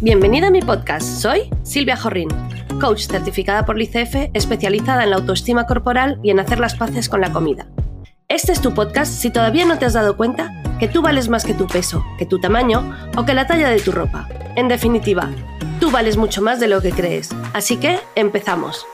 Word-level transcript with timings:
Bienvenida 0.00 0.46
a 0.46 0.50
mi 0.50 0.60
podcast. 0.60 1.04
Soy 1.20 1.50
Silvia 1.64 1.96
Jorrín, 1.96 2.28
coach 2.80 3.08
certificada 3.08 3.66
por 3.66 3.76
l'ICF, 3.76 4.30
especializada 4.32 5.02
en 5.02 5.10
la 5.10 5.16
autoestima 5.16 5.66
corporal 5.66 6.20
y 6.22 6.30
en 6.30 6.38
hacer 6.38 6.60
las 6.60 6.76
paces 6.76 7.08
con 7.08 7.20
la 7.20 7.32
comida. 7.32 7.66
Este 8.28 8.52
es 8.52 8.60
tu 8.60 8.72
podcast 8.72 9.12
si 9.12 9.32
todavía 9.32 9.64
no 9.64 9.76
te 9.76 9.86
has 9.86 9.94
dado 9.94 10.16
cuenta 10.16 10.62
que 10.78 10.86
tú 10.86 11.02
vales 11.02 11.28
más 11.28 11.44
que 11.44 11.52
tu 11.52 11.66
peso, 11.66 12.04
que 12.16 12.26
tu 12.26 12.38
tamaño 12.38 12.96
o 13.16 13.24
que 13.24 13.34
la 13.34 13.48
talla 13.48 13.70
de 13.70 13.80
tu 13.80 13.90
ropa. 13.90 14.28
En 14.54 14.68
definitiva, 14.68 15.32
tú 15.80 15.90
vales 15.90 16.16
mucho 16.16 16.42
más 16.42 16.60
de 16.60 16.68
lo 16.68 16.80
que 16.80 16.92
crees. 16.92 17.30
Así 17.52 17.78
que 17.78 17.98
empezamos. 18.14 18.86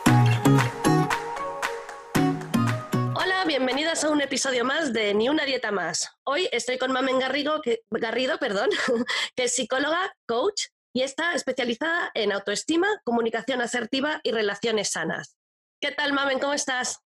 Hola, 3.15 3.45
bienvenidas 3.47 4.05
a 4.05 4.09
un 4.09 4.23
episodio 4.23 4.65
más 4.65 4.95
de 4.95 5.13
Ni 5.13 5.29
una 5.29 5.45
dieta 5.45 5.71
más. 5.71 6.09
Hoy 6.25 6.49
estoy 6.51 6.79
con 6.79 6.93
Mamen 6.93 7.19
Garrido, 7.19 7.61
que, 7.61 7.81
Garrido, 7.91 8.39
perdón, 8.39 8.71
que 9.37 9.45
es 9.45 9.55
psicóloga, 9.55 10.15
coach 10.27 10.69
y 10.95 11.03
está 11.03 11.35
especializada 11.35 12.11
en 12.15 12.33
autoestima, 12.33 12.89
comunicación 13.05 13.61
asertiva 13.61 14.21
y 14.23 14.31
relaciones 14.31 14.93
sanas. 14.93 15.37
¿Qué 15.81 15.91
tal, 15.91 16.13
Mamen? 16.13 16.39
¿Cómo 16.39 16.55
estás? 16.55 17.01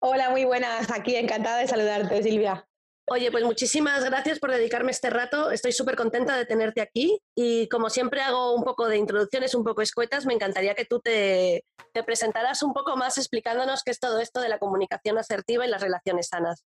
Hola, 0.00 0.30
muy 0.30 0.44
buenas. 0.44 0.90
Aquí 0.92 1.16
encantada 1.16 1.58
de 1.58 1.66
saludarte, 1.66 2.22
Silvia. 2.22 2.66
Oye, 3.06 3.30
pues 3.30 3.44
muchísimas 3.44 4.02
gracias 4.04 4.38
por 4.38 4.50
dedicarme 4.50 4.92
este 4.92 5.10
rato. 5.10 5.50
Estoy 5.50 5.72
súper 5.72 5.96
contenta 5.96 6.36
de 6.36 6.46
tenerte 6.46 6.80
aquí 6.80 7.20
y 7.34 7.68
como 7.68 7.90
siempre 7.90 8.22
hago 8.22 8.54
un 8.54 8.62
poco 8.62 8.86
de 8.86 8.96
introducciones 8.96 9.54
un 9.54 9.64
poco 9.64 9.82
escuetas, 9.82 10.24
me 10.24 10.32
encantaría 10.32 10.74
que 10.74 10.86
tú 10.86 11.00
te, 11.00 11.64
te 11.92 12.02
presentaras 12.04 12.62
un 12.62 12.72
poco 12.72 12.96
más 12.96 13.18
explicándonos 13.18 13.82
qué 13.82 13.90
es 13.90 13.98
todo 13.98 14.20
esto 14.20 14.40
de 14.40 14.48
la 14.48 14.58
comunicación 14.58 15.18
asertiva 15.18 15.66
y 15.66 15.70
las 15.70 15.82
relaciones 15.82 16.28
sanas. 16.28 16.64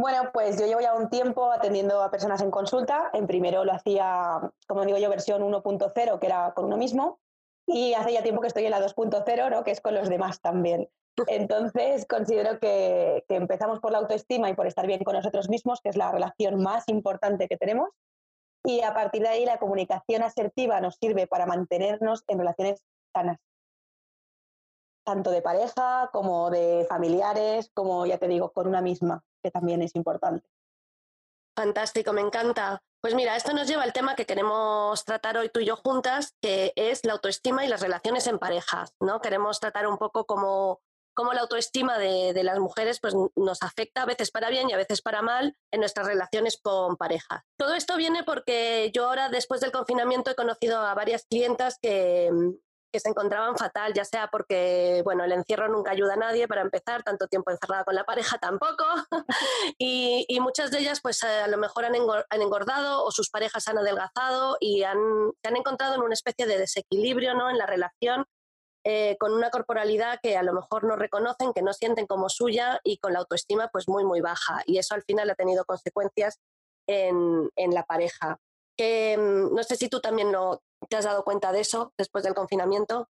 Bueno, 0.00 0.30
pues 0.32 0.58
yo 0.58 0.64
llevo 0.64 0.80
ya 0.80 0.94
un 0.94 1.10
tiempo 1.10 1.52
atendiendo 1.52 2.02
a 2.02 2.10
personas 2.10 2.40
en 2.40 2.50
consulta. 2.50 3.10
En 3.12 3.26
primero 3.26 3.66
lo 3.66 3.74
hacía, 3.74 4.40
como 4.66 4.86
digo 4.86 4.96
yo, 4.96 5.10
versión 5.10 5.42
1.0, 5.42 6.18
que 6.18 6.26
era 6.26 6.54
con 6.54 6.64
uno 6.64 6.78
mismo. 6.78 7.20
Y 7.66 7.92
hace 7.92 8.14
ya 8.14 8.22
tiempo 8.22 8.40
que 8.40 8.46
estoy 8.46 8.64
en 8.64 8.70
la 8.70 8.80
2.0, 8.80 9.50
¿no? 9.50 9.62
que 9.62 9.72
es 9.72 9.82
con 9.82 9.94
los 9.94 10.08
demás 10.08 10.40
también. 10.40 10.88
Entonces, 11.26 12.06
considero 12.06 12.58
que, 12.58 13.26
que, 13.28 13.36
empezamos 13.36 13.80
por 13.80 13.92
la 13.92 13.98
autoestima 13.98 14.48
y 14.48 14.54
por 14.54 14.66
estar 14.66 14.86
bien 14.86 15.04
con 15.04 15.16
nosotros 15.16 15.50
mismos, 15.50 15.82
que 15.82 15.90
es 15.90 15.98
la 15.98 16.10
relación 16.10 16.62
más 16.62 16.88
importante 16.88 17.46
que 17.46 17.58
tenemos. 17.58 17.90
Y 18.64 18.80
a 18.80 18.94
partir 18.94 19.20
de 19.20 19.28
ahí, 19.28 19.44
la 19.44 19.58
comunicación 19.58 20.22
asertiva 20.22 20.80
nos 20.80 20.96
sirve 20.96 21.26
para 21.26 21.44
mantenernos 21.44 22.24
en 22.26 22.38
relaciones 22.38 22.82
sanas 23.14 23.36
tanto 25.10 25.32
de 25.32 25.42
pareja 25.42 26.08
como 26.12 26.50
de 26.50 26.86
familiares, 26.88 27.72
como 27.74 28.06
ya 28.06 28.16
te 28.18 28.28
digo, 28.28 28.52
con 28.52 28.68
una 28.68 28.80
misma, 28.80 29.24
que 29.42 29.50
también 29.50 29.82
es 29.82 29.96
importante. 29.96 30.46
Fantástico, 31.56 32.12
me 32.12 32.20
encanta. 32.20 32.80
Pues 33.00 33.16
mira, 33.16 33.34
esto 33.34 33.52
nos 33.52 33.66
lleva 33.66 33.82
al 33.82 33.92
tema 33.92 34.14
que 34.14 34.24
queremos 34.24 35.04
tratar 35.04 35.36
hoy 35.36 35.48
tú 35.48 35.58
y 35.58 35.66
yo 35.66 35.74
juntas, 35.74 36.36
que 36.40 36.72
es 36.76 37.04
la 37.04 37.14
autoestima 37.14 37.64
y 37.64 37.68
las 37.68 37.80
relaciones 37.80 38.28
en 38.28 38.38
parejas, 38.38 38.94
¿no? 39.00 39.20
Queremos 39.20 39.58
tratar 39.58 39.88
un 39.88 39.98
poco 39.98 40.26
cómo, 40.26 40.80
cómo 41.12 41.32
la 41.32 41.40
autoestima 41.40 41.98
de, 41.98 42.32
de, 42.32 42.44
las 42.44 42.60
mujeres 42.60 43.00
pues, 43.00 43.14
nos 43.34 43.62
afecta 43.62 44.02
a 44.02 44.06
veces 44.06 44.30
para 44.30 44.48
bien 44.48 44.70
y 44.70 44.74
a 44.74 44.76
veces 44.76 45.02
para 45.02 45.22
mal 45.22 45.56
en 45.72 45.80
nuestras 45.80 46.06
relaciones 46.06 46.60
con 46.62 46.96
pareja. 46.96 47.44
Todo 47.58 47.74
esto 47.74 47.96
viene 47.96 48.22
porque 48.22 48.92
yo 48.94 49.08
ahora, 49.08 49.28
después 49.28 49.60
del 49.60 49.72
confinamiento, 49.72 50.30
he 50.30 50.36
conocido 50.36 50.78
a 50.78 50.94
varias 50.94 51.26
clientas 51.26 51.78
que, 51.82 52.30
que 52.92 53.00
se 53.00 53.08
encontraban 53.08 53.56
fatal, 53.56 53.92
ya 53.94 54.04
sea 54.04 54.28
porque, 54.28 55.02
bueno, 55.04 55.24
el 55.24 55.32
encierro 55.32 55.68
nunca 55.68 55.92
ayuda 55.92 56.14
a 56.14 56.16
nadie 56.16 56.48
para 56.48 56.62
empezar, 56.62 57.02
tanto 57.02 57.26
tiempo 57.28 57.50
encerrada 57.50 57.84
con 57.84 57.94
la 57.94 58.04
pareja 58.04 58.38
tampoco, 58.38 58.84
y, 59.78 60.38
muchas 60.40 60.70
de 60.70 60.78
ellas 60.78 61.00
pues 61.02 61.22
a 61.22 61.46
lo 61.48 61.58
mejor 61.58 61.84
han, 61.84 61.94
engordado 61.94 63.04
o 63.04 63.10
sus 63.10 63.28
parejas 63.28 63.68
han 63.68 63.76
adelgazado 63.76 64.56
y 64.58 64.84
han, 64.84 64.98
se 65.42 65.48
han 65.48 65.56
encontrado 65.56 65.94
en 65.94 66.00
una 66.00 66.14
especie 66.14 66.46
de 66.46 66.56
desequilibrio 66.56 67.34
¿no? 67.34 67.50
en 67.50 67.58
la 67.58 67.66
relación 67.66 68.24
eh, 68.84 69.18
con 69.20 69.34
una 69.34 69.50
corporalidad 69.50 70.18
que 70.22 70.38
a 70.38 70.42
lo 70.42 70.54
mejor 70.54 70.84
no 70.84 70.96
reconocen, 70.96 71.52
que 71.52 71.60
no 71.60 71.74
sienten 71.74 72.06
como 72.06 72.30
suya 72.30 72.80
y 72.82 72.96
con 72.96 73.12
la 73.12 73.18
autoestima 73.18 73.68
pues 73.68 73.86
muy, 73.86 74.04
muy 74.04 74.22
baja. 74.22 74.62
Y 74.64 74.78
eso 74.78 74.94
al 74.94 75.02
final 75.02 75.28
ha 75.28 75.34
tenido 75.34 75.66
consecuencias 75.66 76.38
en, 76.88 77.50
en 77.56 77.74
la 77.74 77.84
pareja. 77.84 78.38
Que, 78.78 79.18
mm, 79.18 79.54
no 79.54 79.62
sé 79.62 79.76
si 79.76 79.90
tú 79.90 80.00
también 80.00 80.32
lo, 80.32 80.62
¿Te 80.90 80.96
has 80.96 81.04
dado 81.04 81.22
cuenta 81.22 81.52
de 81.52 81.60
eso 81.60 81.92
después 81.96 82.24
del 82.24 82.34
confinamiento? 82.34 83.08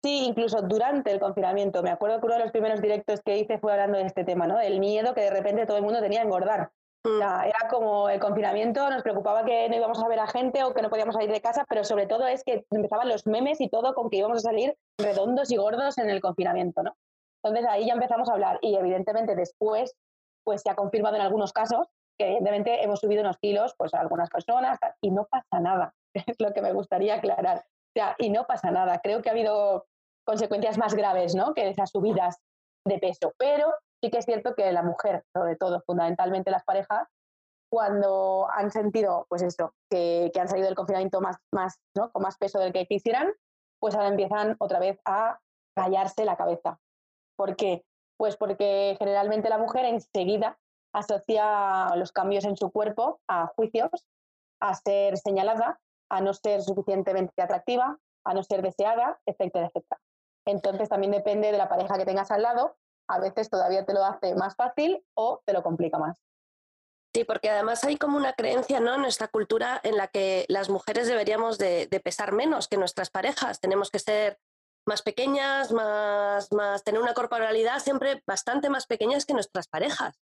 Sí, 0.00 0.26
incluso 0.26 0.62
durante 0.62 1.10
el 1.10 1.18
confinamiento. 1.18 1.82
Me 1.82 1.90
acuerdo 1.90 2.20
que 2.20 2.26
uno 2.26 2.34
de 2.36 2.42
los 2.42 2.52
primeros 2.52 2.80
directos 2.80 3.20
que 3.24 3.36
hice 3.36 3.58
fue 3.58 3.72
hablando 3.72 3.98
de 3.98 4.04
este 4.04 4.22
tema, 4.22 4.46
¿no? 4.46 4.60
El 4.60 4.78
miedo 4.78 5.12
que 5.12 5.22
de 5.22 5.30
repente 5.30 5.66
todo 5.66 5.76
el 5.76 5.82
mundo 5.82 6.00
tenía 6.00 6.20
a 6.20 6.24
engordar. 6.24 6.70
Mm. 7.06 7.20
era 7.20 7.68
como 7.68 8.08
el 8.08 8.18
confinamiento, 8.18 8.88
nos 8.88 9.02
preocupaba 9.02 9.44
que 9.44 9.68
no 9.68 9.76
íbamos 9.76 10.02
a 10.02 10.08
ver 10.08 10.20
a 10.20 10.26
gente 10.26 10.64
o 10.64 10.72
que 10.72 10.80
no 10.80 10.88
podíamos 10.88 11.14
salir 11.14 11.30
de 11.30 11.42
casa, 11.42 11.66
pero 11.68 11.84
sobre 11.84 12.06
todo 12.06 12.26
es 12.26 12.42
que 12.44 12.64
empezaban 12.70 13.10
los 13.10 13.26
memes 13.26 13.60
y 13.60 13.68
todo 13.68 13.94
con 13.94 14.08
que 14.08 14.16
íbamos 14.16 14.38
a 14.38 14.48
salir 14.48 14.74
redondos 14.98 15.50
y 15.50 15.56
gordos 15.56 15.98
en 15.98 16.08
el 16.08 16.22
confinamiento, 16.22 16.82
¿no? 16.82 16.96
Entonces 17.42 17.68
ahí 17.68 17.86
ya 17.88 17.92
empezamos 17.92 18.30
a 18.30 18.32
hablar 18.32 18.58
y 18.62 18.74
evidentemente 18.76 19.36
después 19.36 19.94
pues 20.44 20.62
se 20.62 20.70
ha 20.70 20.74
confirmado 20.74 21.16
en 21.16 21.22
algunos 21.22 21.52
casos 21.52 21.88
que 22.16 22.26
evidentemente 22.26 22.82
hemos 22.82 23.00
subido 23.00 23.20
unos 23.20 23.36
kilos 23.36 23.74
pues 23.76 23.92
a 23.92 24.00
algunas 24.00 24.30
personas 24.30 24.78
y 25.02 25.10
no 25.10 25.26
pasa 25.26 25.60
nada. 25.60 25.94
Es 26.14 26.24
lo 26.40 26.52
que 26.52 26.62
me 26.62 26.72
gustaría 26.72 27.16
aclarar. 27.16 27.64
Y 28.18 28.30
no 28.30 28.44
pasa 28.46 28.70
nada. 28.70 29.00
Creo 29.02 29.22
que 29.22 29.28
ha 29.28 29.32
habido 29.32 29.86
consecuencias 30.26 30.78
más 30.78 30.94
graves, 30.94 31.34
¿no? 31.34 31.54
Que 31.54 31.68
esas 31.68 31.90
subidas 31.90 32.38
de 32.86 32.98
peso. 32.98 33.32
Pero 33.38 33.72
sí 34.02 34.10
que 34.10 34.18
es 34.18 34.24
cierto 34.24 34.54
que 34.54 34.72
la 34.72 34.82
mujer, 34.82 35.24
sobre 35.32 35.56
todo, 35.56 35.82
fundamentalmente 35.86 36.50
las 36.50 36.64
parejas, 36.64 37.08
cuando 37.70 38.48
han 38.52 38.70
sentido, 38.70 39.26
pues 39.28 39.44
que, 39.90 40.30
que 40.32 40.40
han 40.40 40.48
salido 40.48 40.66
del 40.66 40.76
confinamiento 40.76 41.20
más, 41.20 41.36
más, 41.52 41.80
¿no? 41.96 42.10
con 42.12 42.22
más 42.22 42.36
peso 42.36 42.58
del 42.58 42.72
que 42.72 42.86
quisieran, 42.86 43.32
pues 43.80 43.94
ahora 43.94 44.08
empiezan 44.08 44.56
otra 44.58 44.78
vez 44.78 44.98
a 45.04 45.40
rayarse 45.76 46.24
la 46.24 46.36
cabeza. 46.36 46.78
¿Por 47.36 47.56
qué? 47.56 47.84
Pues 48.16 48.36
porque 48.36 48.96
generalmente 48.98 49.48
la 49.48 49.58
mujer 49.58 49.84
enseguida 49.86 50.58
asocia 50.94 51.96
los 51.96 52.12
cambios 52.12 52.44
en 52.44 52.56
su 52.56 52.70
cuerpo 52.70 53.20
a 53.28 53.48
juicios, 53.48 54.06
a 54.60 54.74
ser 54.74 55.18
señalada 55.18 55.80
a 56.10 56.20
no 56.20 56.34
ser 56.34 56.62
suficientemente 56.62 57.40
atractiva, 57.42 57.98
a 58.24 58.34
no 58.34 58.42
ser 58.42 58.62
deseada, 58.62 59.18
etcétera, 59.26 59.66
etcétera. 59.66 60.00
Entonces 60.46 60.88
también 60.88 61.12
depende 61.12 61.50
de 61.50 61.58
la 61.58 61.68
pareja 61.68 61.96
que 61.96 62.04
tengas 62.04 62.30
al 62.30 62.42
lado, 62.42 62.76
a 63.08 63.18
veces 63.18 63.50
todavía 63.50 63.84
te 63.84 63.94
lo 63.94 64.04
hace 64.04 64.34
más 64.34 64.56
fácil 64.56 65.04
o 65.14 65.42
te 65.44 65.52
lo 65.52 65.62
complica 65.62 65.98
más. 65.98 66.22
Sí, 67.14 67.24
porque 67.24 67.48
además 67.48 67.84
hay 67.84 67.96
como 67.96 68.16
una 68.16 68.32
creencia 68.32 68.80
¿no? 68.80 68.94
en 68.94 69.02
nuestra 69.02 69.28
cultura 69.28 69.80
en 69.84 69.96
la 69.96 70.08
que 70.08 70.46
las 70.48 70.68
mujeres 70.68 71.06
deberíamos 71.06 71.58
de, 71.58 71.86
de 71.86 72.00
pesar 72.00 72.32
menos 72.32 72.66
que 72.66 72.76
nuestras 72.76 73.10
parejas. 73.10 73.60
Tenemos 73.60 73.90
que 73.90 74.00
ser 74.00 74.38
más 74.86 75.02
pequeñas, 75.02 75.72
más, 75.72 76.52
más, 76.52 76.82
tener 76.84 77.00
una 77.00 77.14
corporalidad 77.14 77.78
siempre 77.78 78.22
bastante 78.26 78.68
más 78.68 78.86
pequeñas 78.86 79.24
que 79.24 79.34
nuestras 79.34 79.68
parejas. 79.68 80.20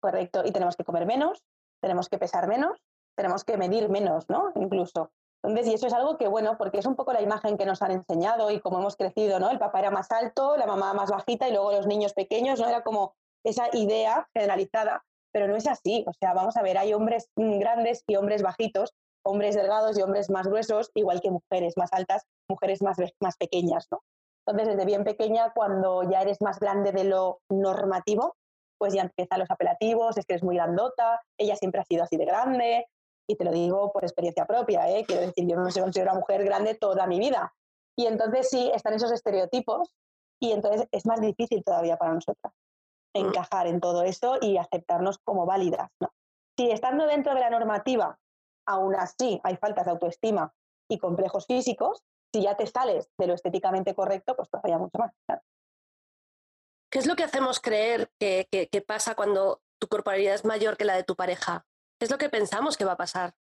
Correcto, 0.00 0.42
y 0.44 0.52
tenemos 0.52 0.76
que 0.76 0.84
comer 0.84 1.06
menos, 1.06 1.42
tenemos 1.82 2.08
que 2.08 2.18
pesar 2.18 2.46
menos, 2.46 2.80
tenemos 3.16 3.44
que 3.44 3.56
medir 3.56 3.88
menos, 3.88 4.28
¿no? 4.28 4.52
Incluso. 4.54 5.10
Entonces, 5.42 5.70
y 5.70 5.74
eso 5.74 5.86
es 5.86 5.92
algo 5.92 6.18
que, 6.18 6.26
bueno, 6.26 6.56
porque 6.58 6.78
es 6.78 6.86
un 6.86 6.96
poco 6.96 7.12
la 7.12 7.22
imagen 7.22 7.56
que 7.56 7.64
nos 7.64 7.80
han 7.82 7.92
enseñado 7.92 8.50
y 8.50 8.60
como 8.60 8.78
hemos 8.78 8.96
crecido, 8.96 9.38
¿no? 9.38 9.50
El 9.50 9.58
papá 9.58 9.78
era 9.78 9.90
más 9.90 10.10
alto, 10.10 10.56
la 10.56 10.66
mamá 10.66 10.94
más 10.94 11.10
bajita 11.10 11.48
y 11.48 11.52
luego 11.52 11.72
los 11.72 11.86
niños 11.86 12.12
pequeños, 12.12 12.60
¿no? 12.60 12.68
Era 12.68 12.82
como 12.82 13.14
esa 13.44 13.68
idea 13.72 14.28
generalizada, 14.34 15.04
pero 15.32 15.46
no 15.46 15.56
es 15.56 15.66
así. 15.68 16.04
O 16.06 16.12
sea, 16.12 16.34
vamos 16.34 16.56
a 16.56 16.62
ver, 16.62 16.76
hay 16.76 16.92
hombres 16.92 17.30
grandes 17.36 18.02
y 18.08 18.16
hombres 18.16 18.42
bajitos, 18.42 18.94
hombres 19.24 19.54
delgados 19.54 19.96
y 19.98 20.02
hombres 20.02 20.28
más 20.28 20.48
gruesos, 20.48 20.90
igual 20.94 21.20
que 21.20 21.30
mujeres 21.30 21.74
más 21.76 21.92
altas, 21.92 22.24
mujeres 22.48 22.82
más, 22.82 22.96
más 23.20 23.36
pequeñas, 23.36 23.86
¿no? 23.92 24.00
Entonces, 24.46 24.74
desde 24.74 24.86
bien 24.86 25.04
pequeña, 25.04 25.52
cuando 25.54 26.02
ya 26.10 26.22
eres 26.22 26.40
más 26.40 26.58
grande 26.58 26.90
de 26.90 27.04
lo 27.04 27.40
normativo, 27.50 28.34
pues 28.78 28.94
ya 28.94 29.02
empiezan 29.02 29.40
los 29.40 29.50
apelativos, 29.50 30.16
es 30.16 30.24
que 30.24 30.34
eres 30.34 30.44
muy 30.44 30.56
grandota, 30.56 31.20
ella 31.36 31.54
siempre 31.56 31.80
ha 31.80 31.84
sido 31.84 32.04
así 32.04 32.16
de 32.16 32.24
grande, 32.24 32.86
y 33.28 33.36
te 33.36 33.44
lo 33.44 33.52
digo 33.52 33.92
por 33.92 34.04
experiencia 34.04 34.46
propia, 34.46 34.88
¿eh? 34.88 35.04
quiero 35.06 35.22
decir, 35.22 35.46
yo 35.46 35.54
no 35.54 35.64
me 35.64 35.72
considero 35.72 36.10
una 36.10 36.20
mujer 36.20 36.44
grande 36.44 36.74
toda 36.74 37.06
mi 37.06 37.18
vida. 37.18 37.54
Y 37.96 38.06
entonces 38.06 38.48
sí, 38.48 38.70
están 38.74 38.94
esos 38.94 39.12
estereotipos 39.12 39.92
y 40.40 40.52
entonces 40.52 40.88
es 40.90 41.04
más 41.04 41.20
difícil 41.20 41.62
todavía 41.62 41.98
para 41.98 42.14
nosotras 42.14 42.54
mm. 43.14 43.26
encajar 43.26 43.66
en 43.66 43.80
todo 43.80 44.02
eso 44.02 44.38
y 44.40 44.56
aceptarnos 44.56 45.18
como 45.18 45.44
válidas. 45.44 45.90
¿no? 46.00 46.08
Si 46.56 46.70
estando 46.70 47.06
dentro 47.06 47.34
de 47.34 47.40
la 47.40 47.50
normativa, 47.50 48.18
aún 48.66 48.94
así 48.94 49.40
hay 49.44 49.56
faltas 49.56 49.84
de 49.84 49.90
autoestima 49.90 50.54
y 50.90 50.98
complejos 50.98 51.44
físicos, 51.46 52.02
si 52.32 52.42
ya 52.42 52.56
te 52.56 52.66
sales 52.66 53.10
de 53.18 53.26
lo 53.26 53.34
estéticamente 53.34 53.94
correcto, 53.94 54.36
pues 54.36 54.48
todavía 54.48 54.78
mucho 54.78 54.98
más. 54.98 55.12
¿Qué 56.90 56.98
es 56.98 57.06
lo 57.06 57.14
que 57.14 57.24
hacemos 57.24 57.60
creer 57.60 58.10
que, 58.18 58.46
que, 58.50 58.68
que 58.68 58.80
pasa 58.80 59.14
cuando 59.14 59.60
tu 59.78 59.88
corporalidad 59.88 60.34
es 60.34 60.46
mayor 60.46 60.78
que 60.78 60.86
la 60.86 60.96
de 60.96 61.04
tu 61.04 61.14
pareja? 61.14 61.66
¿Qué 61.98 62.04
es 62.04 62.10
lo 62.10 62.18
que 62.18 62.28
pensamos 62.28 62.76
que 62.76 62.84
va 62.84 62.92
a 62.92 62.96
pasar? 62.96 63.34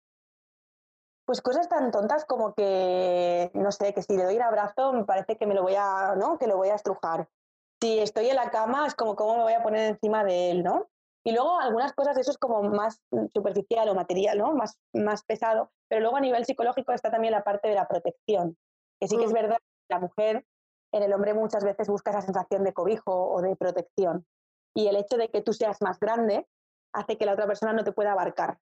Pues 1.26 1.42
cosas 1.42 1.68
tan 1.68 1.92
tontas 1.92 2.26
como 2.26 2.54
que, 2.54 3.52
no 3.54 3.72
sé, 3.72 3.94
que 3.94 4.02
si 4.02 4.16
le 4.16 4.24
doy 4.24 4.38
un 4.38 4.44
abrazo 4.44 4.94
me 4.94 5.04
parece 5.04 5.38
que 5.38 5.46
me 5.46 5.54
lo 5.54 5.62
voy 5.62 5.76
a, 5.78 6.16
¿no? 6.16 6.38
Que 6.40 6.48
lo 6.48 6.58
voy 6.58 6.70
a 6.70 6.76
estrujar. 6.76 7.28
Si 7.82 8.00
estoy 8.00 8.30
en 8.30 8.38
la 8.38 8.50
cama 8.50 8.88
es 8.88 8.96
como 8.96 9.16
cómo 9.16 9.36
me 9.38 9.44
voy 9.44 9.54
a 9.54 9.62
poner 9.62 9.90
encima 9.90 10.24
de 10.24 10.52
él, 10.52 10.64
¿no? 10.64 10.90
Y 11.24 11.34
luego 11.34 11.60
algunas 11.60 11.92
cosas, 11.94 12.18
eso 12.18 12.32
es 12.32 12.38
como 12.38 12.64
más 12.64 13.02
superficial 13.36 13.90
o 13.90 13.96
material, 13.96 14.38
¿no? 14.38 14.54
Más, 14.54 14.80
más 14.94 15.24
pesado. 15.26 15.72
Pero 15.90 16.02
luego 16.02 16.16
a 16.16 16.22
nivel 16.22 16.46
psicológico 16.46 16.94
está 16.94 17.12
también 17.12 17.34
la 17.34 17.44
parte 17.44 17.68
de 17.68 17.76
la 17.76 17.88
protección. 17.88 18.58
Que 19.00 19.10
sí 19.10 19.18
que 19.18 19.26
es 19.26 19.32
mm. 19.32 19.34
verdad 19.34 19.58
que 19.58 19.94
la 19.94 20.00
mujer 20.00 20.46
en 20.94 21.04
el 21.04 21.14
hombre 21.14 21.34
muchas 21.34 21.66
veces 21.66 21.90
busca 21.90 22.12
esa 22.12 22.22
sensación 22.22 22.64
de 22.64 22.74
cobijo 22.74 23.30
o 23.30 23.42
de 23.42 23.56
protección. 23.58 24.26
Y 24.74 24.88
el 24.88 24.96
hecho 24.96 25.18
de 25.18 25.30
que 25.30 25.42
tú 25.42 25.52
seas 25.52 25.82
más 25.82 26.00
grande 26.00 26.48
hace 26.94 27.18
que 27.18 27.26
la 27.26 27.34
otra 27.34 27.48
persona 27.48 27.74
no 27.74 27.84
te 27.84 27.92
pueda 27.92 28.12
abarcar. 28.12 28.60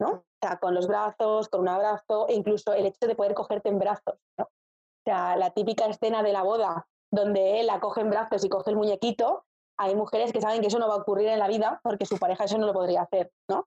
¿no? 0.00 0.10
O 0.10 0.24
sea, 0.40 0.58
con 0.58 0.74
los 0.74 0.86
brazos, 0.86 1.48
con 1.48 1.62
un 1.62 1.68
abrazo, 1.68 2.28
e 2.28 2.34
incluso 2.34 2.72
el 2.72 2.86
hecho 2.86 3.06
de 3.06 3.14
poder 3.14 3.34
cogerte 3.34 3.68
en 3.68 3.78
brazos, 3.78 4.18
¿no? 4.38 4.44
O 4.44 5.02
sea, 5.04 5.36
la 5.36 5.50
típica 5.50 5.86
escena 5.86 6.22
de 6.22 6.32
la 6.32 6.42
boda 6.42 6.86
donde 7.10 7.60
él 7.60 7.66
la 7.66 7.80
coge 7.80 8.02
en 8.02 8.10
brazos 8.10 8.44
y 8.44 8.48
coge 8.48 8.70
el 8.70 8.76
muñequito, 8.76 9.44
hay 9.78 9.94
mujeres 9.94 10.32
que 10.32 10.40
saben 10.40 10.60
que 10.60 10.66
eso 10.66 10.78
no 10.78 10.88
va 10.88 10.94
a 10.94 10.98
ocurrir 10.98 11.28
en 11.28 11.38
la 11.38 11.48
vida 11.48 11.80
porque 11.82 12.04
su 12.04 12.18
pareja 12.18 12.44
eso 12.44 12.58
no 12.58 12.66
lo 12.66 12.72
podría 12.72 13.02
hacer, 13.02 13.32
¿no? 13.48 13.66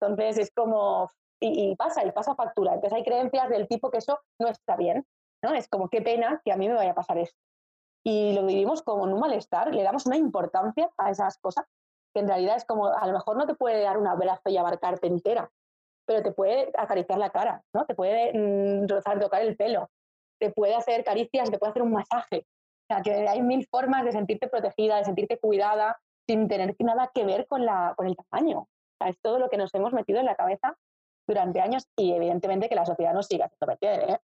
Entonces 0.00 0.38
es 0.38 0.50
como, 0.52 1.08
y, 1.40 1.76
pasa, 1.76 2.04
y 2.04 2.10
pasa 2.10 2.34
factura. 2.34 2.74
Entonces 2.74 2.96
hay 2.96 3.04
creencias 3.04 3.48
del 3.48 3.68
tipo 3.68 3.90
que 3.90 3.98
eso 3.98 4.18
no 4.40 4.48
está 4.48 4.76
bien, 4.76 5.06
¿no? 5.42 5.54
Es 5.54 5.68
como, 5.68 5.88
qué 5.88 6.02
pena 6.02 6.40
que 6.44 6.52
a 6.52 6.56
mí 6.56 6.68
me 6.68 6.74
vaya 6.74 6.90
a 6.90 6.94
pasar 6.94 7.18
esto. 7.18 7.38
Y 8.04 8.32
lo 8.32 8.44
vivimos 8.44 8.82
como 8.82 9.06
en 9.06 9.12
un 9.12 9.20
malestar, 9.20 9.72
le 9.72 9.84
damos 9.84 10.06
una 10.06 10.16
importancia 10.16 10.90
a 10.98 11.10
esas 11.10 11.38
cosas 11.38 11.66
que 12.14 12.20
en 12.20 12.28
realidad 12.28 12.56
es 12.56 12.64
como, 12.64 12.86
a 12.86 13.06
lo 13.06 13.12
mejor 13.12 13.36
no 13.36 13.46
te 13.46 13.54
puede 13.54 13.82
dar 13.82 13.98
un 13.98 14.06
abrazo 14.06 14.48
y 14.50 14.56
abarcarte 14.56 15.06
entera, 15.06 15.50
pero 16.06 16.22
te 16.22 16.32
puede 16.32 16.70
acariciar 16.76 17.18
la 17.18 17.30
cara, 17.30 17.62
¿no? 17.74 17.86
Te 17.86 17.94
puede 17.94 18.32
mm, 18.34 18.88
rozar, 18.88 19.18
tocar 19.20 19.42
el 19.42 19.56
pelo, 19.56 19.90
te 20.38 20.50
puede 20.50 20.74
hacer 20.74 21.04
caricias, 21.04 21.50
te 21.50 21.58
puede 21.58 21.70
hacer 21.70 21.82
un 21.82 21.92
masaje, 21.92 22.46
sea, 22.92 23.02
que 23.02 23.28
hay 23.28 23.42
mil 23.42 23.66
formas 23.66 24.04
de 24.04 24.12
sentirte 24.12 24.48
protegida, 24.48 24.96
de 24.98 25.04
sentirte 25.04 25.38
cuidada, 25.38 25.98
sin 26.26 26.48
tener 26.48 26.74
nada 26.80 27.10
que 27.14 27.24
ver 27.24 27.46
con, 27.46 27.64
la, 27.64 27.94
con 27.96 28.06
el 28.06 28.16
tamaño. 28.16 28.60
O 28.60 28.68
sea, 28.98 29.08
es 29.08 29.20
todo 29.20 29.38
lo 29.38 29.48
que 29.48 29.56
nos 29.56 29.74
hemos 29.74 29.92
metido 29.92 30.20
en 30.20 30.26
la 30.26 30.36
cabeza 30.36 30.76
durante 31.26 31.60
años 31.60 31.88
y 31.96 32.12
evidentemente 32.12 32.68
que 32.68 32.74
la 32.74 32.86
sociedad 32.86 33.14
nos 33.14 33.26
siga 33.26 33.46
haciendo 33.46 33.66
meter, 33.66 34.10
¿eh? 34.10 34.18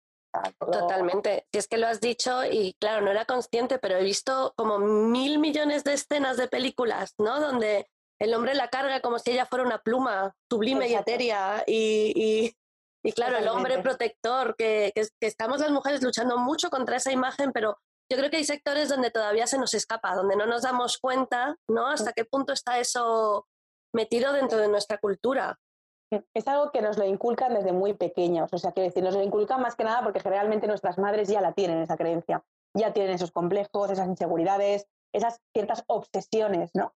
Totalmente. 0.58 1.46
Si 1.52 1.58
es 1.58 1.68
que 1.68 1.78
lo 1.78 1.86
has 1.86 2.00
dicho 2.00 2.44
y 2.44 2.74
claro, 2.80 3.02
no 3.02 3.10
era 3.10 3.24
consciente, 3.24 3.78
pero 3.78 3.96
he 3.96 4.02
visto 4.02 4.52
como 4.56 4.78
mil 4.78 5.38
millones 5.38 5.84
de 5.84 5.94
escenas 5.94 6.36
de 6.36 6.48
películas, 6.48 7.14
¿no? 7.18 7.40
Donde 7.40 7.88
el 8.20 8.34
hombre 8.34 8.54
la 8.54 8.68
carga 8.68 9.00
como 9.00 9.18
si 9.18 9.32
ella 9.32 9.46
fuera 9.46 9.64
una 9.64 9.78
pluma 9.78 10.34
sublime 10.50 10.88
y 10.88 10.94
etérea 10.94 11.64
y, 11.66 12.54
y, 13.02 13.12
claro, 13.12 13.36
el 13.36 13.48
hombre 13.48 13.80
protector, 13.80 14.56
que, 14.56 14.92
que, 14.94 15.06
estamos 15.20 15.60
las 15.60 15.70
mujeres 15.70 16.02
luchando 16.02 16.38
mucho 16.38 16.70
contra 16.70 16.96
esa 16.96 17.12
imagen, 17.12 17.52
pero 17.52 17.78
yo 18.10 18.18
creo 18.18 18.30
que 18.30 18.38
hay 18.38 18.44
sectores 18.44 18.88
donde 18.88 19.10
todavía 19.10 19.46
se 19.46 19.58
nos 19.58 19.74
escapa, 19.74 20.14
donde 20.14 20.36
no 20.36 20.46
nos 20.46 20.62
damos 20.62 20.98
cuenta, 20.98 21.56
¿no? 21.68 21.88
Hasta 21.88 22.12
qué 22.12 22.24
punto 22.24 22.52
está 22.52 22.78
eso 22.78 23.46
metido 23.92 24.32
dentro 24.32 24.58
de 24.58 24.68
nuestra 24.68 24.98
cultura. 24.98 25.58
Es 26.34 26.48
algo 26.48 26.70
que 26.70 26.82
nos 26.82 26.98
lo 26.98 27.04
inculcan 27.04 27.54
desde 27.54 27.72
muy 27.72 27.94
pequeños, 27.94 28.52
o 28.52 28.58
sea, 28.58 28.72
quiero 28.72 28.88
decir, 28.88 29.02
nos 29.02 29.14
lo 29.14 29.22
inculcan 29.22 29.60
más 29.60 29.76
que 29.76 29.84
nada 29.84 30.02
porque 30.02 30.20
generalmente 30.20 30.66
nuestras 30.66 30.98
madres 30.98 31.28
ya 31.28 31.40
la 31.40 31.52
tienen 31.52 31.78
esa 31.78 31.96
creencia, 31.96 32.44
ya 32.74 32.92
tienen 32.92 33.12
esos 33.12 33.30
complejos, 33.30 33.90
esas 33.90 34.08
inseguridades, 34.08 34.86
esas 35.12 35.40
ciertas 35.52 35.84
obsesiones, 35.86 36.70
¿no? 36.74 36.94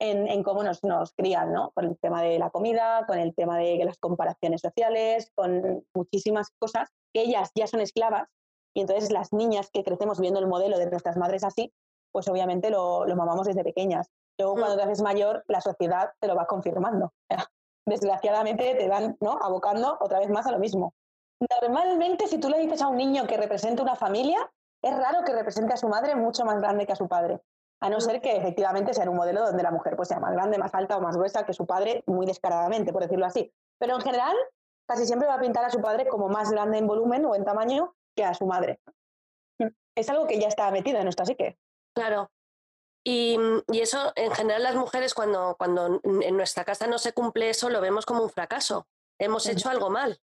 En, 0.00 0.28
en 0.28 0.42
cómo 0.42 0.62
nos, 0.62 0.84
nos 0.84 1.12
crían, 1.12 1.52
¿no? 1.52 1.72
Con 1.72 1.86
el 1.86 1.98
tema 1.98 2.22
de 2.22 2.38
la 2.38 2.50
comida, 2.50 3.04
con 3.06 3.18
el 3.18 3.34
tema 3.34 3.58
de 3.58 3.84
las 3.84 3.98
comparaciones 3.98 4.60
sociales, 4.60 5.32
con 5.34 5.84
muchísimas 5.92 6.50
cosas 6.58 6.88
que 7.12 7.22
ellas 7.22 7.50
ya 7.54 7.66
son 7.66 7.80
esclavas 7.80 8.28
y 8.74 8.80
entonces 8.80 9.10
las 9.10 9.32
niñas 9.32 9.70
que 9.72 9.82
crecemos 9.82 10.20
viendo 10.20 10.38
el 10.38 10.46
modelo 10.46 10.78
de 10.78 10.88
nuestras 10.88 11.16
madres 11.16 11.42
así, 11.42 11.72
pues 12.12 12.28
obviamente 12.28 12.70
lo, 12.70 13.06
lo 13.06 13.16
mamamos 13.16 13.46
desde 13.46 13.64
pequeñas. 13.64 14.08
Luego 14.38 14.54
mm. 14.54 14.58
cuando 14.58 14.76
te 14.76 14.82
haces 14.84 15.02
mayor, 15.02 15.44
la 15.48 15.60
sociedad 15.60 16.12
te 16.20 16.28
lo 16.28 16.36
va 16.36 16.46
confirmando. 16.46 17.12
Desgraciadamente 17.88 18.74
te 18.74 18.88
van 18.88 19.16
¿no? 19.20 19.38
abocando 19.42 19.96
otra 20.00 20.18
vez 20.18 20.30
más 20.30 20.46
a 20.46 20.52
lo 20.52 20.58
mismo. 20.58 20.94
Normalmente 21.60 22.26
si 22.26 22.38
tú 22.38 22.48
le 22.48 22.58
dices 22.58 22.82
a 22.82 22.88
un 22.88 22.96
niño 22.96 23.26
que 23.26 23.36
represente 23.36 23.82
una 23.82 23.94
familia, 23.94 24.50
es 24.82 24.96
raro 24.96 25.24
que 25.24 25.32
represente 25.32 25.74
a 25.74 25.76
su 25.76 25.88
madre 25.88 26.14
mucho 26.14 26.44
más 26.44 26.60
grande 26.60 26.86
que 26.86 26.92
a 26.92 26.96
su 26.96 27.08
padre. 27.08 27.40
A 27.80 27.88
no 27.88 28.00
ser 28.00 28.20
que 28.20 28.36
efectivamente 28.36 28.92
sea 28.92 29.08
un 29.08 29.16
modelo 29.16 29.44
donde 29.44 29.62
la 29.62 29.70
mujer 29.70 29.94
pues, 29.96 30.08
sea 30.08 30.18
más 30.18 30.32
grande, 30.32 30.58
más 30.58 30.74
alta 30.74 30.96
o 30.96 31.00
más 31.00 31.16
gruesa 31.16 31.44
que 31.44 31.52
su 31.52 31.64
padre, 31.64 32.02
muy 32.06 32.26
descaradamente, 32.26 32.92
por 32.92 33.02
decirlo 33.02 33.26
así. 33.26 33.52
Pero 33.78 33.94
en 33.94 34.00
general, 34.00 34.34
casi 34.88 35.06
siempre 35.06 35.28
va 35.28 35.34
a 35.34 35.40
pintar 35.40 35.64
a 35.64 35.70
su 35.70 35.80
padre 35.80 36.08
como 36.08 36.28
más 36.28 36.50
grande 36.50 36.78
en 36.78 36.88
volumen 36.88 37.24
o 37.24 37.36
en 37.36 37.44
tamaño 37.44 37.94
a 38.24 38.34
su 38.34 38.46
madre. 38.46 38.80
Es 39.94 40.08
algo 40.08 40.26
que 40.26 40.38
ya 40.38 40.48
está 40.48 40.70
metido 40.70 40.98
en 40.98 41.04
nuestra 41.04 41.26
psique. 41.26 41.58
Claro. 41.94 42.30
Y, 43.10 43.38
y, 43.72 43.80
eso, 43.80 44.12
en 44.16 44.30
general, 44.32 44.62
las 44.62 44.74
mujeres, 44.74 45.14
cuando, 45.14 45.56
cuando 45.58 45.98
en 46.04 46.36
nuestra 46.36 46.66
casa 46.66 46.86
no 46.86 46.98
se 46.98 47.14
cumple 47.14 47.48
eso, 47.48 47.70
lo 47.70 47.80
vemos 47.80 48.04
como 48.04 48.22
un 48.22 48.28
fracaso. 48.28 48.86
Hemos 49.18 49.46
hecho 49.46 49.70
algo 49.70 49.88
mal. 49.88 50.20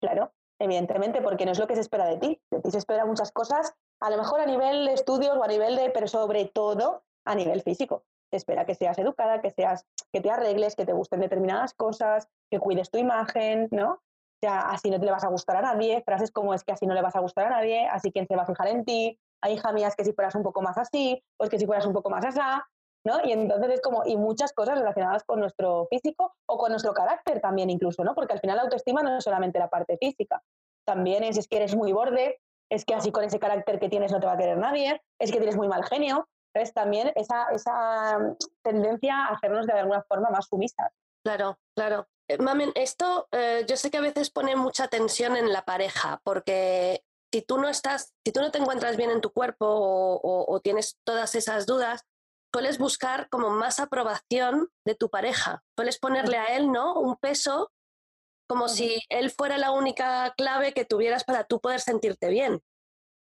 Claro, 0.00 0.32
evidentemente, 0.60 1.22
porque 1.22 1.44
no 1.44 1.50
es 1.50 1.58
lo 1.58 1.66
que 1.66 1.74
se 1.74 1.80
espera 1.80 2.06
de 2.06 2.18
ti. 2.18 2.40
De 2.52 2.60
ti 2.60 2.70
se 2.70 2.78
espera 2.78 3.04
muchas 3.04 3.32
cosas, 3.32 3.74
a 4.00 4.10
lo 4.10 4.16
mejor 4.16 4.40
a 4.40 4.46
nivel 4.46 4.86
de 4.86 4.92
estudios 4.92 5.36
o 5.36 5.42
a 5.42 5.48
nivel 5.48 5.74
de, 5.74 5.90
pero 5.90 6.06
sobre 6.06 6.44
todo 6.44 7.02
a 7.26 7.34
nivel 7.34 7.62
físico. 7.62 8.04
Se 8.30 8.36
espera 8.36 8.64
que 8.64 8.76
seas 8.76 8.96
educada, 8.98 9.42
que 9.42 9.50
seas, 9.50 9.84
que 10.12 10.20
te 10.20 10.30
arregles, 10.30 10.76
que 10.76 10.86
te 10.86 10.92
gusten 10.92 11.18
determinadas 11.18 11.74
cosas, 11.74 12.28
que 12.48 12.60
cuides 12.60 12.92
tu 12.92 12.98
imagen, 12.98 13.66
¿no? 13.72 13.94
O 13.94 14.40
sea, 14.40 14.70
así 14.70 14.88
no 14.88 15.00
te 15.00 15.06
le 15.06 15.10
vas 15.10 15.24
a 15.24 15.28
gustar 15.30 15.56
a 15.56 15.62
nadie, 15.62 16.00
frases 16.04 16.30
como 16.30 16.54
es 16.54 16.62
que 16.62 16.70
así 16.70 16.86
no 16.86 16.94
le 16.94 17.02
vas 17.02 17.16
a 17.16 17.20
gustar 17.20 17.46
a 17.46 17.50
nadie, 17.50 17.88
así 17.88 18.12
quien 18.12 18.28
se 18.28 18.36
va 18.36 18.42
a 18.42 18.46
fijar 18.46 18.68
en 18.68 18.84
ti, 18.84 19.18
hay 19.42 19.54
hija 19.54 19.72
mías 19.72 19.96
que 19.96 20.04
si 20.04 20.12
fueras 20.12 20.34
un 20.34 20.42
poco 20.42 20.62
más 20.62 20.78
así, 20.78 21.22
pues 21.36 21.50
que 21.50 21.58
si 21.58 21.66
fueras 21.66 21.86
un 21.86 21.92
poco 21.92 22.10
más 22.10 22.24
asá, 22.24 22.66
¿no? 23.04 23.20
Y 23.24 23.32
entonces 23.32 23.70
es 23.70 23.80
como, 23.80 24.04
y 24.04 24.16
muchas 24.16 24.52
cosas 24.52 24.78
relacionadas 24.78 25.24
con 25.24 25.40
nuestro 25.40 25.86
físico 25.90 26.34
o 26.46 26.58
con 26.58 26.70
nuestro 26.70 26.92
carácter 26.92 27.40
también 27.40 27.70
incluso, 27.70 28.04
¿no? 28.04 28.14
Porque 28.14 28.34
al 28.34 28.40
final 28.40 28.56
la 28.56 28.62
autoestima 28.62 29.02
no 29.02 29.16
es 29.16 29.24
solamente 29.24 29.58
la 29.58 29.68
parte 29.68 29.96
física, 29.98 30.42
también 30.86 31.24
es, 31.24 31.38
es 31.38 31.48
que 31.48 31.56
eres 31.56 31.74
muy 31.74 31.92
borde, 31.92 32.40
es 32.70 32.84
que 32.84 32.94
así 32.94 33.10
con 33.10 33.24
ese 33.24 33.38
carácter 33.38 33.78
que 33.78 33.88
tienes 33.88 34.12
no 34.12 34.20
te 34.20 34.26
va 34.26 34.32
a 34.32 34.38
querer 34.38 34.58
nadie, 34.58 35.02
es 35.18 35.32
que 35.32 35.38
tienes 35.38 35.56
muy 35.56 35.68
mal 35.68 35.84
genio, 35.84 36.28
es 36.54 36.72
también 36.72 37.12
esa, 37.14 37.46
esa 37.52 38.18
mm, 38.18 38.36
tendencia 38.62 39.26
a 39.26 39.34
hacernos 39.34 39.66
de 39.66 39.72
alguna 39.72 40.02
forma 40.02 40.30
más 40.30 40.46
sumisas. 40.46 40.92
Claro, 41.24 41.58
claro. 41.76 42.08
Eh, 42.28 42.38
Mamen, 42.38 42.72
esto 42.74 43.28
eh, 43.32 43.64
yo 43.68 43.76
sé 43.76 43.90
que 43.90 43.98
a 43.98 44.02
veces 44.02 44.30
pone 44.30 44.56
mucha 44.56 44.88
tensión 44.88 45.36
en 45.36 45.52
la 45.52 45.64
pareja, 45.64 46.20
porque 46.24 47.02
si 47.32 47.42
tú 47.42 47.58
no 47.58 47.68
estás, 47.68 48.14
si 48.24 48.32
tú 48.32 48.40
no 48.40 48.50
te 48.50 48.58
encuentras 48.58 48.96
bien 48.96 49.10
en 49.10 49.20
tu 49.20 49.30
cuerpo 49.30 49.66
o, 49.66 50.60
tienes 50.60 50.98
todas 51.04 51.34
esas 51.34 51.66
dudas, 51.66 52.04
sueles 52.52 52.78
buscar 52.78 53.28
como 53.28 53.50
más 53.50 53.80
aprobación 53.80 54.68
de 54.84 54.94
tu 54.94 55.08
pareja. 55.08 55.62
Sueles 55.76 55.98
ponerle 55.98 56.36
a 56.36 56.56
él, 56.56 56.72
¿no? 56.72 56.94
Un 56.94 57.16
peso 57.16 57.70
como 58.48 58.68
si 58.68 59.00
él 59.08 59.30
fuera 59.30 59.58
la 59.58 59.70
única 59.70 60.34
clave 60.36 60.72
que 60.72 60.84
tuvieras 60.84 61.22
para 61.22 61.44
tú 61.44 61.60
poder 61.60 61.80
sentirte 61.80 62.28
bien. 62.28 62.60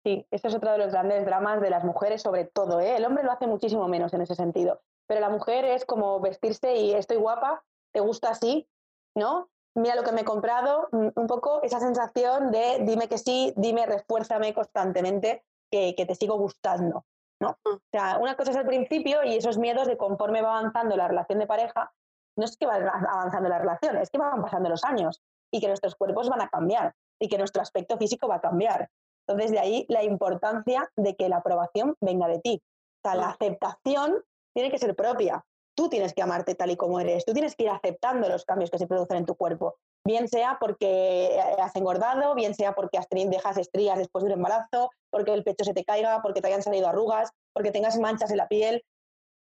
Sí, 0.05 0.27
eso 0.29 0.49
es 0.49 0.55
otro 0.55 0.73
de 0.73 0.77
los 0.77 0.91
grandes 0.91 1.25
dramas 1.25 1.61
de 1.61 1.69
las 1.69 1.85
mujeres, 1.85 2.21
sobre 2.21 2.45
todo. 2.45 2.81
¿eh? 2.81 2.97
El 2.97 3.05
hombre 3.05 3.23
lo 3.23 3.31
hace 3.31 3.47
muchísimo 3.47 3.87
menos 3.87 4.13
en 4.13 4.21
ese 4.21 4.35
sentido. 4.35 4.81
Pero 5.07 5.21
la 5.21 5.29
mujer 5.29 5.63
es 5.63 5.85
como 5.85 6.19
vestirse 6.19 6.75
y 6.75 6.93
estoy 6.93 7.17
guapa, 7.17 7.63
te 7.93 8.01
gusta 8.01 8.29
así, 8.29 8.67
¿no? 9.15 9.49
Mira 9.75 9.95
lo 9.95 10.03
que 10.03 10.13
me 10.13 10.21
he 10.21 10.25
comprado, 10.25 10.87
mm, 10.91 11.07
un 11.15 11.27
poco 11.27 11.61
esa 11.61 11.79
sensación 11.79 12.51
de 12.51 12.79
dime 12.81 13.09
que 13.09 13.17
sí, 13.17 13.53
dime, 13.57 13.85
refuérzame 13.85 14.53
constantemente 14.53 15.43
que, 15.69 15.93
te 15.93 16.15
sigo 16.15 16.37
gustando, 16.37 17.05
¿no? 17.41 17.57
Mm. 17.65 17.73
O 17.75 17.79
sea, 17.91 18.17
una 18.19 18.37
cosa 18.37 18.51
es 18.51 18.57
el 18.57 18.65
principio 18.65 19.23
y 19.23 19.35
esos 19.35 19.57
miedos 19.57 19.87
de 19.87 19.97
conforme 19.97 20.41
va 20.41 20.57
avanzando 20.57 20.95
la 20.95 21.09
relación 21.09 21.39
de 21.39 21.47
pareja, 21.47 21.91
no 22.37 22.45
es 22.45 22.55
que 22.55 22.65
va 22.65 22.75
avanzando 22.75 23.49
la 23.49 23.59
relación, 23.59 23.97
es 23.97 24.09
que 24.09 24.17
van 24.17 24.41
pasando 24.41 24.69
los 24.69 24.83
años 24.85 25.21
y 25.51 25.59
que 25.59 25.67
nuestros 25.67 25.95
cuerpos 25.95 26.29
van 26.29 26.41
a 26.41 26.49
cambiar 26.49 26.95
y 27.19 27.27
que 27.27 27.37
nuestro 27.37 27.61
aspecto 27.61 27.97
físico 27.97 28.27
va 28.29 28.35
a 28.35 28.41
cambiar. 28.41 28.89
Entonces, 29.27 29.51
de 29.51 29.59
ahí 29.59 29.85
la 29.89 30.03
importancia 30.03 30.89
de 30.95 31.15
que 31.15 31.27
la 31.27 31.37
aprobación 31.37 31.95
venga 31.99 32.27
de 32.27 32.39
ti. 32.39 32.61
O 33.03 33.09
sea, 33.09 33.15
la 33.15 33.27
mm. 33.27 33.31
aceptación 33.31 34.23
tiene 34.53 34.71
que 34.71 34.77
ser 34.77 34.95
propia 34.95 35.43
tú 35.75 35.89
tienes 35.89 36.13
que 36.13 36.21
amarte 36.21 36.55
tal 36.55 36.71
y 36.71 36.77
como 36.77 36.99
eres, 36.99 37.25
tú 37.25 37.33
tienes 37.33 37.55
que 37.55 37.63
ir 37.63 37.69
aceptando 37.69 38.27
los 38.29 38.45
cambios 38.45 38.71
que 38.71 38.77
se 38.77 38.87
producen 38.87 39.17
en 39.17 39.25
tu 39.25 39.35
cuerpo, 39.35 39.75
bien 40.05 40.27
sea 40.27 40.57
porque 40.59 41.39
has 41.61 41.75
engordado, 41.75 42.33
bien 42.35 42.55
sea 42.55 42.73
porque 42.73 42.97
has 42.97 43.07
tenido, 43.07 43.29
dejas 43.29 43.57
estrías 43.57 43.97
después 43.97 44.23
de 44.23 44.31
un 44.31 44.37
embarazo, 44.37 44.89
porque 45.11 45.33
el 45.33 45.43
pecho 45.43 45.65
se 45.65 45.73
te 45.73 45.83
caiga, 45.83 46.21
porque 46.21 46.41
te 46.41 46.47
hayan 46.47 46.63
salido 46.63 46.87
arrugas, 46.87 47.31
porque 47.53 47.71
tengas 47.71 47.99
manchas 47.99 48.31
en 48.31 48.37
la 48.37 48.47
piel. 48.47 48.83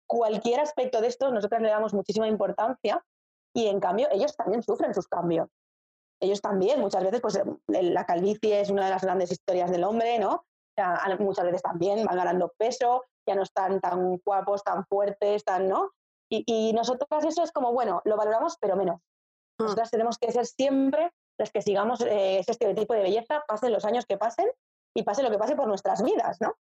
Cualquier 0.06 0.60
aspecto 0.60 1.00
de 1.00 1.08
estos 1.08 1.32
nosotros 1.32 1.62
le 1.62 1.70
damos 1.70 1.94
muchísima 1.94 2.26
importancia 2.28 3.02
y 3.54 3.68
en 3.68 3.80
cambio 3.80 4.08
ellos 4.10 4.36
también 4.36 4.62
sufren 4.62 4.94
sus 4.94 5.08
cambios. 5.08 5.48
Ellos 6.20 6.40
también, 6.40 6.80
muchas 6.80 7.02
veces, 7.04 7.20
pues 7.20 7.40
la 7.66 8.06
calvicie 8.06 8.60
es 8.60 8.70
una 8.70 8.84
de 8.84 8.90
las 8.90 9.02
grandes 9.02 9.30
historias 9.30 9.70
del 9.70 9.84
hombre, 9.84 10.18
¿no? 10.18 10.44
muchas 11.18 11.44
veces 11.44 11.62
también 11.62 12.04
van 12.04 12.16
ganando 12.16 12.52
peso, 12.56 13.04
ya 13.26 13.34
no 13.34 13.42
están 13.42 13.80
tan 13.80 14.16
guapos, 14.24 14.62
tan 14.64 14.84
fuertes, 14.86 15.44
tan, 15.44 15.68
¿no? 15.68 15.90
Y, 16.46 16.72
nosotras 16.72 17.24
eso 17.24 17.42
es 17.42 17.52
como, 17.52 17.72
bueno, 17.72 18.02
lo 18.04 18.16
valoramos, 18.16 18.56
pero 18.60 18.76
menos. 18.76 19.00
Mm. 19.58 19.64
Nosotras 19.64 19.90
tenemos 19.90 20.18
que 20.18 20.32
ser 20.32 20.46
siempre 20.46 21.12
las 21.38 21.50
que 21.50 21.62
sigamos 21.62 22.00
eh, 22.00 22.38
ese 22.38 22.52
estereotipo 22.52 22.94
de 22.94 23.02
belleza, 23.02 23.44
pasen 23.46 23.72
los 23.72 23.84
años 23.84 24.06
que 24.06 24.16
pasen 24.16 24.50
y 24.94 25.02
pase 25.02 25.22
lo 25.22 25.30
que 25.30 25.38
pase 25.38 25.56
por 25.56 25.66
nuestras 25.66 26.02
vidas, 26.02 26.40
¿no? 26.40 26.56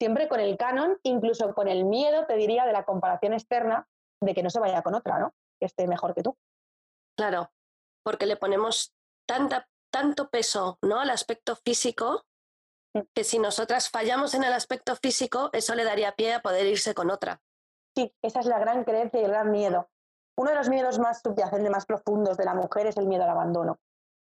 Siempre 0.00 0.28
con 0.28 0.40
el 0.40 0.56
canon, 0.56 0.98
incluso 1.04 1.54
con 1.54 1.68
el 1.68 1.84
miedo, 1.84 2.26
te 2.26 2.34
diría, 2.36 2.66
de 2.66 2.72
la 2.72 2.84
comparación 2.84 3.32
externa, 3.32 3.86
de 4.20 4.34
que 4.34 4.42
no 4.42 4.50
se 4.50 4.60
vaya 4.60 4.82
con 4.82 4.94
otra, 4.94 5.18
¿no? 5.18 5.32
Que 5.60 5.66
esté 5.66 5.86
mejor 5.86 6.14
que 6.14 6.22
tú. 6.22 6.36
Claro, 7.16 7.50
porque 8.04 8.26
le 8.26 8.36
ponemos 8.36 8.94
tanta, 9.26 9.68
tanto 9.90 10.28
peso 10.28 10.78
¿no? 10.82 11.00
al 11.00 11.10
aspecto 11.10 11.56
físico 11.56 12.24
mm. 12.94 13.00
que 13.14 13.24
si 13.24 13.38
nosotras 13.38 13.90
fallamos 13.90 14.34
en 14.34 14.44
el 14.44 14.52
aspecto 14.52 14.96
físico, 14.96 15.50
eso 15.52 15.74
le 15.74 15.84
daría 15.84 16.12
pie 16.12 16.34
a 16.34 16.42
poder 16.42 16.66
irse 16.66 16.94
con 16.94 17.10
otra. 17.10 17.40
Sí, 17.96 18.14
esa 18.22 18.40
es 18.40 18.46
la 18.46 18.58
gran 18.58 18.84
creencia 18.84 19.20
y 19.20 19.24
el 19.24 19.30
gran 19.30 19.50
miedo. 19.50 19.88
Uno 20.36 20.50
de 20.50 20.56
los 20.56 20.68
miedos 20.68 20.98
más 20.98 21.22
subyacentes, 21.22 21.70
más 21.70 21.86
profundos 21.86 22.36
de 22.36 22.44
la 22.44 22.52
mujer 22.52 22.86
es 22.86 22.98
el 22.98 23.06
miedo 23.06 23.24
al 23.24 23.30
abandono. 23.30 23.78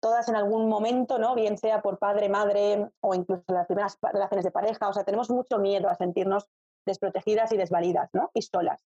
Todas 0.02 0.30
en 0.30 0.38
algún 0.38 0.70
momento, 0.70 1.20
¿no? 1.20 1.36
Bien 1.36 1.58
sea 1.58 1.82
por 1.82 2.00
padre, 2.00 2.30
madre 2.30 2.90
o 3.02 3.14
incluso 3.14 3.44
las 3.48 3.68
primeras 3.68 3.98
relaciones 4.02 4.46
de 4.46 4.52
pareja, 4.52 4.88
o 4.88 4.94
sea, 4.94 5.04
tenemos 5.04 5.30
mucho 5.30 5.58
miedo 5.58 5.90
a 5.90 5.96
sentirnos 5.96 6.48
desprotegidas 6.86 7.52
y 7.52 7.58
desvalidas, 7.58 8.10
¿no? 8.14 8.32
Y 8.34 8.44
solas. 8.44 8.82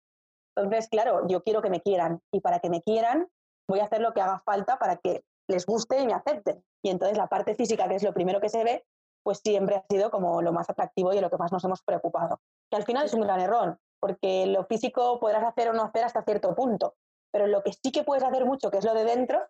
Entonces, 0.54 0.88
claro, 0.88 1.26
yo 1.26 1.42
quiero 1.42 1.62
que 1.62 1.70
me 1.70 1.80
quieran 1.80 2.22
y 2.32 2.40
para 2.40 2.60
que 2.60 2.70
me 2.70 2.80
quieran 2.80 3.26
voy 3.68 3.80
a 3.80 3.84
hacer 3.84 4.00
lo 4.00 4.12
que 4.12 4.20
haga 4.20 4.40
falta 4.44 4.78
para 4.78 4.96
que 4.96 5.24
les 5.48 5.66
guste 5.66 6.00
y 6.00 6.06
me 6.06 6.12
acepten. 6.12 6.64
Y 6.84 6.90
entonces 6.90 7.18
la 7.18 7.26
parte 7.26 7.56
física, 7.56 7.88
que 7.88 7.96
es 7.96 8.04
lo 8.04 8.14
primero 8.14 8.40
que 8.40 8.48
se 8.48 8.62
ve, 8.62 8.84
pues 9.24 9.40
siempre 9.44 9.74
ha 9.74 9.84
sido 9.90 10.12
como 10.12 10.42
lo 10.42 10.52
más 10.52 10.70
atractivo 10.70 11.12
y 11.12 11.16
de 11.16 11.22
lo 11.22 11.30
que 11.30 11.38
más 11.38 11.50
nos 11.50 11.64
hemos 11.64 11.82
preocupado. 11.82 12.40
Que 12.70 12.76
al 12.76 12.84
final 12.84 13.06
es 13.06 13.14
un 13.14 13.22
gran 13.22 13.40
error, 13.40 13.78
porque 14.00 14.46
lo 14.46 14.64
físico 14.64 15.20
podrás 15.20 15.44
hacer 15.44 15.68
o 15.68 15.72
no 15.72 15.84
hacer 15.84 16.04
hasta 16.04 16.22
cierto 16.22 16.54
punto, 16.54 16.96
pero 17.32 17.46
lo 17.46 17.62
que 17.62 17.72
sí 17.72 17.92
que 17.92 18.02
puedes 18.02 18.24
hacer 18.24 18.44
mucho, 18.44 18.70
que 18.70 18.78
es 18.78 18.84
lo 18.84 18.94
de 18.94 19.04
dentro, 19.04 19.40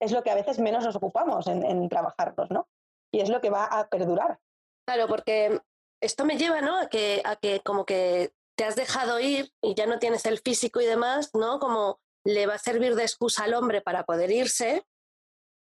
es 0.00 0.12
lo 0.12 0.22
que 0.22 0.30
a 0.30 0.34
veces 0.34 0.58
menos 0.58 0.84
nos 0.84 0.96
ocupamos 0.96 1.46
en, 1.46 1.64
en 1.64 1.88
trabajarnos, 1.88 2.50
¿no? 2.50 2.68
Y 3.12 3.20
es 3.20 3.28
lo 3.28 3.40
que 3.40 3.50
va 3.50 3.64
a 3.64 3.88
perdurar. 3.88 4.38
Claro, 4.86 5.06
porque 5.06 5.60
esto 6.02 6.24
me 6.24 6.36
lleva, 6.36 6.60
¿no? 6.60 6.78
A 6.78 6.88
que, 6.88 7.22
a 7.24 7.36
que 7.36 7.60
como 7.60 7.86
que 7.86 8.32
te 8.56 8.64
has 8.64 8.76
dejado 8.76 9.20
ir 9.20 9.52
y 9.62 9.74
ya 9.74 9.86
no 9.86 9.98
tienes 9.98 10.26
el 10.26 10.38
físico 10.38 10.80
y 10.80 10.86
demás, 10.86 11.30
¿no? 11.34 11.58
Como 11.58 12.00
le 12.24 12.46
va 12.46 12.54
a 12.54 12.58
servir 12.58 12.94
de 12.94 13.02
excusa 13.02 13.44
al 13.44 13.54
hombre 13.54 13.80
para 13.80 14.04
poder 14.04 14.30
irse, 14.30 14.84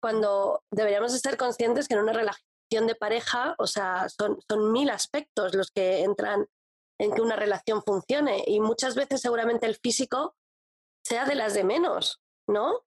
cuando 0.02 0.64
deberíamos 0.72 1.14
estar 1.14 1.38
conscientes 1.38 1.88
que 1.88 1.94
en 1.94 2.02
una 2.02 2.14
relación 2.14 2.88
de 2.88 2.96
pareja, 2.96 3.56
o 3.58 3.68
sea, 3.68 4.08
son, 4.10 4.40
son 4.48 4.72
mil 4.72 4.90
aspectos 4.90 5.56
los 5.56 5.72
que 5.72 6.04
entran 6.04 6.48
en 7.04 7.14
que 7.14 7.22
una 7.22 7.36
relación 7.36 7.84
funcione 7.84 8.44
y 8.48 8.60
muchas 8.60 8.96
veces 8.96 9.22
seguramente 9.22 9.66
el 9.66 9.76
físico 9.76 10.36
sea 11.06 11.26
de 11.26 11.36
las 11.36 11.54
de 11.54 11.64
menos, 11.64 12.22
¿no? 12.48 12.82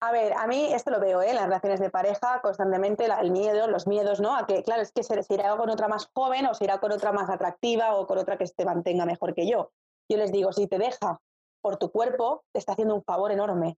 A 0.00 0.12
ver, 0.12 0.32
a 0.34 0.46
mí 0.46 0.72
esto 0.72 0.90
lo 0.90 1.00
veo 1.00 1.22
¿eh? 1.22 1.30
en 1.30 1.36
las 1.36 1.46
relaciones 1.46 1.80
de 1.80 1.90
pareja 1.90 2.40
constantemente, 2.40 3.04
el 3.04 3.30
miedo, 3.32 3.66
los 3.66 3.86
miedos, 3.86 4.20
¿no? 4.20 4.36
A 4.36 4.46
que, 4.46 4.62
claro, 4.62 4.80
es 4.80 4.92
que 4.92 5.02
se, 5.02 5.22
se, 5.22 5.34
irá 5.34 5.56
con 5.56 5.68
otra 5.70 5.88
más 5.88 6.08
joven 6.14 6.46
o 6.46 6.54
se 6.54 6.64
irá 6.64 6.78
con 6.78 6.92
otra 6.92 7.12
más 7.12 7.28
atractiva 7.28 7.96
o 7.96 8.06
con 8.06 8.16
otra 8.16 8.38
que 8.38 8.46
te 8.46 8.64
mantenga 8.64 9.04
mejor 9.04 9.34
que 9.34 9.48
yo. 9.48 9.72
Yo 10.08 10.16
les 10.16 10.30
digo, 10.30 10.52
si 10.52 10.68
te 10.68 10.78
deja 10.78 11.20
por 11.60 11.76
tu 11.76 11.90
cuerpo, 11.90 12.44
te 12.52 12.60
está 12.60 12.72
haciendo 12.72 12.94
un 12.94 13.02
favor 13.02 13.32
enorme. 13.32 13.76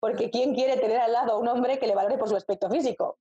Porque 0.00 0.30
¿quién 0.30 0.54
quiere 0.54 0.76
tener 0.76 0.98
al 0.98 1.12
lado 1.12 1.32
a 1.32 1.38
un 1.38 1.46
hombre 1.46 1.78
que 1.78 1.86
le 1.86 1.94
valore 1.94 2.18
por 2.18 2.28
su 2.28 2.36
aspecto 2.36 2.68
físico? 2.68 3.18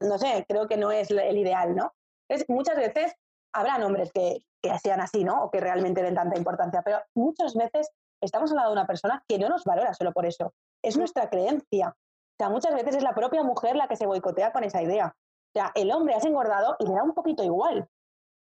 No 0.00 0.18
sé, 0.18 0.44
creo 0.48 0.68
que 0.68 0.76
no 0.76 0.92
es 0.92 1.10
el 1.10 1.38
ideal, 1.38 1.74
¿no? 1.74 1.94
Entonces, 2.28 2.48
muchas 2.48 2.76
veces 2.76 3.14
habrán 3.56 3.82
hombres 3.82 4.12
que, 4.12 4.44
que 4.62 4.78
sean 4.78 5.00
así, 5.00 5.24
¿no? 5.24 5.44
O 5.44 5.50
que 5.50 5.60
realmente 5.60 6.02
den 6.02 6.14
tanta 6.14 6.36
importancia, 6.36 6.82
pero 6.82 6.98
muchas 7.14 7.54
veces 7.54 7.90
estamos 8.20 8.50
al 8.50 8.56
lado 8.56 8.68
de 8.68 8.74
una 8.74 8.86
persona 8.86 9.24
que 9.28 9.38
no 9.38 9.48
nos 9.48 9.64
valora 9.64 9.94
solo 9.94 10.12
por 10.12 10.26
eso. 10.26 10.52
Es 10.82 10.96
nuestra 10.96 11.30
creencia. 11.30 11.88
O 11.88 12.36
sea, 12.38 12.50
muchas 12.50 12.74
veces 12.74 12.96
es 12.96 13.02
la 13.02 13.14
propia 13.14 13.42
mujer 13.42 13.76
la 13.76 13.88
que 13.88 13.96
se 13.96 14.06
boicotea 14.06 14.52
con 14.52 14.64
esa 14.64 14.82
idea. 14.82 15.16
O 15.16 15.58
sea, 15.58 15.72
el 15.74 15.90
hombre 15.90 16.14
has 16.14 16.24
engordado 16.24 16.76
y 16.78 16.86
le 16.86 16.94
da 16.94 17.02
un 17.02 17.14
poquito 17.14 17.42
igual. 17.42 17.88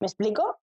¿Me 0.02 0.08
explico? 0.08 0.58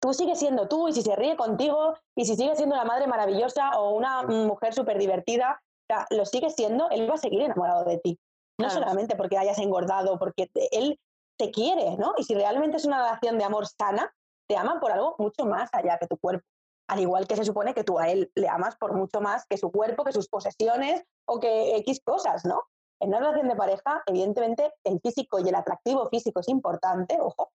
Tú 0.00 0.12
sigues 0.12 0.38
siendo 0.38 0.68
tú 0.68 0.88
y 0.88 0.92
si 0.92 1.02
se 1.02 1.16
ríe 1.16 1.36
contigo 1.36 1.94
y 2.16 2.24
si 2.24 2.36
sigues 2.36 2.56
siendo 2.56 2.74
una 2.74 2.84
madre 2.84 3.06
maravillosa 3.06 3.70
o 3.78 3.90
una 3.90 4.22
mujer 4.22 4.74
súper 4.74 4.98
divertida, 4.98 5.60
o 5.60 5.94
sea, 5.94 6.06
lo 6.10 6.24
sigues 6.24 6.54
siendo, 6.54 6.90
él 6.90 7.08
va 7.08 7.14
a 7.14 7.18
seguir 7.18 7.42
enamorado 7.42 7.84
de 7.84 7.98
ti. 7.98 8.18
No 8.60 8.70
solamente 8.70 9.14
porque 9.14 9.38
hayas 9.38 9.58
engordado, 9.58 10.18
porque 10.18 10.50
él 10.72 10.98
te 11.38 11.50
quiere, 11.50 11.96
¿no? 11.96 12.14
Y 12.16 12.24
si 12.24 12.34
realmente 12.34 12.76
es 12.76 12.84
una 12.84 12.98
relación 12.98 13.38
de 13.38 13.44
amor 13.44 13.66
sana, 13.66 14.12
te 14.48 14.56
ama 14.56 14.80
por 14.80 14.92
algo 14.92 15.14
mucho 15.18 15.46
más 15.46 15.70
allá 15.72 15.98
que 15.98 16.06
tu 16.06 16.18
cuerpo. 16.18 16.44
Al 16.88 17.00
igual 17.00 17.26
que 17.26 17.36
se 17.36 17.44
supone 17.44 17.74
que 17.74 17.84
tú 17.84 17.98
a 17.98 18.08
él 18.08 18.30
le 18.34 18.48
amas 18.48 18.76
por 18.76 18.94
mucho 18.94 19.20
más 19.20 19.44
que 19.48 19.58
su 19.58 19.70
cuerpo, 19.70 20.04
que 20.04 20.12
sus 20.12 20.28
posesiones 20.28 21.04
o 21.26 21.38
que 21.38 21.76
X 21.76 22.00
cosas, 22.04 22.44
¿no? 22.44 22.62
En 23.00 23.10
una 23.10 23.20
relación 23.20 23.48
de 23.48 23.56
pareja, 23.56 24.02
evidentemente, 24.06 24.72
el 24.84 25.00
físico 25.00 25.38
y 25.38 25.48
el 25.48 25.54
atractivo 25.54 26.08
físico 26.08 26.40
es 26.40 26.48
importante, 26.48 27.18
ojo, 27.20 27.52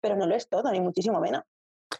pero 0.00 0.16
no 0.16 0.26
lo 0.26 0.34
es 0.34 0.48
todo, 0.48 0.70
ni 0.70 0.80
muchísimo 0.80 1.20
menos. 1.20 1.42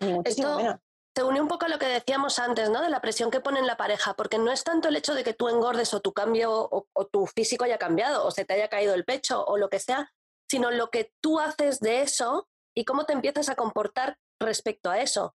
Ni 0.00 0.14
muchísimo 0.14 0.48
Esto... 0.48 0.58
menos 0.58 0.76
se 1.16 1.24
une 1.24 1.40
un 1.40 1.48
poco 1.48 1.64
a 1.64 1.68
lo 1.70 1.78
que 1.78 1.86
decíamos 1.86 2.38
antes, 2.38 2.68
¿no? 2.68 2.82
De 2.82 2.90
la 2.90 3.00
presión 3.00 3.30
que 3.30 3.40
pone 3.40 3.58
en 3.58 3.66
la 3.66 3.78
pareja, 3.78 4.12
porque 4.12 4.36
no 4.36 4.52
es 4.52 4.64
tanto 4.64 4.88
el 4.88 4.96
hecho 4.96 5.14
de 5.14 5.24
que 5.24 5.32
tú 5.32 5.48
engordes 5.48 5.94
o 5.94 6.00
tu 6.00 6.12
cambio 6.12 6.52
o, 6.52 6.88
o, 6.92 7.06
tu 7.06 7.24
físico 7.24 7.64
haya 7.64 7.78
cambiado 7.78 8.26
o 8.26 8.30
se 8.30 8.44
te 8.44 8.52
haya 8.52 8.68
caído 8.68 8.92
el 8.92 9.06
pecho 9.06 9.42
o 9.42 9.56
lo 9.56 9.70
que 9.70 9.78
sea, 9.78 10.12
sino 10.50 10.70
lo 10.70 10.90
que 10.90 11.12
tú 11.20 11.40
haces 11.40 11.80
de 11.80 12.02
eso 12.02 12.48
y 12.74 12.84
cómo 12.84 13.04
te 13.04 13.12
empiezas 13.12 13.48
a 13.48 13.56
comportar 13.56 14.18
respecto 14.40 14.90
a 14.90 15.00
eso. 15.00 15.34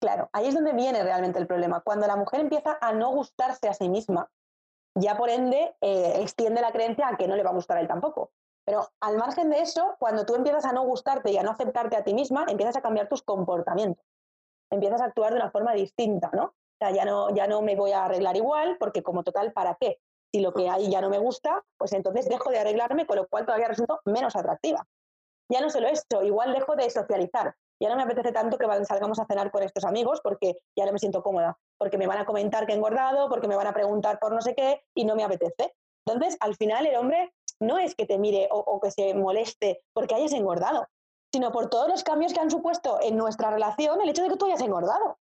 Claro, 0.00 0.30
ahí 0.32 0.46
es 0.48 0.54
donde 0.54 0.72
viene 0.72 1.02
realmente 1.02 1.38
el 1.38 1.46
problema. 1.46 1.82
Cuando 1.82 2.06
la 2.06 2.16
mujer 2.16 2.40
empieza 2.40 2.78
a 2.80 2.92
no 2.92 3.10
gustarse 3.10 3.68
a 3.68 3.74
sí 3.74 3.88
misma, 3.88 4.30
ya 4.94 5.16
por 5.16 5.30
ende 5.30 5.76
eh, 5.80 6.14
extiende 6.16 6.60
la 6.60 6.72
creencia 6.72 7.08
a 7.08 7.16
que 7.16 7.28
no 7.28 7.36
le 7.36 7.42
va 7.42 7.50
a 7.50 7.54
gustar 7.54 7.76
a 7.76 7.80
él 7.80 7.88
tampoco. 7.88 8.32
Pero 8.64 8.88
al 9.00 9.16
margen 9.16 9.50
de 9.50 9.60
eso, 9.60 9.96
cuando 9.98 10.24
tú 10.24 10.34
empiezas 10.34 10.64
a 10.64 10.72
no 10.72 10.84
gustarte 10.84 11.30
y 11.30 11.38
a 11.38 11.42
no 11.42 11.50
aceptarte 11.50 11.96
a 11.96 12.04
ti 12.04 12.14
misma, 12.14 12.46
empiezas 12.48 12.76
a 12.76 12.82
cambiar 12.82 13.08
tus 13.08 13.22
comportamientos. 13.22 14.04
Empiezas 14.70 15.00
a 15.00 15.06
actuar 15.06 15.32
de 15.32 15.40
una 15.40 15.50
forma 15.50 15.72
distinta, 15.72 16.30
¿no? 16.32 16.44
O 16.44 16.76
sea, 16.78 16.90
ya 16.92 17.04
no, 17.04 17.34
ya 17.34 17.46
no 17.46 17.62
me 17.62 17.76
voy 17.76 17.92
a 17.92 18.04
arreglar 18.04 18.36
igual, 18.36 18.76
porque 18.78 19.02
como 19.02 19.22
total, 19.22 19.52
¿para 19.52 19.76
qué? 19.80 20.00
Si 20.32 20.40
lo 20.40 20.52
que 20.52 20.68
hay 20.68 20.90
ya 20.90 21.00
no 21.00 21.10
me 21.10 21.18
gusta, 21.18 21.62
pues 21.76 21.92
entonces 21.92 22.28
dejo 22.28 22.50
de 22.50 22.58
arreglarme, 22.58 23.06
con 23.06 23.16
lo 23.16 23.26
cual 23.28 23.46
todavía 23.46 23.68
resulto 23.68 24.00
menos 24.04 24.36
atractiva. 24.36 24.86
Ya 25.48 25.60
no 25.60 25.70
solo 25.70 25.88
esto, 25.88 26.22
igual 26.22 26.52
dejo 26.52 26.76
de 26.76 26.88
socializar 26.90 27.54
ya 27.80 27.88
no 27.88 27.96
me 27.96 28.02
apetece 28.02 28.32
tanto 28.32 28.58
que 28.58 28.66
salgamos 28.84 29.18
a 29.18 29.24
cenar 29.24 29.50
con 29.50 29.62
estos 29.62 29.84
amigos 29.84 30.20
porque 30.22 30.58
ya 30.76 30.84
no 30.84 30.92
me 30.92 30.98
siento 30.98 31.22
cómoda, 31.22 31.58
porque 31.78 31.96
me 31.96 32.06
van 32.06 32.18
a 32.18 32.26
comentar 32.26 32.66
que 32.66 32.72
he 32.72 32.76
engordado, 32.76 33.28
porque 33.28 33.48
me 33.48 33.56
van 33.56 33.66
a 33.66 33.72
preguntar 33.72 34.18
por 34.18 34.32
no 34.32 34.42
sé 34.42 34.54
qué 34.54 34.84
y 34.94 35.04
no 35.04 35.16
me 35.16 35.24
apetece. 35.24 35.74
Entonces, 36.06 36.36
al 36.40 36.56
final 36.56 36.86
el 36.86 36.96
hombre 36.96 37.32
no 37.58 37.78
es 37.78 37.94
que 37.94 38.06
te 38.06 38.18
mire 38.18 38.48
o, 38.50 38.58
o 38.58 38.80
que 38.80 38.90
se 38.90 39.14
moleste 39.14 39.82
porque 39.94 40.14
hayas 40.14 40.32
engordado, 40.32 40.86
sino 41.32 41.52
por 41.52 41.70
todos 41.70 41.88
los 41.88 42.04
cambios 42.04 42.34
que 42.34 42.40
han 42.40 42.50
supuesto 42.50 42.98
en 43.02 43.16
nuestra 43.16 43.50
relación 43.50 44.00
el 44.00 44.10
hecho 44.10 44.22
de 44.22 44.28
que 44.28 44.36
tú 44.36 44.46
hayas 44.46 44.60
engordado. 44.60 45.18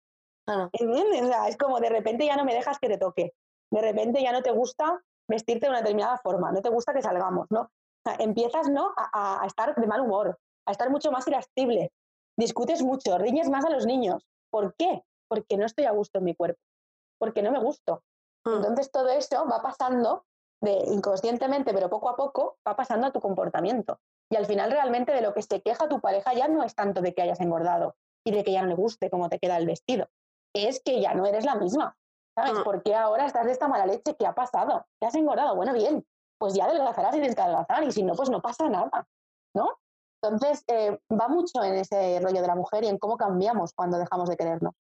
Ah. 0.46 0.70
¿Entiendes? 0.72 1.22
O 1.22 1.26
sea, 1.26 1.48
es 1.48 1.58
como 1.58 1.78
de 1.80 1.90
repente 1.90 2.24
ya 2.24 2.36
no 2.36 2.44
me 2.44 2.54
dejas 2.54 2.78
que 2.78 2.88
te 2.88 2.96
toque, 2.96 3.34
de 3.70 3.80
repente 3.80 4.22
ya 4.22 4.32
no 4.32 4.42
te 4.42 4.50
gusta 4.50 5.02
vestirte 5.28 5.66
de 5.66 5.70
una 5.70 5.80
determinada 5.80 6.18
forma, 6.18 6.52
no 6.52 6.62
te 6.62 6.68
gusta 6.68 6.92
que 6.92 7.02
salgamos, 7.02 7.46
¿no? 7.50 7.62
O 7.62 7.70
sea, 8.04 8.16
empiezas 8.18 8.68
¿no? 8.68 8.92
a, 8.96 9.42
a, 9.42 9.46
estar 9.46 9.74
de 9.74 9.86
mal 9.86 10.00
humor, 10.00 10.38
a 10.66 10.70
estar 10.70 10.90
mucho 10.90 11.10
más 11.10 11.26
irascible, 11.26 11.92
discutes 12.38 12.82
mucho, 12.82 13.18
riñes 13.18 13.48
más 13.48 13.64
a 13.64 13.70
los 13.70 13.86
niños. 13.86 14.24
¿Por 14.50 14.74
qué? 14.76 15.02
Porque 15.28 15.56
no 15.56 15.66
estoy 15.66 15.86
a 15.86 15.90
gusto 15.90 16.18
en 16.18 16.24
mi 16.24 16.34
cuerpo, 16.34 16.60
porque 17.18 17.42
no 17.42 17.50
me 17.50 17.58
gusto. 17.58 18.02
Mm. 18.44 18.56
Entonces 18.56 18.92
todo 18.92 19.08
eso 19.08 19.46
va 19.46 19.60
pasando 19.60 20.24
de 20.62 20.84
inconscientemente, 20.86 21.74
pero 21.74 21.90
poco 21.90 22.08
a 22.08 22.16
poco 22.16 22.58
va 22.66 22.76
pasando 22.76 23.08
a 23.08 23.12
tu 23.12 23.20
comportamiento. 23.20 23.98
Y 24.30 24.36
al 24.36 24.46
final 24.46 24.70
realmente 24.70 25.12
de 25.12 25.20
lo 25.20 25.34
que 25.34 25.42
se 25.42 25.60
queja 25.60 25.88
tu 25.88 26.00
pareja 26.00 26.32
ya 26.34 26.48
no 26.48 26.62
es 26.62 26.74
tanto 26.74 27.00
de 27.00 27.14
que 27.14 27.22
hayas 27.22 27.40
engordado 27.40 27.96
y 28.24 28.32
de 28.32 28.42
que 28.42 28.52
ya 28.52 28.62
no 28.62 28.68
le 28.68 28.74
guste 28.74 29.10
cómo 29.10 29.28
te 29.28 29.38
queda 29.38 29.56
el 29.56 29.66
vestido, 29.66 30.08
es 30.52 30.82
que 30.82 31.00
ya 31.00 31.14
no 31.14 31.26
eres 31.26 31.44
la 31.44 31.54
misma. 31.54 31.96
¿Sabes? 32.36 32.52
Mm. 32.52 32.62
¿Por 32.62 32.82
qué 32.82 32.94
ahora 32.94 33.26
estás 33.26 33.46
de 33.46 33.52
esta 33.52 33.66
mala 33.66 33.86
leche? 33.86 34.14
¿Qué 34.14 34.26
ha 34.26 34.34
pasado? 34.34 34.86
¿Te 35.00 35.06
has 35.06 35.14
engordado? 35.14 35.56
Bueno, 35.56 35.72
bien, 35.72 36.06
pues 36.38 36.54
ya 36.54 36.66
adelgazarás 36.66 37.16
y 37.16 37.18
adelgazar 37.18 37.82
y 37.82 37.92
si 37.92 38.02
no, 38.02 38.14
pues 38.14 38.28
no 38.30 38.40
pasa 38.42 38.68
nada, 38.68 39.08
¿no? 39.54 39.78
Entonces, 40.22 40.62
eh, 40.68 40.98
va 41.10 41.28
mucho 41.28 41.62
en 41.62 41.74
ese 41.74 42.20
rollo 42.20 42.40
de 42.42 42.46
la 42.46 42.54
mujer 42.54 42.84
y 42.84 42.88
en 42.88 42.98
cómo 42.98 43.16
cambiamos 43.16 43.72
cuando 43.74 43.98
dejamos 43.98 44.28
de 44.28 44.36
querernos. 44.36 44.74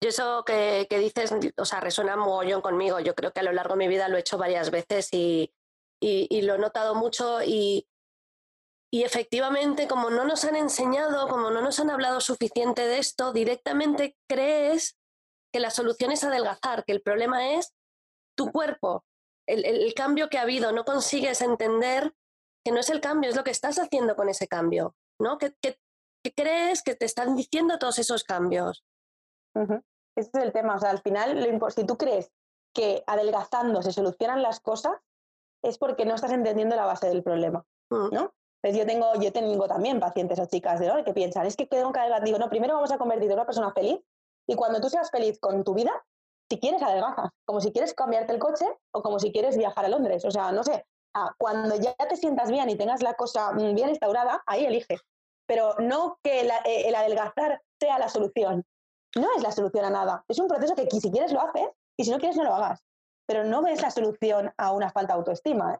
Y 0.00 0.08
eso 0.08 0.44
que, 0.44 0.86
que, 0.90 0.98
dices, 0.98 1.34
o 1.56 1.64
sea, 1.64 1.80
resuena 1.80 2.16
mogollón 2.16 2.60
conmigo. 2.60 3.00
Yo 3.00 3.14
creo 3.14 3.32
que 3.32 3.40
a 3.40 3.44
lo 3.44 3.52
largo 3.52 3.74
de 3.74 3.78
mi 3.78 3.88
vida 3.88 4.08
lo 4.08 4.16
he 4.16 4.20
hecho 4.20 4.38
varias 4.38 4.70
veces 4.70 5.08
y, 5.12 5.52
y, 6.00 6.26
y 6.30 6.42
lo 6.42 6.54
he 6.54 6.58
notado 6.58 6.94
mucho 6.94 7.42
y, 7.42 7.86
y 8.92 9.02
efectivamente, 9.02 9.88
como 9.88 10.10
no 10.10 10.24
nos 10.24 10.44
han 10.44 10.56
enseñado, 10.56 11.28
como 11.28 11.50
no 11.50 11.60
nos 11.60 11.80
han 11.80 11.90
hablado 11.90 12.20
suficiente 12.20 12.86
de 12.86 12.98
esto, 12.98 13.32
directamente 13.32 14.16
crees 14.28 14.96
que 15.54 15.60
la 15.60 15.70
solución 15.70 16.10
es 16.10 16.24
adelgazar, 16.24 16.84
que 16.84 16.90
el 16.90 17.00
problema 17.00 17.54
es 17.54 17.76
tu 18.36 18.50
cuerpo, 18.50 19.04
el, 19.46 19.64
el, 19.64 19.94
cambio 19.94 20.28
que 20.28 20.36
ha 20.36 20.42
habido. 20.42 20.72
No 20.72 20.84
consigues 20.84 21.40
entender 21.42 22.12
que 22.64 22.72
no 22.72 22.80
es 22.80 22.90
el 22.90 23.00
cambio, 23.00 23.30
es 23.30 23.36
lo 23.36 23.44
que 23.44 23.52
estás 23.52 23.78
haciendo 23.78 24.16
con 24.16 24.28
ese 24.28 24.48
cambio, 24.48 24.96
¿no? 25.20 25.38
¿Qué, 25.38 25.54
qué, 25.62 25.78
qué 26.24 26.32
crees 26.34 26.82
que 26.82 26.96
te 26.96 27.04
están 27.04 27.36
diciendo 27.36 27.78
todos 27.78 28.00
esos 28.00 28.24
cambios? 28.24 28.84
Uh 29.54 29.60
-huh. 29.60 29.84
Ese 30.16 30.30
es 30.34 30.42
el 30.42 30.52
tema, 30.52 30.74
o 30.74 30.80
sea, 30.80 30.90
al 30.90 31.02
final, 31.02 31.40
lo 31.40 31.70
si 31.70 31.84
tú 31.84 31.96
crees 31.96 32.32
que 32.74 33.04
adelgazando 33.06 33.80
se 33.80 33.92
solucionan 33.92 34.42
las 34.42 34.58
cosas, 34.58 34.96
es 35.62 35.78
porque 35.78 36.04
no 36.04 36.16
estás 36.16 36.32
entendiendo 36.32 36.74
la 36.74 36.86
base 36.86 37.06
del 37.06 37.22
problema, 37.22 37.64
uh 37.90 37.96
-huh. 37.96 38.10
¿no? 38.10 38.34
Entonces 38.60 38.80
yo 38.80 38.86
tengo, 38.86 39.14
yo 39.20 39.32
tengo 39.32 39.68
también 39.68 40.00
pacientes 40.00 40.40
o 40.40 40.46
chicas 40.46 40.80
de 40.80 40.88
¿no? 40.88 41.04
que 41.04 41.14
piensan, 41.14 41.46
es 41.46 41.54
que 41.54 41.66
tengo 41.66 41.92
que 41.92 42.00
adelgazar, 42.00 42.24
digo, 42.24 42.38
no, 42.38 42.48
primero 42.48 42.74
vamos 42.74 42.90
a 42.90 42.98
convertirte 42.98 43.34
en 43.34 43.38
una 43.38 43.46
persona 43.46 43.70
feliz 43.72 44.00
y 44.46 44.54
cuando 44.56 44.80
tú 44.80 44.88
seas 44.88 45.10
feliz 45.10 45.38
con 45.38 45.64
tu 45.64 45.74
vida, 45.74 45.92
si 46.50 46.60
quieres 46.60 46.82
adelgazas, 46.82 47.30
como 47.44 47.60
si 47.60 47.72
quieres 47.72 47.94
cambiarte 47.94 48.32
el 48.32 48.38
coche 48.38 48.66
o 48.92 49.02
como 49.02 49.18
si 49.18 49.32
quieres 49.32 49.56
viajar 49.56 49.84
a 49.84 49.88
Londres. 49.88 50.24
O 50.24 50.30
sea, 50.30 50.52
no 50.52 50.62
sé, 50.62 50.84
ah, 51.14 51.32
cuando 51.38 51.76
ya 51.76 51.94
te 51.94 52.16
sientas 52.16 52.50
bien 52.50 52.68
y 52.68 52.76
tengas 52.76 53.02
la 53.02 53.14
cosa 53.14 53.52
mm, 53.52 53.74
bien 53.74 53.88
instaurada, 53.88 54.42
ahí 54.46 54.64
elige. 54.66 54.98
Pero 55.46 55.74
no 55.78 56.18
que 56.22 56.42
eh, 56.42 56.88
el 56.88 56.94
adelgazar 56.94 57.60
sea 57.80 57.98
la 57.98 58.08
solución. 58.08 58.64
No 59.16 59.28
es 59.36 59.42
la 59.42 59.52
solución 59.52 59.84
a 59.84 59.90
nada. 59.90 60.24
Es 60.28 60.38
un 60.38 60.48
proceso 60.48 60.74
que 60.74 60.88
si 60.90 61.10
quieres 61.10 61.32
lo 61.32 61.40
haces 61.40 61.68
y 61.96 62.04
si 62.04 62.10
no 62.10 62.18
quieres 62.18 62.36
no 62.36 62.44
lo 62.44 62.54
hagas. 62.54 62.80
Pero 63.26 63.44
no 63.44 63.66
es 63.66 63.80
la 63.80 63.90
solución 63.90 64.52
a 64.58 64.72
una 64.72 64.90
falta 64.90 65.14
de 65.14 65.18
autoestima. 65.18 65.74
¿eh? 65.74 65.78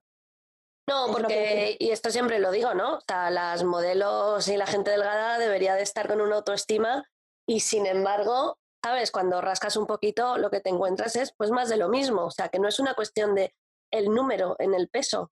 No, 0.89 1.07
porque, 1.13 1.77
y 1.79 1.91
esto 1.91 2.11
siempre 2.11 2.39
lo 2.39 2.51
digo, 2.51 2.75
¿no? 2.75 2.97
O 2.97 3.01
sea, 3.01 3.31
las 3.31 3.65
modelos 3.65 4.47
y 4.49 4.57
la 4.57 4.67
gente 4.67 4.91
delgada 4.91 5.39
debería 5.39 5.75
de 5.75 5.83
estar 5.83 6.09
con 6.09 6.21
una 6.21 6.37
autoestima 6.37 7.05
y 7.47 7.61
sin 7.61 7.87
embargo, 7.87 8.59
sabes, 8.83 9.11
cuando 9.11 9.41
rascas 9.41 9.77
un 9.77 9.87
poquito 9.87 10.39
lo 10.39 10.51
que 10.51 10.61
te 10.61 10.71
encuentras 10.71 11.17
es 11.17 11.33
pues 11.37 11.51
más 11.51 11.69
de 11.69 11.77
lo 11.77 11.89
mismo, 11.89 12.27
o 12.27 12.31
sea, 12.31 12.49
que 12.49 12.59
no 12.59 12.69
es 12.69 12.79
una 12.79 12.95
cuestión 12.95 13.35
de 13.35 13.55
el 13.91 14.11
número 14.11 14.57
en 14.59 14.75
el 14.75 14.89
peso. 14.89 15.31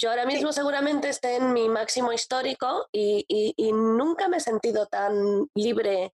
Yo 0.00 0.10
ahora 0.10 0.26
mismo 0.26 0.52
seguramente 0.52 1.08
esté 1.08 1.36
en 1.36 1.52
mi 1.52 1.68
máximo 1.68 2.12
histórico 2.12 2.88
y, 2.92 3.24
y, 3.28 3.72
nunca 3.72 4.28
me 4.28 4.38
he 4.38 4.40
sentido 4.40 4.86
tan 4.86 5.46
libre 5.54 6.14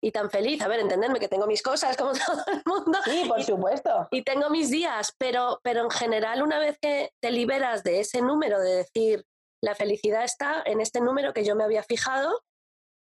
y 0.00 0.12
tan 0.12 0.30
feliz. 0.30 0.62
A 0.62 0.68
ver, 0.68 0.80
entenderme 0.80 1.18
que 1.18 1.28
tengo 1.28 1.46
mis 1.46 1.62
cosas 1.62 1.96
como 1.96 2.12
todo 2.26 2.44
el 2.46 2.62
mundo. 2.64 2.98
Sí, 3.04 3.24
por 3.26 3.42
supuesto. 3.42 4.08
Y 4.12 4.22
tengo 4.22 4.50
mis 4.50 4.70
días, 4.70 5.14
pero, 5.18 5.60
pero 5.64 5.82
en 5.82 5.90
general 5.90 6.42
una 6.42 6.58
vez 6.58 6.78
que 6.80 7.10
te 7.20 7.30
liberas 7.30 7.82
de 7.82 8.00
ese 8.00 8.22
número, 8.22 8.60
de 8.60 8.76
decir, 8.76 9.24
la 9.60 9.74
felicidad 9.74 10.24
está 10.24 10.62
en 10.64 10.80
este 10.80 11.00
número 11.00 11.32
que 11.32 11.44
yo 11.44 11.56
me 11.56 11.64
había 11.64 11.82
fijado, 11.82 12.40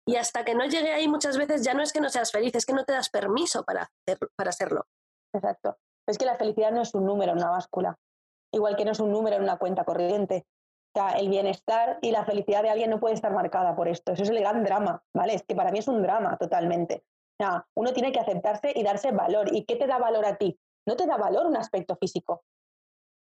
y 0.05 0.15
hasta 0.17 0.43
que 0.43 0.55
no 0.55 0.65
llegue 0.65 0.91
ahí 0.91 1.07
muchas 1.07 1.37
veces 1.37 1.63
ya 1.63 1.73
no 1.73 1.81
es 1.81 1.93
que 1.93 2.01
no 2.01 2.09
seas 2.09 2.31
feliz, 2.31 2.53
es 2.55 2.65
que 2.65 2.73
no 2.73 2.83
te 2.83 2.93
das 2.93 3.09
permiso 3.09 3.63
para, 3.63 3.83
hacer, 3.83 4.19
para 4.35 4.51
serlo. 4.51 4.85
Exacto. 5.33 5.77
Es 6.07 6.17
que 6.17 6.25
la 6.25 6.35
felicidad 6.35 6.71
no 6.71 6.81
es 6.81 6.93
un 6.93 7.05
número 7.05 7.31
en 7.31 7.37
una 7.37 7.49
báscula, 7.49 7.97
igual 8.51 8.75
que 8.75 8.85
no 8.85 8.91
es 8.91 8.99
un 8.99 9.11
número 9.11 9.37
en 9.37 9.43
una 9.43 9.57
cuenta 9.57 9.85
corriente. 9.85 10.45
O 10.95 10.99
sea, 10.99 11.17
el 11.17 11.29
bienestar 11.29 11.97
y 12.01 12.11
la 12.11 12.25
felicidad 12.25 12.61
de 12.61 12.69
alguien 12.69 12.89
no 12.89 12.99
puede 12.99 13.15
estar 13.15 13.33
marcada 13.33 13.75
por 13.75 13.87
esto. 13.87 14.11
Eso 14.11 14.23
es 14.23 14.29
el 14.29 14.39
gran 14.39 14.63
drama, 14.63 15.03
¿vale? 15.15 15.33
Es 15.33 15.43
que 15.43 15.55
para 15.55 15.71
mí 15.71 15.79
es 15.79 15.87
un 15.87 16.03
drama 16.03 16.37
totalmente. 16.37 17.03
O 17.39 17.43
sea, 17.43 17.65
uno 17.75 17.93
tiene 17.93 18.11
que 18.11 18.19
aceptarse 18.19 18.71
y 18.75 18.83
darse 18.83 19.11
valor. 19.11 19.55
¿Y 19.55 19.65
qué 19.65 19.75
te 19.75 19.87
da 19.87 19.97
valor 19.97 20.25
a 20.25 20.35
ti? 20.35 20.59
No 20.85 20.95
te 20.95 21.07
da 21.07 21.17
valor 21.17 21.47
un 21.47 21.57
aspecto 21.57 21.95
físico. 21.95 22.43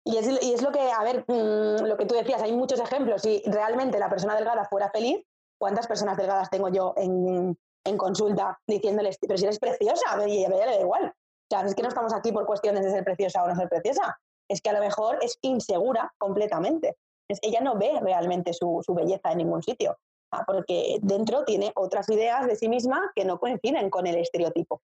Y 0.04 0.18
es, 0.18 0.26
y 0.42 0.52
es 0.52 0.62
lo 0.62 0.70
que, 0.70 0.80
a 0.80 1.02
ver, 1.02 1.25
mm, 1.26 1.87
lo 1.87 1.96
que 1.96 2.04
tú 2.04 2.14
decías, 2.14 2.42
hay 2.42 2.52
muchos 2.52 2.78
ejemplos. 2.78 3.23
Si 3.23 3.42
realmente 3.46 3.99
la 3.99 4.11
persona 4.11 4.35
delgada 4.37 4.66
fuera 4.66 4.90
feliz, 4.90 5.25
¿cuántas 5.58 5.86
personas 5.86 6.16
delgadas 6.16 6.50
tengo 6.50 6.68
yo 6.68 6.94
en, 6.96 7.58
en 7.84 7.96
consulta 7.96 8.58
diciéndoles, 8.66 9.18
pero 9.20 9.36
si 9.36 9.44
eres 9.44 9.58
preciosa, 9.58 10.14
a 10.14 10.25
ella 10.25 10.48
le 10.48 10.56
da 10.58 10.80
igual? 10.80 11.06
O 11.06 11.48
sea, 11.48 11.64
es 11.64 11.75
que 11.75 11.82
no 11.82 11.88
estamos 11.88 12.12
aquí 12.12 12.32
por 12.32 12.46
cuestiones 12.46 12.84
de 12.84 12.90
ser 12.90 13.04
preciosa 13.04 13.44
o 13.44 13.48
no 13.48 13.54
ser 13.54 13.68
preciosa. 13.68 14.18
Es 14.48 14.60
que 14.60 14.70
a 14.70 14.72
lo 14.72 14.80
mejor 14.80 15.18
es 15.22 15.38
insegura 15.42 16.12
completamente 16.18 16.96
ella 17.28 17.60
no 17.60 17.76
ve 17.76 17.98
realmente 18.00 18.52
su, 18.52 18.82
belleza 18.88 19.32
en 19.32 19.38
ningún 19.38 19.62
sitio, 19.62 19.96
ah, 20.32 20.44
porque 20.46 20.98
dentro 21.02 21.44
tiene 21.44 21.72
otras 21.75 22.08
ideas 22.08 22.46
de 22.46 22.56
sí 22.56 22.68
misma 22.68 23.12
que 23.14 23.25
no 23.25 23.38
coinciden 23.38 23.90
con 23.90 24.06
el 24.06 24.16
estereotipo. 24.16 24.80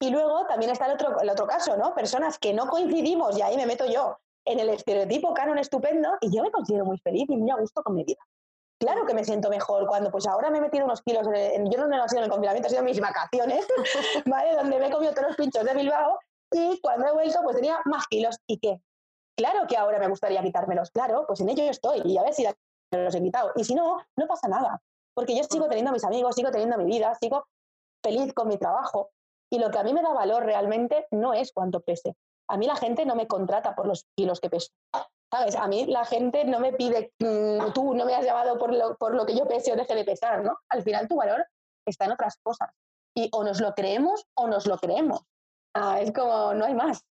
Y 0.00 0.10
luego 0.10 0.46
también 0.46 0.70
está 0.70 0.86
el 0.86 0.92
otro, 0.92 1.20
el 1.20 1.30
otro 1.30 1.46
caso, 1.46 1.76
¿no? 1.76 1.94
Personas 1.94 2.38
que 2.38 2.52
no 2.52 2.66
coincidimos, 2.66 3.38
y 3.38 3.42
ahí 3.42 3.56
me 3.56 3.66
meto 3.66 3.86
yo, 3.86 4.18
en 4.44 4.58
el 4.58 4.70
estereotipo 4.70 5.32
canon 5.32 5.58
estupendo, 5.58 6.10
y 6.20 6.34
yo 6.34 6.42
me 6.42 6.50
considero 6.50 6.84
muy 6.84 6.98
feliz 6.98 7.26
y 7.28 7.36
muy 7.36 7.50
a 7.50 7.56
gusto 7.56 7.82
con 7.82 7.94
mi 7.94 8.04
vida. 8.04 8.20
Claro 8.82 9.06
que 9.06 9.14
me 9.14 9.24
siento 9.24 9.48
mejor 9.48 9.86
cuando, 9.86 10.10
pues 10.10 10.26
ahora 10.26 10.50
me 10.50 10.58
he 10.58 10.60
metido 10.60 10.84
unos 10.84 11.02
kilos, 11.02 11.24
en, 11.32 11.70
yo 11.70 11.86
no 11.86 12.04
he 12.04 12.08
sido 12.08 12.18
en 12.18 12.24
el 12.24 12.30
confinamiento, 12.30 12.66
ha 12.66 12.70
sido 12.70 12.82
mis 12.82 12.98
vacaciones. 12.98 13.64
Donde 14.56 14.80
me 14.80 14.88
he 14.88 14.90
comido 14.90 15.12
todos 15.14 15.28
los 15.28 15.36
pinchos 15.36 15.62
de 15.62 15.72
Bilbao, 15.72 16.18
y 16.50 16.80
cuando 16.80 17.06
he 17.06 17.12
vuelto, 17.12 17.38
pues 17.44 17.54
tenía 17.54 17.78
más 17.84 18.08
kilos. 18.08 18.40
¿Y 18.44 18.58
qué? 18.58 18.82
Claro 19.36 19.68
que 19.68 19.76
ahora 19.76 20.00
me 20.00 20.08
gustaría 20.08 20.42
quitármelos, 20.42 20.90
claro, 20.90 21.26
pues 21.28 21.38
en 21.38 21.50
ello 21.50 21.62
yo 21.62 21.70
estoy 21.70 22.02
y 22.04 22.18
a 22.18 22.24
ver 22.24 22.34
si 22.34 22.44
los 22.90 23.14
he 23.14 23.22
quitado. 23.22 23.52
Y 23.54 23.62
si 23.62 23.76
no, 23.76 23.98
no 24.16 24.26
pasa 24.26 24.48
nada, 24.48 24.82
porque 25.14 25.36
yo 25.36 25.44
sigo 25.44 25.68
teniendo 25.68 25.90
a 25.90 25.92
mis 25.92 26.04
amigos, 26.04 26.34
sigo 26.34 26.50
teniendo 26.50 26.76
mi 26.76 26.86
vida, 26.86 27.14
sigo 27.14 27.46
feliz 28.02 28.34
con 28.34 28.48
mi 28.48 28.58
trabajo. 28.58 29.10
Y 29.48 29.60
lo 29.60 29.70
que 29.70 29.78
a 29.78 29.84
mí 29.84 29.94
me 29.94 30.02
da 30.02 30.12
valor 30.12 30.44
realmente 30.44 31.06
no 31.12 31.34
es 31.34 31.52
cuánto 31.52 31.82
pese. 31.82 32.16
A 32.48 32.56
mí 32.56 32.66
la 32.66 32.74
gente 32.74 33.06
no 33.06 33.14
me 33.14 33.28
contrata 33.28 33.76
por 33.76 33.86
los 33.86 34.06
kilos 34.16 34.40
que 34.40 34.50
peso. 34.50 34.72
¿Sabes? 35.32 35.56
A 35.56 35.66
mí 35.66 35.86
la 35.86 36.04
gente 36.04 36.44
no 36.44 36.60
me 36.60 36.74
pide, 36.74 37.12
mm, 37.18 37.72
tú 37.72 37.94
no 37.94 38.04
me 38.04 38.14
has 38.14 38.24
llamado 38.24 38.58
por 38.58 38.72
lo, 38.74 38.96
por 38.96 39.14
lo 39.14 39.24
que 39.24 39.34
yo 39.34 39.48
pese 39.48 39.72
o 39.72 39.76
deje 39.76 39.94
de 39.94 40.04
pesar, 40.04 40.44
¿no? 40.44 40.58
Al 40.68 40.82
final 40.82 41.08
tu 41.08 41.16
valor 41.16 41.46
está 41.86 42.04
en 42.04 42.12
otras 42.12 42.36
cosas. 42.42 42.68
Y 43.16 43.30
o 43.32 43.42
nos 43.42 43.60
lo 43.60 43.74
creemos 43.74 44.26
o 44.34 44.46
nos 44.46 44.66
lo 44.66 44.76
creemos. 44.76 45.22
Ah, 45.74 46.00
es 46.00 46.12
como, 46.12 46.52
no 46.52 46.66
hay 46.66 46.74
más. 46.74 47.04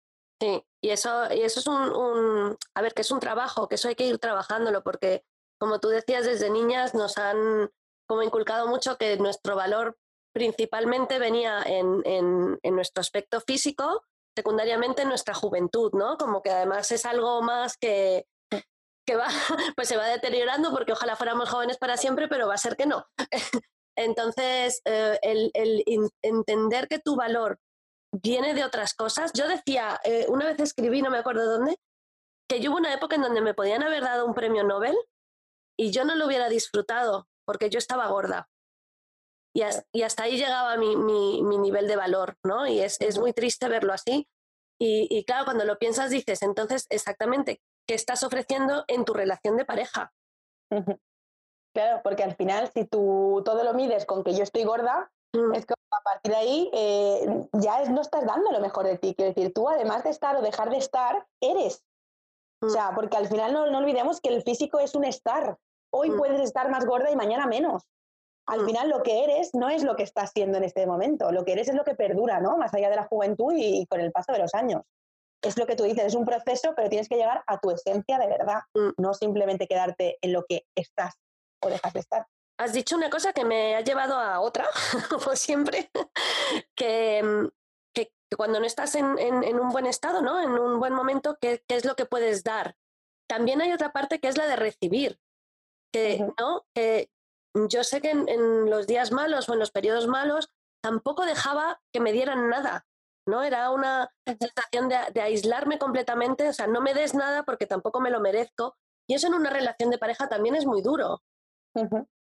Sí, 0.41 0.65
y 0.81 0.89
eso, 0.89 1.33
y 1.33 1.41
eso 1.41 1.59
es 1.61 1.67
un, 1.67 2.57
a 2.73 2.81
ver, 2.81 2.93
que 2.93 3.01
es 3.01 3.11
un 3.11 3.19
trabajo, 3.19 3.67
que 3.67 3.75
eso 3.75 3.87
hay 3.87 3.95
que 3.95 4.05
ir 4.05 4.19
trabajándolo, 4.19 4.83
porque 4.83 5.23
como 5.57 5.79
tú 5.79 5.89
decías, 5.89 6.25
desde 6.25 6.49
niñas 6.49 6.93
nos 6.93 7.17
han 7.17 7.69
como 8.07 8.23
inculcado 8.23 8.67
mucho 8.67 8.97
que 8.97 9.17
nuestro 9.17 9.55
valor 9.55 9.97
principalmente 10.33 11.19
venía 11.19 11.61
en, 11.65 12.01
en, 12.05 12.75
nuestro 12.75 13.01
aspecto 13.01 13.41
físico, 13.41 14.03
secundariamente 14.39 15.01
en 15.01 15.09
nuestra 15.09 15.33
juventud, 15.33 15.91
¿no? 15.93 16.17
Como 16.17 16.41
que 16.41 16.49
además 16.49 16.89
es 16.91 17.05
algo 17.05 17.41
más 17.41 17.75
que, 17.77 18.25
que 19.05 19.17
va, 19.17 19.27
pues 19.75 19.89
se 19.89 19.97
va 19.97 20.07
deteriorando 20.07 20.71
porque 20.71 20.93
ojalá 20.93 21.17
fuéramos 21.17 21.49
jóvenes 21.49 21.77
para 21.77 21.97
siempre, 21.97 22.29
pero 22.29 22.47
va 22.47 22.53
a 22.53 22.57
ser 22.57 22.77
que 22.77 22.85
no. 22.85 23.05
Entonces, 23.97 24.81
eh, 24.85 25.19
el, 25.21 25.51
el, 25.53 25.83
entender 26.21 26.87
que 26.87 26.99
tu 26.99 27.17
valor 27.17 27.59
viene 28.13 28.53
de 28.53 28.63
otras 28.63 28.93
cosas. 28.93 29.33
Yo 29.33 29.45
decía, 29.49 29.99
eh, 30.05 30.25
una 30.29 30.45
vez 30.45 30.59
escribí, 30.61 31.01
no 31.01 31.11
me 31.11 31.17
acuerdo 31.17 31.45
dónde, 31.45 31.75
que 32.49 32.61
yo 32.61 32.71
hubo 32.71 32.77
una 32.77 32.93
época 32.93 33.17
en 33.17 33.23
donde 33.23 33.41
me 33.41 33.53
podían 33.53 33.83
haber 33.83 34.03
dado 34.03 34.25
un 34.25 34.33
premio 34.33 34.63
Nobel 34.63 34.95
y 35.77 35.91
yo 35.91 36.05
no 36.05 36.15
lo 36.15 36.27
hubiera 36.27 36.47
disfrutado 36.47 37.27
porque 37.45 37.69
yo 37.69 37.77
estaba 37.77 38.07
gorda. 38.07 38.47
Y, 39.53 40.01
hasta 40.03 40.23
ahí 40.23 40.37
llegaba 40.37 40.77
mi, 40.77 40.95
nivel 40.95 41.87
de 41.87 41.95
valor, 41.95 42.35
¿no? 42.43 42.67
Y 42.67 42.79
es, 42.79 42.99
muy 43.19 43.33
triste 43.33 43.67
verlo 43.67 43.93
así. 43.93 44.27
Y, 44.81 45.25
claro, 45.25 45.45
cuando 45.45 45.65
lo 45.65 45.77
piensas 45.77 46.09
dices, 46.09 46.41
entonces, 46.41 46.85
exactamente, 46.89 47.61
¿qué 47.87 47.95
estás 47.95 48.23
ofreciendo 48.23 48.85
en 48.87 49.03
tu 49.03 49.13
relación 49.13 49.57
de 49.57 49.65
pareja? 49.65 50.13
Claro, 51.73 52.01
porque 52.03 52.23
al 52.23 52.35
final, 52.35 52.71
si 52.73 52.85
tú 52.85 53.41
todo 53.43 53.63
lo 53.63 53.73
mides 53.73 54.05
con 54.05 54.23
que 54.23 54.33
yo 54.33 54.43
estoy 54.43 54.63
gorda, 54.63 55.11
Mm. 55.33 55.53
Es 55.53 55.65
que 55.65 55.73
a 55.73 56.01
partir 56.03 56.31
de 56.31 56.37
ahí 56.37 56.69
eh, 56.73 57.47
ya 57.53 57.83
no 57.85 58.01
estás 58.01 58.25
dando 58.25 58.51
lo 58.51 58.59
mejor 58.59 58.85
de 58.85 58.97
ti. 58.97 59.13
Quiero 59.15 59.33
decir, 59.33 59.53
tú 59.53 59.69
además 59.69 60.03
de 60.03 60.09
estar 60.09 60.35
o 60.35 60.41
dejar 60.41 60.69
de 60.69 60.77
estar, 60.77 61.25
eres. 61.41 61.83
O 62.61 62.67
mm. 62.67 62.69
sea, 62.69 62.91
porque 62.95 63.17
al 63.17 63.27
final 63.27 63.53
no, 63.53 63.77
olvidemos 63.77 64.21
que 64.21 64.29
el 64.29 64.43
físico 64.43 64.79
es 64.79 64.95
un 64.95 65.05
estar. 65.05 65.57
Hoy 65.93 66.11
mm. 66.11 66.17
puedes 66.17 66.41
estar 66.41 66.69
más 66.69 66.85
gorda 66.85 67.11
y 67.11 67.15
mañana 67.15 67.45
menos. 67.45 67.83
Al 68.49 68.65
final 68.65 68.89
lo 68.89 69.03
que 69.03 69.23
eres 69.23 69.51
no 69.53 69.69
es 69.69 69.83
lo 69.83 69.95
que 69.95 70.03
estás 70.03 70.31
siendo 70.33 70.57
en 70.57 70.63
este 70.63 70.85
momento. 70.85 71.31
Lo 71.31 71.45
que 71.45 71.53
eres 71.53 71.69
es 71.69 71.75
lo 71.75 71.83
que 71.83 71.95
perdura, 71.95 72.39
¿no? 72.39 72.57
Más 72.57 72.73
allá 72.73 72.89
de 72.89 72.95
la 72.95 73.07
juventud 73.07 73.53
y, 73.55 73.85
con 73.87 73.99
el 73.99 74.11
paso 74.11 74.31
de 74.31 74.39
los 74.39 74.53
años. 74.53 74.83
Es 75.41 75.57
lo 75.57 75.65
que 75.65 75.75
tú 75.75 75.83
dices, 75.83 76.05
es 76.05 76.15
un 76.15 76.25
proceso, 76.25 76.73
pero 76.75 76.89
tienes 76.89 77.07
que 77.07 77.15
llegar 77.15 77.43
a 77.47 77.59
tu 77.59 77.71
esencia 77.71 78.17
de 78.17 78.27
verdad, 78.27 78.59
no 78.97 79.13
simplemente 79.13 79.67
quedarte 79.67 80.17
en 80.21 80.33
lo 80.33 80.43
que 80.45 80.63
estás 80.75 81.13
o 81.61 81.69
dejas 81.69 81.93
de 81.93 81.99
estar 82.01 82.25
has 82.59 82.73
dicho 82.73 82.97
una 82.97 83.09
cosa 83.09 83.31
que 83.31 83.45
me 83.45 83.75
ha 83.75 83.81
llevado 83.81 84.15
a 84.19 84.41
otra, 84.41 84.67
como 85.09 85.35
siempre, 85.35 85.89
que, 86.75 87.23
mm, 87.23 87.47
que, 87.93 88.11
cuando 88.35 88.59
no 88.59 88.65
estás 88.65 88.95
en, 88.95 89.17
en, 89.17 89.59
un 89.59 89.69
buen 89.69 89.85
estado, 89.85 90.21
¿no? 90.21 90.41
en 90.41 90.51
un 90.51 90.79
buen 90.79 90.93
momento, 90.93 91.37
¿qué, 91.41 91.63
¿qué, 91.67 91.75
es 91.75 91.85
lo 91.85 91.95
que 91.95 92.05
puedes 92.05 92.43
dar? 92.43 92.75
También 93.27 93.61
hay 93.61 93.71
otra 93.71 93.93
parte 93.93 94.19
que 94.19 94.27
es 94.27 94.37
la 94.37 94.45
de 94.45 94.57
recibir. 94.57 95.19
Que, 95.91 96.23
¿no? 96.37 96.65
que 96.75 97.09
yo 97.53 97.83
sé 97.83 98.01
que 98.01 98.11
en, 98.11 98.69
los 98.69 98.87
días 98.87 99.11
malos 99.11 99.49
o 99.49 99.53
en 99.53 99.59
los 99.59 99.71
periodos 99.71 100.07
malos 100.07 100.49
tampoco 100.81 101.25
dejaba 101.25 101.81
que 101.91 101.99
me 101.99 102.11
dieran 102.11 102.49
nada. 102.49 102.85
¿no? 103.27 103.43
Era 103.43 103.69
una 103.69 104.11
sensación 104.25 104.89
de, 104.89 104.97
de, 105.13 105.21
aislarme 105.21 105.77
completamente, 105.77 106.47
o 106.47 106.53
sea, 106.53 106.67
no 106.67 106.81
me 106.81 106.93
des 106.93 107.13
nada 107.13 107.43
porque 107.43 107.67
tampoco 107.67 107.99
me 107.99 108.09
lo 108.09 108.19
merezco. 108.19 108.75
Y 109.07 109.15
eso 109.15 109.27
en 109.27 109.33
una 109.33 109.49
relación 109.49 109.89
de 109.89 109.97
pareja 109.97 110.27
también 110.29 110.55
es 110.55 110.65
muy 110.65 110.81
duro. 110.81 111.21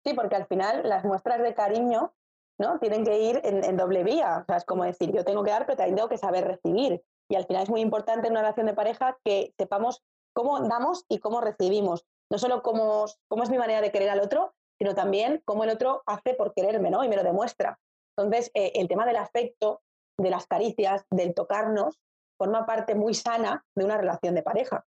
Sí, 0.04 0.14
porque 0.14 0.36
al 0.36 0.48
final 0.48 0.88
las 0.88 1.04
muestras 1.06 1.42
de 1.42 1.54
cariño 1.54 2.14
¿no? 2.60 2.80
tienen 2.80 3.06
que 3.06 3.20
ir 3.20 3.42
en, 3.44 3.78
doble 3.78 4.04
vía. 4.04 4.40
O 4.42 4.46
sea, 4.46 4.58
es 4.58 4.66
como 4.66 4.84
decir, 4.84 5.12
yo 5.12 5.24
tengo 5.24 5.44
que 5.44 5.52
dar, 5.52 5.66
pero 5.66 5.78
también 5.78 5.96
tengo 5.96 6.10
que 6.10 6.18
saber 6.18 6.46
recibir. 6.46 7.04
Y 7.30 7.36
al 7.36 7.46
final 7.46 7.64
es 7.64 7.70
muy 7.70 7.82
importante 7.82 8.28
en 8.28 8.34
una 8.34 8.42
relación 8.42 8.66
de 8.66 8.74
pareja 8.74 9.18
que 9.24 9.54
sepamos 9.58 10.04
cómo 10.34 10.60
damos 10.68 11.06
y 11.08 11.20
cómo 11.20 11.42
recibimos. 11.42 12.06
No 12.30 12.38
solo 12.38 12.62
cómo, 12.62 13.06
cómo 13.28 13.44
es 13.44 13.50
mi 13.50 13.58
manera 13.58 13.82
de 13.82 13.92
querer 13.92 14.10
al 14.10 14.20
otro, 14.20 14.54
sino 14.84 14.96
también 14.96 15.42
cómo 15.46 15.64
el 15.64 15.70
otro 15.70 16.04
hace 16.06 16.34
por 16.34 16.54
quererme, 16.54 16.92
¿no? 16.92 17.06
Y 17.06 17.08
me 17.08 17.16
lo 17.16 17.24
demuestra. 17.24 17.80
Entonces, 18.18 18.52
eh, 18.54 18.74
el 18.76 18.90
tema 18.90 19.06
del 19.06 19.16
afecto, 19.16 19.82
de 20.20 20.30
las 20.30 20.46
caricias, 20.46 21.06
del 21.10 21.34
tocarnos, 21.34 22.02
forma 22.38 22.66
parte 22.66 22.94
muy 22.94 23.14
sana 23.14 23.66
de 23.78 23.86
una 23.86 23.98
relación 23.98 24.36
de 24.36 24.44
pareja. 24.44 24.86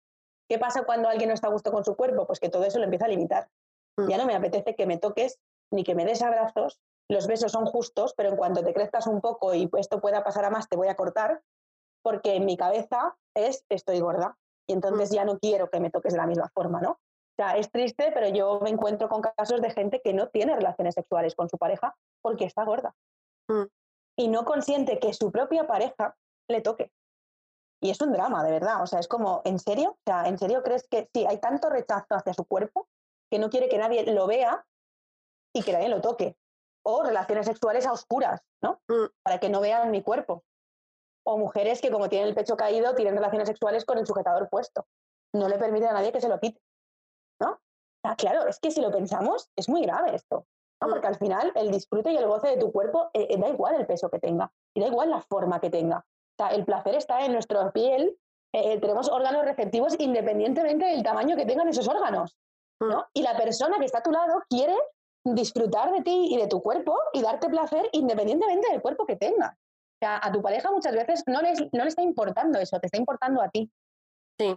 ¿Qué 0.50 0.60
pasa 0.60 0.84
cuando 0.84 1.08
alguien 1.08 1.30
no 1.30 1.34
está 1.34 1.48
a 1.48 1.52
gusto 1.52 1.72
con 1.72 1.86
su 1.86 1.96
cuerpo? 1.96 2.28
Pues 2.28 2.42
que 2.42 2.50
todo 2.50 2.66
eso 2.66 2.78
lo 2.78 2.84
empieza 2.84 3.06
a 3.06 3.08
limitar. 3.08 3.48
Mm. 3.98 4.10
Ya 4.10 4.18
no 4.18 4.26
me 4.26 4.36
apetece 4.36 4.76
que 4.76 4.86
me 4.86 4.98
toques, 4.98 5.40
ni 5.72 5.86
que 5.86 5.96
me 5.96 6.04
des 6.04 6.22
abrazos, 6.22 6.82
los 7.10 7.26
besos 7.26 7.54
son 7.54 7.66
justos, 7.66 8.14
pero 8.18 8.32
en 8.32 8.36
cuanto 8.36 8.66
te 8.66 8.74
crezcas 8.74 9.08
un 9.08 9.22
poco 9.22 9.54
y 9.54 9.70
esto 9.78 10.02
pueda 10.02 10.26
pasar 10.26 10.44
a 10.44 10.50
más, 10.50 10.68
te 10.68 10.76
voy 10.76 10.90
a 10.90 10.96
cortar, 10.96 11.42
porque 12.04 12.36
en 12.36 12.44
mi 12.44 12.58
cabeza 12.58 13.16
es 13.34 13.64
estoy 13.70 14.02
gorda 14.02 14.38
y 14.68 14.74
entonces 14.74 15.10
ya 15.12 15.24
no 15.24 15.40
quiero 15.40 15.70
que 15.70 15.80
me 15.80 15.90
toques 15.90 16.12
de 16.12 16.20
la 16.20 16.28
misma 16.28 16.50
forma, 16.54 16.82
¿no? 16.82 17.00
O 17.38 17.44
sea, 17.44 17.58
es 17.58 17.70
triste, 17.70 18.12
pero 18.14 18.30
yo 18.30 18.62
me 18.62 18.70
encuentro 18.70 19.10
con 19.10 19.22
casos 19.22 19.62
de 19.62 19.70
gente 19.70 20.00
que 20.02 20.14
no 20.14 20.30
tiene 20.30 20.56
relaciones 20.56 20.96
sexuales 20.96 21.36
con 21.36 21.50
su 21.50 21.58
pareja 21.58 21.94
porque 22.22 22.46
está 22.46 22.64
gorda. 22.64 22.96
Mm. 23.50 23.64
Y 24.18 24.28
no 24.30 24.46
consiente 24.46 25.00
que 25.00 25.14
su 25.14 25.34
propia 25.34 25.68
pareja 25.68 26.16
le 26.48 26.62
toque. 26.62 26.94
Y 27.82 27.90
es 27.90 28.00
un 28.00 28.14
drama, 28.14 28.42
de 28.42 28.52
verdad. 28.52 28.82
O 28.82 28.88
sea, 28.88 29.00
es 29.00 29.10
como, 29.10 29.42
¿en 29.44 29.60
serio? 29.60 29.92
O 29.92 30.00
sea, 30.06 30.30
¿en 30.30 30.38
serio 30.38 30.64
crees 30.64 30.88
que 30.88 31.10
sí, 31.14 31.26
hay 31.26 31.38
tanto 31.40 31.70
rechazo 31.70 32.16
hacia 32.16 32.34
su 32.34 32.46
cuerpo 32.46 32.88
que 33.30 33.38
no 33.38 33.50
quiere 33.50 33.68
que 33.68 33.78
nadie 33.78 34.06
lo 34.14 34.28
vea 34.28 34.66
y 35.54 35.62
que 35.62 35.74
nadie 35.74 35.90
lo 35.90 36.00
toque? 36.00 36.38
O 36.84 37.04
relaciones 37.04 37.48
sexuales 37.48 37.86
a 37.86 37.92
oscuras, 37.92 38.42
¿no? 38.62 38.80
Mm. 38.88 39.08
Para 39.24 39.40
que 39.40 39.50
no 39.50 39.60
vean 39.60 39.92
mi 39.92 40.02
cuerpo. 40.02 40.46
O 41.26 41.38
mujeres 41.38 41.82
que 41.82 41.92
como 41.92 42.08
tienen 42.08 42.30
el 42.30 42.36
pecho 42.36 42.56
caído 42.56 42.96
tienen 42.96 43.16
relaciones 43.16 43.50
sexuales 43.50 43.84
con 43.84 43.98
el 43.98 44.08
sujetador 44.08 44.50
puesto. 44.50 44.88
No 45.34 45.50
le 45.50 45.58
permiten 45.58 45.90
a 45.90 45.94
nadie 45.94 46.14
que 46.14 46.22
se 46.22 46.30
lo 46.30 46.40
quite. 46.40 46.62
¿No? 47.42 47.60
claro, 48.18 48.48
es 48.48 48.60
que 48.60 48.72
si 48.72 48.82
lo 48.82 48.92
pensamos, 48.92 49.50
es 49.56 49.68
muy 49.68 49.82
grave 49.82 50.16
esto. 50.16 50.46
Mm. 50.82 50.90
Porque 50.90 51.08
al 51.08 51.18
final 51.18 51.52
el 51.56 51.72
disfrute 51.72 52.12
y 52.12 52.18
el 52.18 52.28
goce 52.28 52.50
de 52.50 52.58
tu 52.58 52.72
cuerpo 52.72 53.10
eh, 53.14 53.28
eh, 53.30 53.38
da 53.38 53.50
igual 53.50 53.76
el 53.76 53.86
peso 53.86 54.10
que 54.10 54.20
tenga 54.20 54.52
y 54.76 54.82
da 54.82 54.88
igual 54.88 55.10
la 55.10 55.22
forma 55.22 55.60
que 55.60 55.70
tenga 55.70 56.06
el 56.52 56.66
placer 56.66 56.96
está 56.96 57.26
en 57.26 57.34
nuestra 57.34 57.72
piel, 57.72 58.18
eh, 58.54 58.80
tenemos 58.80 59.10
órganos 59.10 59.46
receptivos 59.46 59.96
independientemente 60.00 60.86
del 60.86 61.04
tamaño 61.04 61.36
que 61.36 61.46
tengan 61.46 61.68
esos 61.68 61.88
órganos. 61.88 62.36
¿no? 62.80 63.00
Mm. 63.00 63.04
Y 63.14 63.22
la 63.22 63.38
persona 63.38 63.78
que 63.80 63.86
está 63.86 64.00
a 64.00 64.04
tu 64.04 64.12
lado 64.12 64.44
quiere 64.50 64.76
disfrutar 65.24 65.92
de 65.92 66.02
ti 66.02 66.28
y 66.32 66.38
de 66.38 66.48
tu 66.48 66.62
cuerpo 66.62 66.98
y 67.14 67.22
darte 67.22 67.50
placer 67.50 67.90
independientemente 67.94 68.70
del 68.70 68.82
cuerpo 68.82 69.06
que 69.06 69.16
tengas. 69.16 69.54
O 69.54 69.98
sea, 70.00 70.20
a 70.22 70.32
tu 70.32 70.42
pareja 70.42 70.72
muchas 70.72 70.94
veces 70.94 71.24
no, 71.26 71.42
no 71.42 71.84
le 71.84 71.90
está 71.90 72.02
importando 72.02 72.60
eso, 72.60 72.80
te 72.80 72.88
está 72.88 72.98
importando 72.98 73.42
a 73.42 73.50
ti. 73.50 73.72
Sí. 74.38 74.56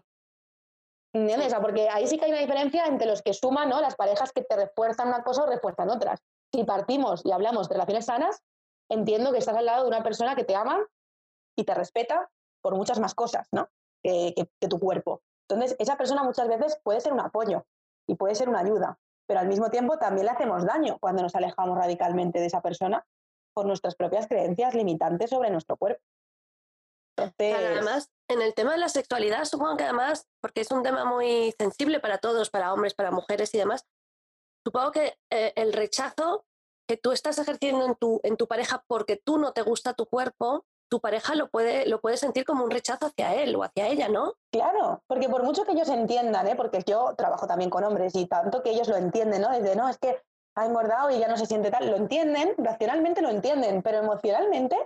¿Entiendes? 1.15 1.55
porque 1.55 1.89
ahí 1.89 2.07
sí 2.07 2.19
que 2.19 2.27
hay 2.27 2.33
una 2.33 2.41
diferencia 2.41 2.87
entre 2.87 3.07
los 3.07 3.23
que 3.23 3.33
suman, 3.33 3.69
¿no? 3.69 3.81
Las 3.81 3.97
parejas 3.97 4.31
que 4.33 4.43
te 4.43 4.57
refuerzan 4.57 5.09
una 5.09 5.23
cosa 5.23 5.45
o 5.45 5.47
refuerzan 5.47 5.89
otras. 5.91 6.21
Si 6.53 6.65
partimos 6.65 7.25
y 7.25 7.33
hablamos 7.33 7.69
de 7.69 7.75
relaciones 7.75 8.07
sanas, 8.07 8.43
entiendo 8.91 9.33
que 9.33 9.39
estás 9.39 9.57
al 9.57 9.67
lado 9.67 9.83
de 9.83 9.89
una 9.89 10.03
persona 10.03 10.37
que 10.37 10.45
te 10.45 10.55
ama, 10.55 10.87
y 11.59 11.65
te 11.65 11.75
respeta 11.75 12.31
por 12.63 12.77
muchas 12.77 13.01
más 13.01 13.15
cosas, 13.15 13.49
¿no? 13.53 13.69
Que, 14.03 14.33
tu 14.71 14.79
cuerpo. 14.79 15.23
Entonces, 15.49 15.77
esa 15.81 15.97
persona 15.97 16.23
muchas 16.23 16.47
veces 16.47 16.79
puede 16.85 17.01
ser 17.01 17.13
un 17.13 17.21
apoyo 17.21 17.67
y 18.07 18.15
puede 18.15 18.37
ser 18.37 18.49
una 18.49 18.61
ayuda, 18.61 18.99
pero 19.27 19.41
al 19.41 19.49
mismo 19.49 19.69
tiempo 19.69 19.99
también 19.99 20.27
le 20.27 20.33
hacemos 20.33 20.65
daño 20.65 20.99
cuando 21.01 21.23
nos 21.23 21.35
alejamos 21.35 21.77
radicalmente 21.77 22.39
de 22.39 22.47
esa 22.47 22.63
persona 22.63 23.05
por 23.55 23.67
nuestras 23.67 23.97
propias 23.97 24.29
creencias 24.29 24.75
limitantes 24.75 25.31
sobre 25.31 25.51
nuestro 25.51 25.77
cuerpo. 25.77 26.01
Además, 27.23 28.11
en 28.29 28.43
el 28.43 28.55
tema 28.55 28.73
de 28.73 28.79
la 28.79 28.89
sexualidad, 28.89 29.45
supongo 29.45 29.77
que 29.77 29.85
además, 29.85 30.27
porque 30.41 30.61
es 30.61 30.71
un 30.71 30.83
tema 30.83 31.05
muy 31.05 31.55
sensible 31.59 32.01
para 32.01 32.19
todos, 32.19 32.51
para 32.51 32.73
hombres, 32.73 32.95
para 32.95 33.11
mujeres 33.11 33.55
y 33.55 33.59
demás, 33.59 33.87
supongo 34.65 34.93
que 34.93 35.19
eh, 35.31 35.53
el 35.57 35.73
rechazo 35.73 36.45
que 36.89 36.97
tú 36.97 37.13
estás 37.13 37.39
ejerciendo 37.39 37.85
en 37.87 37.95
tu, 37.97 38.21
en 38.23 38.37
tu 38.37 38.47
pareja 38.47 38.85
porque 38.87 39.17
tú 39.17 39.39
no 39.39 39.53
te 39.53 39.63
gusta 39.63 39.93
tu 39.93 40.07
cuerpo, 40.07 40.65
tu 40.91 41.01
pareja 41.01 41.35
lo 41.35 41.49
puede, 41.51 41.87
lo 41.87 42.01
puede 42.01 42.17
sentir 42.17 42.45
como 42.45 42.65
un 42.65 42.71
rechazo 42.71 43.07
hacia 43.07 43.35
él 43.35 43.55
o 43.57 43.63
hacia 43.63 43.89
ella, 43.89 44.09
¿no? 44.09 44.35
Claro, 44.51 45.03
porque 45.07 45.29
por 45.29 45.43
mucho 45.43 45.65
que 45.65 45.73
ellos 45.73 45.89
entiendan, 45.89 46.49
¿eh? 46.49 46.57
porque 46.57 46.83
yo 46.87 47.15
trabajo 47.17 47.47
también 47.47 47.69
con 47.69 47.85
hombres 47.85 48.15
y 48.15 48.27
tanto 48.27 48.63
que 48.63 48.71
ellos 48.71 48.89
lo 48.89 48.97
entienden, 48.97 49.43
¿no? 49.43 49.51
Desde, 49.51 49.77
no, 49.77 49.89
es 49.89 49.99
que 49.99 50.23
ha 50.57 50.67
engordado 50.67 51.11
y 51.11 51.19
ya 51.19 51.29
no 51.29 51.37
se 51.37 51.47
siente 51.47 51.71
tal, 51.71 51.89
lo 51.91 51.97
entienden, 51.97 52.55
racionalmente 52.57 53.23
lo 53.23 53.29
entienden, 53.29 53.83
pero 53.83 53.99
emocionalmente 53.99 54.77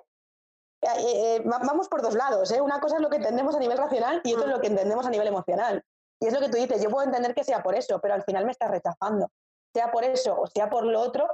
eh, 0.83 1.37
eh, 1.37 1.42
vamos 1.45 1.88
por 1.88 2.03
dos 2.03 2.14
lados, 2.14 2.51
¿eh? 2.51 2.61
Una 2.61 2.81
cosa 2.81 2.97
es 2.97 3.03
lo 3.03 3.09
que 3.09 3.16
entendemos 3.16 3.55
a 3.55 3.59
nivel 3.59 3.79
racional 3.79 4.21
y 4.25 4.35
otra 4.35 4.47
es 4.47 4.51
mm. 4.51 4.55
lo 4.55 4.61
que 4.61 4.66
entendemos 4.66 5.07
a 5.07 5.11
nivel 5.11 5.29
emocional. 5.29 5.85
Y 6.21 6.27
es 6.27 6.33
lo 6.33 6.40
que 6.40 6.49
tú 6.49 6.57
dices, 6.57 6.83
yo 6.83 6.90
puedo 6.90 7.05
entender 7.05 7.35
que 7.35 7.45
sea 7.45 7.62
por 7.62 7.75
eso, 7.75 8.01
pero 8.01 8.14
al 8.14 8.25
final 8.25 8.45
me 8.45 8.53
estás 8.53 8.71
rechazando. 8.71 9.31
Sea 9.75 9.90
por 9.90 10.05
eso 10.05 10.38
o 10.38 10.47
sea 10.47 10.68
por 10.68 10.85
lo 10.85 11.01
otro, 11.01 11.27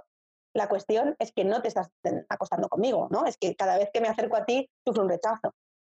la 0.55 0.69
cuestión 0.69 1.17
es 1.19 1.33
que 1.33 1.45
no 1.45 1.63
te 1.63 1.69
estás 1.69 1.91
acostando 2.29 2.69
conmigo, 2.69 3.09
¿no? 3.11 3.27
Es 3.27 3.37
que 3.37 3.55
cada 3.55 3.77
vez 3.79 3.91
que 3.93 4.01
me 4.01 4.09
acerco 4.09 4.37
a 4.37 4.45
ti 4.45 4.71
sufro 4.87 5.03
un 5.03 5.09
rechazo. 5.09 5.55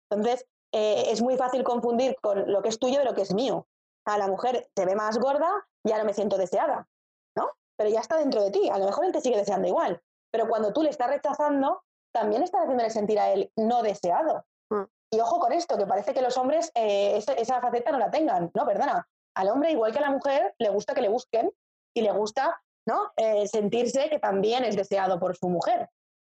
Entonces, 0.10 0.46
eh, 0.74 1.06
es 1.08 1.22
muy 1.22 1.38
fácil 1.38 1.64
confundir 1.64 2.16
con 2.22 2.52
lo 2.52 2.62
que 2.62 2.70
es 2.70 2.80
tuyo 2.80 3.00
de 3.00 3.06
lo 3.06 3.14
que 3.14 3.22
es 3.22 3.34
mío. 3.34 3.68
A 4.06 4.18
la 4.18 4.28
mujer 4.28 4.70
se 4.76 4.86
ve 4.86 4.96
más 4.96 5.18
gorda, 5.20 5.50
ya 5.84 5.98
no 5.98 6.06
me 6.06 6.14
siento 6.14 6.38
deseada, 6.38 6.88
¿no? 7.36 7.52
Pero 7.78 7.90
ya 7.90 8.00
está 8.00 8.18
dentro 8.18 8.44
de 8.44 8.52
ti. 8.52 8.70
A 8.70 8.78
lo 8.78 8.86
mejor 8.86 9.06
él 9.06 9.12
te 9.12 9.22
sigue 9.22 9.38
deseando 9.38 9.68
igual. 9.68 10.02
Pero 10.32 10.48
cuando 10.48 10.74
tú 10.74 10.84
le 10.84 10.90
estás 10.90 11.10
rechazando, 11.10 11.84
también 12.12 12.44
estás 12.44 12.62
haciéndole 12.62 12.90
sentir 12.90 13.20
a 13.20 13.32
él 13.32 13.52
no 13.56 13.84
deseado. 13.84 14.46
Mm. 14.70 14.84
Y 15.14 15.20
ojo 15.20 15.40
con 15.40 15.52
esto, 15.54 15.78
que 15.78 15.86
parece 15.86 16.14
que 16.14 16.22
los 16.22 16.38
hombres 16.38 16.72
eh, 16.76 17.18
esa 17.38 17.62
faceta 17.62 17.92
no 17.92 18.00
la 18.00 18.12
tengan. 18.12 18.52
No, 18.54 18.66
perdona. 18.66 19.08
Al 19.36 19.50
hombre, 19.50 19.72
igual 19.72 19.92
que 19.92 20.00
a 20.00 20.02
la 20.02 20.12
mujer, 20.12 20.54
le 20.60 20.70
gusta 20.70 20.94
que 20.94 21.02
le 21.02 21.10
busquen 21.10 21.52
y 21.94 22.02
le 22.02 22.12
gusta 22.12 22.62
¿no? 22.88 23.12
Eh, 23.16 23.48
sentirse 23.48 24.10
que 24.10 24.20
también 24.20 24.64
es 24.64 24.76
deseado 24.76 25.20
por 25.20 25.36
su 25.36 25.50
mujer. 25.50 25.90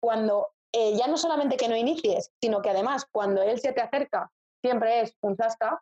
Cuando 0.01 0.51
eh, 0.73 0.95
ya 0.95 1.07
no 1.07 1.17
solamente 1.17 1.57
que 1.57 1.67
no 1.67 1.75
inicies, 1.75 2.31
sino 2.41 2.61
que 2.61 2.69
además 2.69 3.05
cuando 3.11 3.41
él 3.41 3.59
se 3.59 3.73
te 3.73 3.81
acerca 3.81 4.31
siempre 4.61 5.01
es 5.01 5.15
un 5.21 5.35
zasca, 5.35 5.81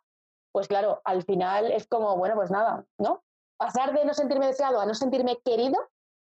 pues 0.52 0.68
claro, 0.68 1.00
al 1.04 1.22
final 1.22 1.72
es 1.72 1.86
como, 1.86 2.16
bueno, 2.16 2.34
pues 2.34 2.50
nada, 2.50 2.84
¿no? 2.98 3.22
Pasar 3.56 3.94
de 3.94 4.04
no 4.04 4.12
sentirme 4.12 4.46
deseado 4.46 4.80
a 4.80 4.86
no 4.86 4.94
sentirme 4.94 5.38
querido, 5.44 5.78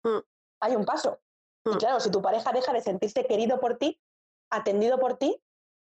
mm. 0.03 0.19
hay 0.61 0.75
un 0.75 0.85
paso. 0.85 1.19
Y 1.73 1.77
claro, 1.77 1.99
si 1.99 2.11
tu 2.11 2.21
pareja 2.21 2.51
deja 2.51 2.73
de 2.73 2.81
sentirse 2.81 3.25
querido 3.25 3.59
por 3.59 3.77
ti, 3.77 3.99
atendido 4.49 4.99
por 4.99 5.17
ti, 5.17 5.41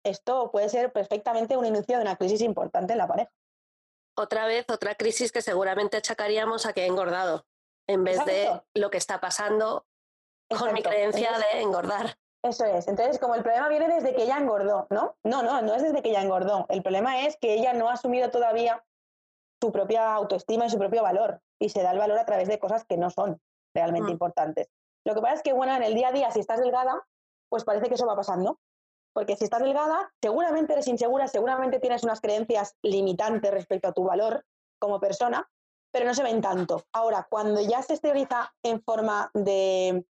esto 0.05 0.51
puede 0.51 0.69
ser 0.69 0.93
perfectamente 0.93 1.57
un 1.57 1.67
inicio 1.67 1.97
de 1.97 2.03
una 2.03 2.17
crisis 2.17 2.41
importante 2.41 2.93
en 2.93 2.99
la 2.99 3.07
pareja. 3.07 3.31
Otra 4.17 4.47
vez, 4.47 4.67
otra 4.69 4.95
crisis 4.95 5.33
que 5.33 5.43
seguramente 5.43 5.97
achacaríamos 5.97 6.67
a 6.67 6.73
que 6.73 6.83
he 6.83 6.87
engordado 6.87 7.47
en 7.87 8.05
vez 8.05 8.25
de 8.25 8.61
lo 8.75 8.91
que 8.91 8.99
está 8.99 9.21
pasando 9.21 9.87
con 10.49 10.73
mi 10.73 10.83
creencia 10.83 11.31
de 11.39 11.61
engordar. 11.63 12.17
Eso 12.43 12.65
es. 12.65 12.89
Entonces, 12.89 13.19
como 13.19 13.35
el 13.35 13.43
problema 13.43 13.69
viene 13.69 13.89
desde 13.89 14.15
que 14.15 14.23
ella 14.23 14.39
engordó, 14.39 14.87
¿no? 14.91 15.17
No, 15.25 15.43
no, 15.43 15.61
no 15.61 15.75
es 15.75 15.83
desde 15.83 16.03
que 16.03 16.11
ella 16.11 16.23
engordó. 16.23 16.67
El 16.71 16.83
problema 16.83 17.27
es 17.27 17.37
que 17.37 17.55
ella 17.55 17.75
no 17.75 17.89
ha 17.89 17.95
asumido 17.95 18.31
todavía 18.31 18.83
su 19.61 19.71
propia 19.73 20.15
autoestima 20.15 20.67
y 20.67 20.71
su 20.71 20.79
propio 20.79 21.03
valor. 21.03 21.41
Y 21.61 21.69
se 21.69 21.83
da 21.83 21.93
el 21.93 21.99
valor 21.99 22.19
a 22.19 22.25
través 22.25 22.49
de 22.49 22.59
cosas 22.59 22.85
que 22.85 22.97
no 22.97 23.11
son 23.11 23.41
realmente 23.75 24.09
mm. 24.09 24.13
importantes. 24.13 24.71
Lo 25.05 25.15
que 25.15 25.21
pasa 25.21 25.35
es 25.35 25.43
que, 25.43 25.53
bueno, 25.53 25.75
en 25.77 25.83
el 25.83 25.95
día 25.95 26.09
a 26.09 26.13
día, 26.13 26.31
si 26.31 26.41
estás 26.41 26.61
delgada, 26.61 27.07
pues 27.49 27.65
parece 27.65 27.89
que 27.89 27.95
eso 27.95 28.07
va 28.07 28.17
pasando. 28.17 28.61
Porque 29.13 29.37
si 29.37 29.45
estás 29.45 29.61
delgada, 29.61 30.13
seguramente 30.23 30.73
eres 30.73 30.87
insegura, 30.87 31.27
seguramente 31.27 31.81
tienes 31.81 32.05
unas 32.05 32.21
creencias 32.21 32.77
limitantes 32.83 33.51
respecto 33.51 33.89
a 33.89 33.93
tu 33.93 34.05
valor 34.05 34.45
como 34.79 35.01
persona, 35.01 35.49
pero 35.93 36.07
no 36.07 36.15
se 36.15 36.23
ven 36.23 36.41
tanto. 36.41 36.85
Ahora, 36.93 37.27
cuando 37.29 37.61
ya 37.61 37.83
se 37.83 37.95
exterioriza 37.95 38.55
en 38.63 38.83
forma 38.83 39.31
de, 39.35 40.05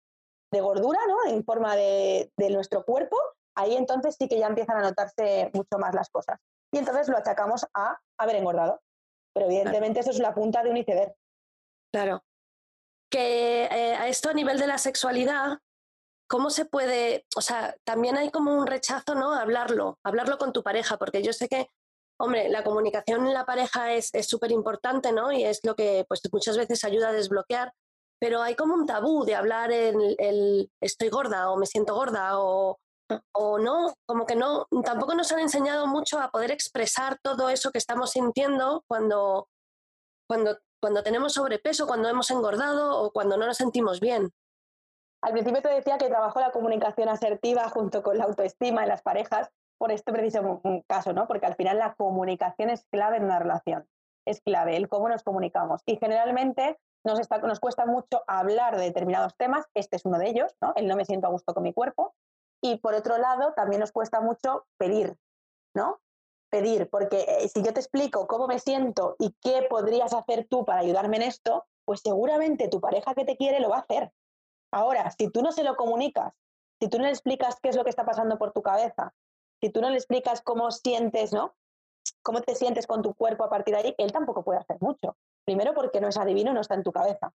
gordura, 0.51 0.99
¿no? 1.07 1.31
en 1.31 1.45
forma 1.45 1.75
de, 1.75 2.31
nuestro 2.49 2.83
cuerpo, 2.83 3.15
ahí 3.55 3.75
entonces 3.75 4.15
sí 4.19 4.27
que 4.27 4.37
ya 4.37 4.47
empiezan 4.47 4.77
a 4.77 4.81
notarse 4.81 5.49
mucho 5.53 5.77
más 5.79 5.95
las 5.95 6.09
cosas. 6.09 6.37
Y 6.73 6.77
entonces 6.77 7.07
lo 7.07 7.17
achacamos 7.17 7.65
a 7.73 7.97
haber 8.17 8.35
engordado. 8.35 8.81
Pero 9.33 9.45
evidentemente 9.45 10.01
eso 10.01 10.11
es 10.11 10.19
la 10.19 10.33
punta 10.33 10.61
de 10.61 10.71
un 10.71 10.77
iceberg. 10.77 11.15
Claro. 11.93 12.21
Que 13.09 13.65
eh, 13.65 13.95
a 13.95 14.07
esto 14.07 14.29
a 14.29 14.33
nivel 14.33 14.59
de 14.59 14.67
la 14.67 14.77
sexualidad, 14.77 15.59
¿cómo 16.27 16.49
se 16.49 16.65
puede, 16.65 17.25
o 17.35 17.41
sea, 17.41 17.75
también 17.83 18.17
hay 18.17 18.29
como 18.29 18.55
un 18.55 18.67
rechazo, 18.67 19.15
¿no? 19.15 19.33
Hablarlo, 19.33 19.97
hablarlo 20.03 20.37
con 20.37 20.53
tu 20.53 20.63
pareja, 20.63 20.97
porque 20.97 21.23
yo 21.23 21.33
sé 21.33 21.47
que 21.47 21.69
Hombre, 22.21 22.49
la 22.49 22.65
comunicación 22.65 23.25
en 23.27 23.33
la 23.33 23.45
pareja 23.45 23.93
es 23.93 24.11
súper 24.27 24.51
importante, 24.51 25.13
¿no? 25.13 25.31
Y 25.31 25.45
es 25.45 25.61
lo 25.63 25.73
que 25.75 26.03
pues, 26.05 26.21
muchas 26.33 26.57
veces 26.57 26.83
ayuda 26.83 27.09
a 27.09 27.13
desbloquear, 27.13 27.73
pero 28.19 28.41
hay 28.41 28.55
como 28.55 28.73
un 28.73 28.85
tabú 28.85 29.23
de 29.23 29.35
hablar 29.35 29.71
el, 29.71 30.17
el 30.19 30.69
estoy 30.81 31.07
gorda 31.07 31.49
o 31.49 31.55
me 31.55 31.65
siento 31.65 31.95
gorda 31.95 32.37
o, 32.37 32.77
o 33.31 33.57
no, 33.57 33.93
como 34.05 34.25
que 34.25 34.35
no, 34.35 34.67
tampoco 34.83 35.15
nos 35.15 35.31
han 35.31 35.39
enseñado 35.39 35.87
mucho 35.87 36.19
a 36.19 36.29
poder 36.29 36.51
expresar 36.51 37.17
todo 37.23 37.49
eso 37.49 37.71
que 37.71 37.77
estamos 37.77 38.11
sintiendo 38.11 38.83
cuando, 38.85 39.47
cuando, 40.27 40.59
cuando 40.79 41.03
tenemos 41.03 41.33
sobrepeso, 41.33 41.87
cuando 41.87 42.09
hemos 42.09 42.31
engordado 42.31 43.01
o 43.01 43.11
cuando 43.11 43.37
no 43.37 43.45
nos 43.45 43.57
sentimos 43.57 43.99
bien. 43.99 44.31
Al 45.21 45.33
principio 45.33 45.61
te 45.61 45.69
decía 45.69 45.97
que 45.97 46.07
trabajo 46.07 46.39
la 46.39 46.51
comunicación 46.51 47.09
asertiva 47.09 47.69
junto 47.69 48.03
con 48.03 48.17
la 48.17 48.23
autoestima 48.23 48.83
en 48.83 48.89
las 48.89 49.01
parejas 49.01 49.49
por 49.77 49.91
este 49.91 50.11
preciso 50.11 50.61
caso, 50.87 51.13
¿no? 51.13 51.27
Porque 51.27 51.45
al 51.45 51.55
final 51.55 51.77
la 51.77 51.93
comunicación 51.95 52.69
es 52.69 52.85
clave 52.91 53.17
en 53.17 53.23
una 53.23 53.39
relación, 53.39 53.87
es 54.25 54.41
clave 54.41 54.75
el 54.77 54.89
cómo 54.89 55.09
nos 55.09 55.23
comunicamos. 55.23 55.81
Y 55.85 55.97
generalmente 55.97 56.77
nos, 57.05 57.19
nos 57.43 57.59
cuesta 57.59 57.85
mucho 57.85 58.23
hablar 58.27 58.77
de 58.77 58.83
determinados 58.83 59.35
temas, 59.37 59.65
este 59.73 59.95
es 59.95 60.05
uno 60.05 60.19
de 60.19 60.29
ellos, 60.29 60.55
¿no? 60.61 60.73
El 60.75 60.87
no 60.87 60.95
me 60.95 61.05
siento 61.05 61.27
a 61.27 61.31
gusto 61.31 61.53
con 61.53 61.63
mi 61.63 61.73
cuerpo. 61.73 62.13
Y 62.61 62.77
por 62.77 62.93
otro 62.93 63.17
lado, 63.17 63.53
también 63.53 63.79
nos 63.79 63.93
cuesta 63.93 64.19
mucho 64.19 64.65
pedir, 64.77 65.15
¿no? 65.73 65.99
Pedir, 66.49 66.89
porque 66.89 67.25
eh, 67.27 67.49
si 67.49 67.61
yo 67.61 67.73
te 67.73 67.79
explico 67.79 68.25
cómo 68.27 68.47
me 68.47 68.59
siento 68.59 69.15
y 69.19 69.35
qué 69.41 69.67
podrías 69.69 70.13
hacer 70.13 70.47
tú 70.49 70.65
para 70.65 70.81
ayudarme 70.81 71.17
en 71.17 71.23
esto, 71.23 71.65
pues 71.85 72.01
seguramente 72.03 72.69
tu 72.69 72.81
pareja 72.81 73.13
que 73.13 73.25
te 73.25 73.37
quiere 73.37 73.59
lo 73.59 73.69
va 73.69 73.77
a 73.77 73.81
hacer. 73.81 74.11
Ahora, 74.71 75.11
si 75.11 75.29
tú 75.29 75.41
no 75.41 75.51
se 75.51 75.63
lo 75.63 75.75
comunicas, 75.75 76.33
si 76.79 76.87
tú 76.87 76.97
no 76.97 77.05
le 77.05 77.11
explicas 77.11 77.57
qué 77.61 77.69
es 77.69 77.75
lo 77.75 77.83
que 77.83 77.89
está 77.89 78.05
pasando 78.05 78.37
por 78.37 78.51
tu 78.51 78.61
cabeza, 78.61 79.13
si 79.61 79.69
tú 79.69 79.81
no 79.81 79.89
le 79.89 79.97
explicas 79.97 80.41
cómo 80.41 80.71
sientes, 80.71 81.33
¿no? 81.33 81.55
Cómo 82.21 82.41
te 82.41 82.55
sientes 82.55 82.87
con 82.87 83.01
tu 83.01 83.13
cuerpo 83.13 83.43
a 83.43 83.49
partir 83.49 83.75
de 83.75 83.81
ahí, 83.81 83.95
él 83.97 84.11
tampoco 84.11 84.43
puede 84.43 84.59
hacer 84.59 84.77
mucho. 84.79 85.17
Primero 85.45 85.73
porque 85.73 85.99
no 86.01 86.07
es 86.07 86.17
adivino, 86.17 86.53
no 86.53 86.61
está 86.61 86.75
en 86.75 86.83
tu 86.83 86.91
cabeza, 86.91 87.33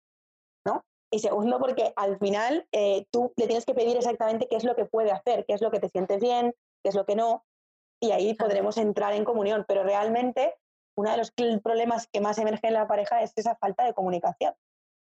¿no? 0.65 0.83
Y 1.11 1.19
segundo 1.19 1.59
porque 1.59 1.93
al 1.95 2.19
final 2.19 2.67
eh, 2.71 3.05
tú 3.11 3.33
le 3.35 3.47
tienes 3.47 3.65
que 3.65 3.73
pedir 3.73 3.97
exactamente 3.97 4.47
qué 4.47 4.57
es 4.57 4.63
lo 4.63 4.75
que 4.75 4.85
puede 4.85 5.11
hacer, 5.11 5.45
qué 5.45 5.53
es 5.53 5.61
lo 5.61 5.71
que 5.71 5.79
te 5.79 5.89
sientes 5.89 6.19
bien, 6.19 6.53
qué 6.83 6.89
es 6.89 6.95
lo 6.95 7.05
que 7.05 7.15
no, 7.15 7.45
y 7.99 8.11
ahí 8.11 8.33
podremos 8.33 8.77
entrar 8.77 9.13
en 9.13 9.25
comunión. 9.25 9.65
Pero 9.67 9.83
realmente 9.83 10.55
uno 10.95 11.11
de 11.11 11.17
los 11.17 11.31
problemas 11.61 12.07
que 12.07 12.21
más 12.21 12.37
emerge 12.37 12.67
en 12.67 12.73
la 12.73 12.87
pareja 12.87 13.21
es 13.21 13.33
esa 13.35 13.55
falta 13.55 13.85
de 13.85 13.93
comunicación 13.93 14.53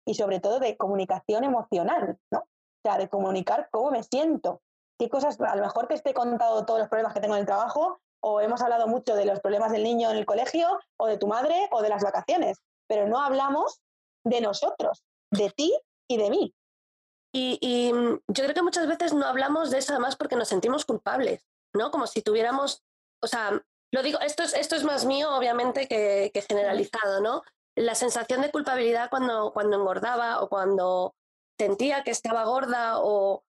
y 0.05 0.13
sobre 0.13 0.39
todo 0.39 0.59
de 0.59 0.77
comunicación 0.77 1.43
emocional, 1.43 2.17
¿no? 2.31 2.39
O 2.39 2.81
sea, 2.83 2.97
de 2.97 3.09
comunicar 3.09 3.67
cómo 3.71 3.91
me 3.91 4.03
siento, 4.03 4.61
qué 4.97 5.09
cosas, 5.09 5.39
a 5.41 5.55
lo 5.55 5.63
mejor 5.63 5.87
te 5.87 5.95
esté 5.95 6.13
contado 6.13 6.65
todos 6.65 6.79
los 6.79 6.89
problemas 6.89 7.13
que 7.13 7.19
tengo 7.19 7.35
en 7.35 7.41
el 7.41 7.45
trabajo 7.45 7.99
o 8.21 8.41
hemos 8.41 8.61
hablado 8.61 8.87
mucho 8.87 9.15
de 9.15 9.25
los 9.25 9.39
problemas 9.39 9.71
del 9.71 9.83
niño 9.83 10.09
en 10.09 10.17
el 10.17 10.25
colegio 10.25 10.79
o 10.97 11.07
de 11.07 11.17
tu 11.17 11.27
madre 11.27 11.67
o 11.71 11.81
de 11.81 11.89
las 11.89 12.03
vacaciones, 12.03 12.59
pero 12.87 13.07
no 13.07 13.21
hablamos 13.21 13.81
de 14.23 14.41
nosotros, 14.41 15.03
de 15.31 15.49
ti 15.51 15.77
y 16.07 16.17
de 16.17 16.29
mí. 16.29 16.55
Y, 17.33 17.57
y, 17.61 17.93
mm, 17.93 18.19
yo 18.27 18.43
creo 18.43 18.53
que 18.53 18.63
muchas 18.63 18.87
veces 18.87 19.13
no 19.13 19.25
hablamos 19.25 19.69
de 19.69 19.79
eso 19.79 19.93
además 19.93 20.15
porque 20.15 20.35
nos 20.35 20.47
sentimos 20.47 20.85
culpables, 20.85 21.45
¿no? 21.73 21.91
Como 21.91 22.07
si 22.07 22.21
tuviéramos, 22.21 22.83
o 23.21 23.27
sea, 23.27 23.61
lo 23.91 24.03
digo, 24.03 24.19
esto 24.19 24.43
es, 24.43 24.53
esto 24.53 24.75
es 24.75 24.83
más 24.83 25.05
mío 25.05 25.35
obviamente 25.35 25.87
que, 25.87 26.31
que 26.33 26.41
generalizado, 26.41 27.21
¿no? 27.21 27.43
La 27.75 27.95
sensación 27.95 28.41
de 28.41 28.51
culpabilidad 28.51 29.09
cuando, 29.09 29.53
cuando 29.53 29.77
engordaba 29.77 30.41
o 30.41 30.49
cuando 30.49 31.15
sentía 31.59 32.03
que 32.03 32.11
estaba 32.11 32.43
gorda 32.45 32.99
o 32.99 33.43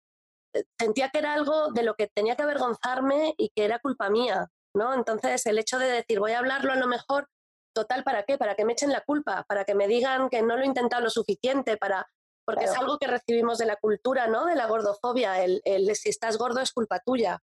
eh, 0.53 0.63
sentía 0.79 1.09
que 1.09 1.19
era 1.19 1.33
algo 1.33 1.71
de 1.71 1.83
lo 1.83 1.95
que 1.95 2.07
tenía 2.07 2.35
que 2.35 2.43
avergonzarme 2.43 3.33
y 3.37 3.49
que 3.49 3.65
era 3.65 3.79
culpa 3.79 4.09
mía, 4.09 4.47
¿no? 4.75 4.93
Entonces 4.93 5.45
el 5.45 5.57
hecho 5.57 5.79
de 5.79 5.87
decir 5.87 6.19
voy 6.19 6.33
a 6.33 6.39
hablarlo 6.39 6.73
a 6.73 6.77
lo 6.77 6.87
mejor, 6.87 7.27
total, 7.73 8.03
¿para 8.03 8.23
qué? 8.23 8.37
Para 8.37 8.55
que 8.55 8.65
me 8.65 8.73
echen 8.73 8.91
la 8.91 9.01
culpa, 9.01 9.45
para 9.47 9.63
que 9.63 9.75
me 9.75 9.87
digan 9.87 10.29
que 10.29 10.41
no 10.41 10.57
lo 10.57 10.63
he 10.63 10.67
intentado 10.67 11.03
lo 11.03 11.09
suficiente, 11.09 11.77
para 11.77 12.07
porque 12.45 12.65
es 12.65 12.77
algo 12.77 12.99
que 12.99 13.07
recibimos 13.07 13.57
de 13.57 13.65
la 13.65 13.75
cultura, 13.75 14.27
¿no? 14.27 14.45
De 14.45 14.53
la 14.53 14.67
gordofobia, 14.67 15.43
el, 15.43 15.63
el 15.65 15.95
si 15.95 16.09
estás 16.09 16.37
gordo 16.37 16.61
es 16.61 16.71
culpa 16.71 16.99
tuya. 16.99 17.39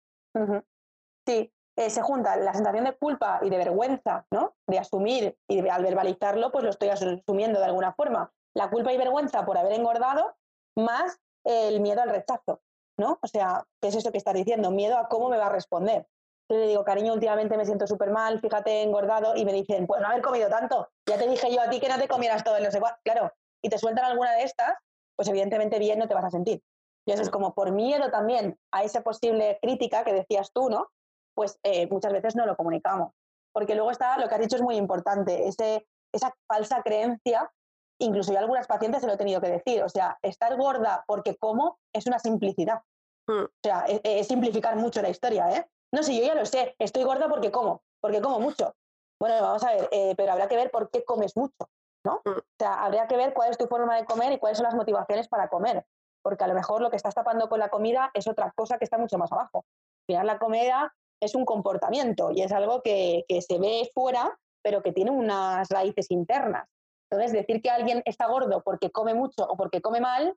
Sí, 1.26 1.50
eh, 1.76 1.90
se 1.90 2.02
junta 2.02 2.36
la 2.36 2.52
sensación 2.52 2.84
de 2.84 2.96
culpa 2.96 3.40
y 3.42 3.50
de 3.50 3.58
vergüenza, 3.58 4.26
¿no? 4.30 4.54
De 4.66 4.78
asumir 4.78 5.36
y 5.48 5.66
al 5.68 5.82
verbalizarlo, 5.82 6.50
pues 6.50 6.64
lo 6.64 6.70
estoy 6.70 6.88
asumiendo 6.88 7.58
de 7.58 7.64
alguna 7.64 7.92
forma. 7.92 8.32
La 8.54 8.70
culpa 8.70 8.92
y 8.92 8.98
vergüenza 8.98 9.44
por 9.44 9.56
haber 9.56 9.72
engordado, 9.72 10.36
más 10.76 11.20
el 11.44 11.80
miedo 11.80 12.02
al 12.02 12.10
rechazo, 12.10 12.60
¿no? 12.98 13.18
O 13.22 13.26
sea, 13.26 13.64
¿qué 13.80 13.88
es 13.88 13.96
eso 13.96 14.12
que 14.12 14.18
estás 14.18 14.34
diciendo? 14.34 14.70
Miedo 14.70 14.98
a 14.98 15.08
cómo 15.08 15.28
me 15.28 15.38
va 15.38 15.46
a 15.46 15.50
responder. 15.50 16.06
Yo 16.50 16.58
le 16.58 16.66
digo, 16.66 16.84
cariño, 16.84 17.12
últimamente 17.12 17.56
me 17.56 17.64
siento 17.64 17.86
súper 17.86 18.10
mal, 18.10 18.40
fíjate, 18.40 18.82
engordado, 18.82 19.36
y 19.36 19.44
me 19.44 19.52
dicen, 19.52 19.86
pues 19.86 20.00
no 20.00 20.08
haber 20.08 20.20
comido 20.20 20.48
tanto. 20.48 20.88
Ya 21.06 21.16
te 21.16 21.28
dije 21.28 21.52
yo 21.54 21.60
a 21.60 21.70
ti 21.70 21.78
que 21.78 21.88
no 21.88 21.96
te 21.96 22.08
comieras 22.08 22.42
todo 22.42 22.58
no 22.58 22.70
sé 22.72 22.80
cuál. 22.80 22.96
Claro, 23.04 23.32
y 23.62 23.68
te 23.68 23.78
sueltan 23.78 24.04
alguna 24.04 24.32
de 24.32 24.42
estas, 24.42 24.74
pues 25.16 25.28
evidentemente 25.28 25.78
bien 25.78 25.98
no 26.00 26.08
te 26.08 26.14
vas 26.14 26.24
a 26.24 26.30
sentir. 26.30 26.62
Y 27.06 27.12
eso 27.12 27.22
es 27.22 27.30
como 27.30 27.54
por 27.54 27.70
miedo 27.70 28.10
también 28.10 28.58
a 28.72 28.82
esa 28.82 29.02
posible 29.02 29.58
crítica 29.62 30.04
que 30.04 30.12
decías 30.12 30.52
tú, 30.52 30.68
¿no? 30.68 30.88
Pues 31.34 31.58
eh, 31.62 31.86
muchas 31.88 32.12
veces 32.12 32.36
no 32.36 32.46
lo 32.46 32.56
comunicamos. 32.56 33.12
Porque 33.52 33.74
luego 33.74 33.90
está, 33.90 34.16
lo 34.18 34.28
que 34.28 34.34
has 34.34 34.40
dicho 34.40 34.56
es 34.56 34.62
muy 34.62 34.76
importante, 34.76 35.48
ese, 35.48 35.86
esa 36.12 36.34
falsa 36.46 36.82
creencia, 36.82 37.50
incluso 37.98 38.32
yo 38.32 38.38
a 38.38 38.40
algunas 38.40 38.66
pacientes 38.66 39.00
se 39.00 39.06
lo 39.06 39.14
he 39.14 39.18
tenido 39.18 39.40
que 39.40 39.48
decir, 39.48 39.82
o 39.82 39.88
sea, 39.88 40.18
estar 40.22 40.56
gorda 40.56 41.04
porque 41.06 41.36
como 41.36 41.78
es 41.92 42.06
una 42.06 42.18
simplicidad. 42.18 42.82
Mm. 43.28 43.44
O 43.44 43.60
sea, 43.62 43.84
es, 43.86 44.26
simplificar 44.26 44.76
mucho 44.76 45.02
la 45.02 45.10
historia, 45.10 45.50
¿eh? 45.56 45.68
No, 45.92 46.02
si 46.02 46.18
yo 46.18 46.26
ya 46.26 46.34
lo 46.34 46.46
sé, 46.46 46.74
estoy 46.78 47.04
gorda 47.04 47.28
porque 47.28 47.50
como, 47.50 47.82
porque 48.00 48.20
como 48.20 48.40
mucho. 48.40 48.74
Bueno, 49.20 49.42
vamos 49.42 49.62
a 49.64 49.72
ver, 49.72 49.88
eh, 49.92 50.14
pero 50.16 50.32
habrá 50.32 50.48
que 50.48 50.56
ver 50.56 50.70
por 50.70 50.90
qué 50.90 51.04
comes 51.04 51.36
mucho, 51.36 51.68
¿no? 52.04 52.22
Mm. 52.24 52.38
O 52.38 52.42
sea, 52.58 52.84
habría 52.84 53.06
que 53.06 53.16
ver 53.16 53.34
cuál 53.34 53.50
es 53.50 53.58
tu 53.58 53.66
forma 53.66 53.96
de 53.96 54.04
comer 54.04 54.32
y 54.32 54.38
cuáles 54.38 54.58
son 54.58 54.64
las 54.64 54.74
motivaciones 54.74 55.28
para 55.28 55.48
comer, 55.48 55.84
porque 56.22 56.44
a 56.44 56.48
lo 56.48 56.54
mejor 56.54 56.80
lo 56.80 56.90
que 56.90 56.96
estás 56.96 57.14
tapando 57.14 57.48
con 57.48 57.58
la 57.58 57.68
comida 57.68 58.10
es 58.14 58.26
otra 58.26 58.52
cosa 58.52 58.78
que 58.78 58.84
está 58.84 58.98
mucho 58.98 59.18
más 59.18 59.30
abajo. 59.32 59.64
Al 59.64 60.06
final 60.06 60.26
la 60.26 60.38
comida 60.38 60.94
es 61.20 61.34
un 61.34 61.44
comportamiento 61.44 62.30
y 62.30 62.42
es 62.42 62.52
algo 62.52 62.82
que, 62.82 63.24
se 63.28 63.58
ve 63.58 63.90
fuera, 63.94 64.38
pero 64.62 64.82
que 64.82 64.92
tiene 64.92 65.10
unas 65.10 65.68
raíces 65.68 66.10
internas. 66.10 66.68
Entonces, 67.10 67.32
decir 67.32 67.60
que 67.60 67.70
alguien 67.70 68.02
está 68.04 68.26
gordo 68.26 68.62
porque 68.62 68.90
come 68.90 69.14
mucho 69.14 69.44
o 69.44 69.56
porque 69.56 69.80
come 69.80 70.00
mal 70.00 70.34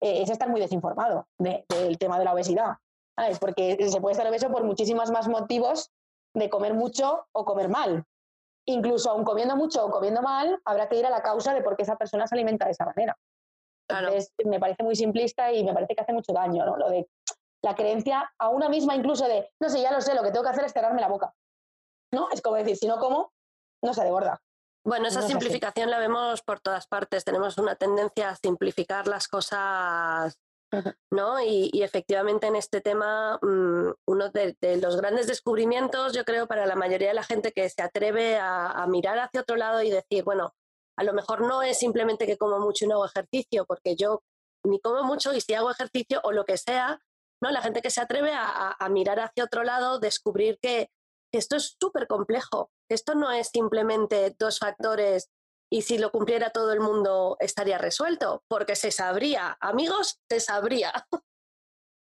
eh, 0.00 0.22
es 0.22 0.30
estar 0.30 0.48
muy 0.48 0.60
desinformado 0.60 1.26
del 1.38 1.98
tema 1.98 2.18
de 2.18 2.24
la 2.24 2.34
obesidad. 2.34 2.76
Es 3.16 3.38
Porque 3.38 3.88
se 3.88 4.00
puede 4.00 4.12
estar 4.12 4.26
obeso 4.26 4.50
por 4.50 4.64
muchísimos 4.64 5.10
más 5.10 5.28
motivos 5.28 5.90
de 6.34 6.50
comer 6.50 6.74
mucho 6.74 7.26
o 7.32 7.44
comer 7.44 7.68
mal. 7.68 8.04
Incluso 8.66 9.10
aun 9.10 9.24
comiendo 9.24 9.56
mucho 9.56 9.86
o 9.86 9.90
comiendo 9.90 10.20
mal, 10.20 10.60
habrá 10.64 10.88
que 10.88 10.98
ir 10.98 11.06
a 11.06 11.10
la 11.10 11.22
causa 11.22 11.54
de 11.54 11.62
por 11.62 11.76
qué 11.76 11.84
esa 11.84 11.96
persona 11.96 12.26
se 12.26 12.34
alimenta 12.34 12.66
de 12.66 12.72
esa 12.72 12.84
manera. 12.84 13.16
Entonces, 13.88 14.32
me 14.44 14.58
parece 14.58 14.82
muy 14.82 14.96
simplista 14.96 15.52
y 15.52 15.64
me 15.64 15.72
parece 15.72 15.94
que 15.94 16.02
hace 16.02 16.12
mucho 16.12 16.32
daño, 16.32 16.66
¿no? 16.66 16.76
Lo 16.76 16.90
de 16.90 17.08
la 17.66 17.74
creencia 17.74 18.32
a 18.38 18.48
una 18.48 18.68
misma 18.68 18.94
incluso 18.94 19.26
de, 19.26 19.50
no 19.60 19.68
sé, 19.68 19.82
ya 19.82 19.90
lo 19.90 20.00
sé, 20.00 20.14
lo 20.14 20.22
que 20.22 20.30
tengo 20.30 20.44
que 20.44 20.50
hacer 20.50 20.64
es 20.64 20.72
cerrarme 20.72 21.00
la 21.00 21.08
boca. 21.08 21.34
¿No? 22.12 22.28
Es 22.30 22.40
como 22.40 22.56
decir, 22.56 22.76
si 22.76 22.86
no 22.86 22.98
como, 22.98 23.32
no 23.82 23.92
se 23.92 24.08
gorda. 24.08 24.40
Bueno, 24.84 25.08
esa 25.08 25.22
simplificación 25.22 25.90
la 25.90 25.98
vemos 25.98 26.42
por 26.42 26.60
todas 26.60 26.86
partes. 26.86 27.24
Tenemos 27.24 27.58
una 27.58 27.74
tendencia 27.74 28.28
a 28.30 28.36
simplificar 28.36 29.08
las 29.08 29.26
cosas, 29.26 30.38
¿no? 31.10 31.40
Y, 31.40 31.82
efectivamente 31.82 32.46
en 32.46 32.54
este 32.54 32.80
tema, 32.80 33.36
mm, 33.42 33.90
uno 34.06 34.28
de, 34.30 34.56
los 34.80 34.96
grandes 34.96 35.26
descubrimientos, 35.26 36.12
yo 36.12 36.24
creo, 36.24 36.46
para 36.46 36.66
la 36.66 36.76
mayoría 36.76 37.08
de 37.08 37.14
la 37.14 37.24
gente 37.24 37.50
que 37.50 37.68
se 37.68 37.82
atreve 37.82 38.38
a, 38.38 38.70
a, 38.70 38.86
mirar 38.86 39.18
hacia 39.18 39.40
otro 39.40 39.56
lado 39.56 39.82
y 39.82 39.90
decir, 39.90 40.22
bueno, 40.22 40.54
a 40.96 41.02
lo 41.02 41.12
mejor 41.12 41.40
no 41.40 41.62
es 41.62 41.80
simplemente 41.80 42.26
que 42.26 42.38
como 42.38 42.60
mucho 42.60 42.84
y 42.84 42.88
no 42.88 42.94
hago 42.94 43.06
ejercicio, 43.06 43.66
porque 43.66 43.96
yo 43.96 44.22
ni 44.64 44.78
como 44.80 45.02
mucho 45.02 45.34
y 45.34 45.40
si 45.40 45.54
hago 45.54 45.72
ejercicio 45.72 46.20
o 46.22 46.30
lo 46.30 46.44
que 46.44 46.56
sea, 46.56 47.00
¿no? 47.42 47.50
La 47.50 47.62
gente 47.62 47.82
que 47.82 47.90
se 47.90 48.00
atreve 48.00 48.32
a, 48.34 48.76
mirar 48.90 49.20
hacia 49.20 49.44
otro 49.44 49.64
lado, 49.64 49.98
descubrir 49.98 50.58
que, 50.60 50.88
esto 51.32 51.56
es 51.56 51.76
súper 51.78 52.06
complejo, 52.06 52.70
esto 52.88 53.14
no 53.14 53.30
es 53.30 53.48
simplemente 53.48 54.34
dos 54.38 54.58
factores 54.58 55.28
y 55.70 55.82
si 55.82 55.98
lo 55.98 56.10
cumpliera 56.10 56.50
todo 56.50 56.72
el 56.72 56.80
mundo 56.80 57.36
estaría 57.40 57.76
resuelto, 57.76 58.42
porque 58.48 58.74
se 58.76 58.90
sabría, 58.90 59.58
amigos, 59.60 60.20
se 60.30 60.40
sabría. 60.40 60.92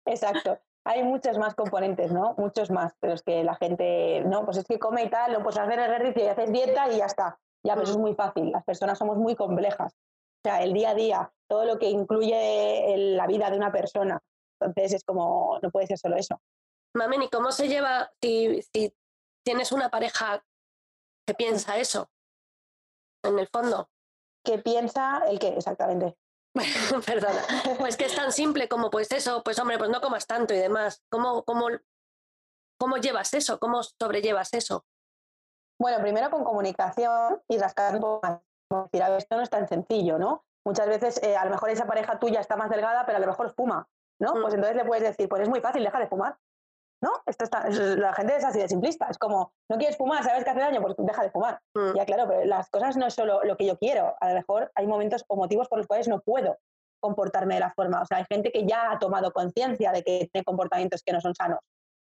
Exacto. 0.07 0.61
Hay 0.87 1.03
muchos 1.03 1.39
más 1.39 1.55
componentes, 1.55 2.13
¿no? 2.13 2.35
Muchos 2.37 2.71
más, 2.71 2.95
pero 3.01 3.15
es 3.15 3.23
que 3.23 3.43
la 3.43 3.57
gente, 3.57 4.23
no, 4.27 4.45
pues 4.45 4.59
es 4.59 4.67
que 4.67 4.79
come 4.79 5.05
y 5.05 5.11
tal, 5.11 5.33
no 5.33 5.43
pues 5.43 5.57
hacer 5.57 5.79
ejercicio 5.79 6.25
y 6.25 6.29
haces 6.29 6.53
dieta 6.53 6.93
y 6.93 6.99
ya 6.99 7.07
está. 7.07 7.41
Ya, 7.67 7.73
pero 7.73 7.85
eso 7.85 7.93
es 7.93 7.99
muy 7.99 8.15
fácil. 8.15 8.53
Las 8.53 8.65
personas 8.65 8.99
somos 8.99 9.17
muy 9.17 9.35
complejas. 9.35 9.95
O 9.95 10.49
sea, 10.49 10.63
el 10.63 10.75
día 10.75 10.91
a 10.91 10.95
día, 10.95 11.33
todo 11.49 11.65
lo 11.65 11.79
que 11.79 11.89
incluye 11.89 12.95
la 13.17 13.27
vida 13.27 13.49
de 13.51 13.57
una 13.57 13.73
persona, 13.73 14.21
entonces 14.61 14.95
es 14.95 15.05
como, 15.05 15.59
no 15.63 15.71
puede 15.71 15.87
ser 15.87 15.99
solo 15.99 16.17
eso. 16.17 16.41
Mamen, 16.95 17.23
¿y 17.23 17.29
cómo 17.29 17.51
se 17.53 17.69
lleva 17.69 18.13
si, 18.23 18.63
si 18.73 18.95
tienes 19.45 19.73
una 19.73 19.91
pareja 19.91 20.45
que 21.27 21.35
piensa 21.35 21.79
eso? 21.79 22.09
En 23.23 23.39
el 23.39 23.49
fondo. 23.49 23.89
¿Qué 24.45 24.59
piensa 24.59 25.23
el 25.27 25.39
qué 25.39 25.49
exactamente? 25.49 26.17
Perdona. 27.07 27.43
Pues 27.79 27.97
que 27.97 28.05
es 28.05 28.15
tan 28.15 28.31
simple 28.33 28.69
como 28.69 28.91
pues 28.91 29.11
eso, 29.11 29.43
pues 29.43 29.59
hombre, 29.59 29.79
pues 29.79 29.91
no 29.91 30.01
comas 30.01 30.27
tanto 30.27 30.55
y 30.55 30.59
demás. 30.59 31.03
¿Cómo, 31.11 31.43
cómo, 31.45 31.67
cómo 32.79 32.97
llevas 32.99 33.35
eso? 33.35 33.59
¿Cómo 33.59 33.83
sobrellevas 33.83 34.55
eso? 34.55 34.85
Bueno, 35.81 36.01
primero 36.01 36.31
con 36.31 36.45
comunicación 36.45 37.43
y 37.49 37.59
rascar 37.59 37.95
un 37.95 38.01
poco 38.01 38.21
más. 38.27 38.41
Decir, 38.85 39.03
a 39.03 39.09
ver, 39.09 39.19
esto 39.19 39.37
no 39.37 39.43
es 39.43 39.51
tan 39.51 39.69
sencillo, 39.69 40.19
¿no? 40.19 40.45
Muchas 40.67 40.89
veces 40.89 41.23
eh, 41.23 41.37
a 41.37 41.45
lo 41.45 41.51
mejor 41.51 41.71
esa 41.71 41.87
pareja 41.87 42.19
tuya 42.19 42.41
está 42.41 42.57
más 42.57 42.71
delgada, 42.71 43.05
pero 43.05 43.19
a 43.19 43.21
lo 43.21 43.27
mejor 43.27 43.55
fuma. 43.55 43.87
¿No? 44.21 44.35
Mm. 44.35 44.43
Pues 44.43 44.55
entonces 44.55 44.77
le 44.77 44.85
puedes 44.85 45.05
decir, 45.05 45.29
pues 45.29 45.43
es 45.43 45.49
muy 45.49 45.61
fácil, 45.61 45.83
deja 45.85 45.99
de 45.99 46.09
fumar. 46.09 46.37
¿No? 47.03 47.11
Esto 47.27 47.45
está, 47.45 47.69
la 47.69 48.15
gente 48.15 48.37
es 48.37 48.45
así 48.45 48.59
de 48.59 48.69
simplista. 48.69 49.07
Es 49.11 49.19
como, 49.19 49.53
no 49.69 49.77
quieres 49.77 49.99
fumar, 49.99 50.25
sabes 50.25 50.43
que 50.43 50.51
hace 50.51 50.61
daño, 50.61 50.81
pues 50.81 50.95
deja 50.97 51.23
de 51.23 51.31
fumar. 51.31 51.61
Mm. 51.75 51.97
Ya, 51.97 52.07
claro, 52.07 52.27
pero 52.27 52.45
las 52.47 52.71
cosas 52.71 52.97
no 52.97 53.07
es 53.07 53.15
solo 53.15 53.43
lo 53.45 53.57
que 53.57 53.67
yo 53.67 53.77
quiero. 53.79 54.15
A 54.21 54.29
lo 54.31 54.35
mejor 54.35 54.73
hay 54.75 54.87
momentos 54.87 55.23
o 55.29 55.37
motivos 55.37 55.69
por 55.69 55.79
los 55.79 55.87
cuales 55.87 56.09
no 56.09 56.21
puedo 56.21 56.57
comportarme 57.01 57.55
de 57.55 57.61
la 57.61 57.73
forma. 57.75 58.01
O 58.01 58.07
sea, 58.07 58.19
hay 58.19 58.25
gente 58.31 58.51
que 58.51 58.65
ya 58.65 58.91
ha 58.91 58.99
tomado 58.99 59.33
conciencia 59.33 59.93
de 59.93 60.03
que 60.03 60.31
tiene 60.33 60.45
comportamientos 60.45 61.03
que 61.05 61.13
no 61.13 61.21
son 61.21 61.35
sanos. 61.35 61.59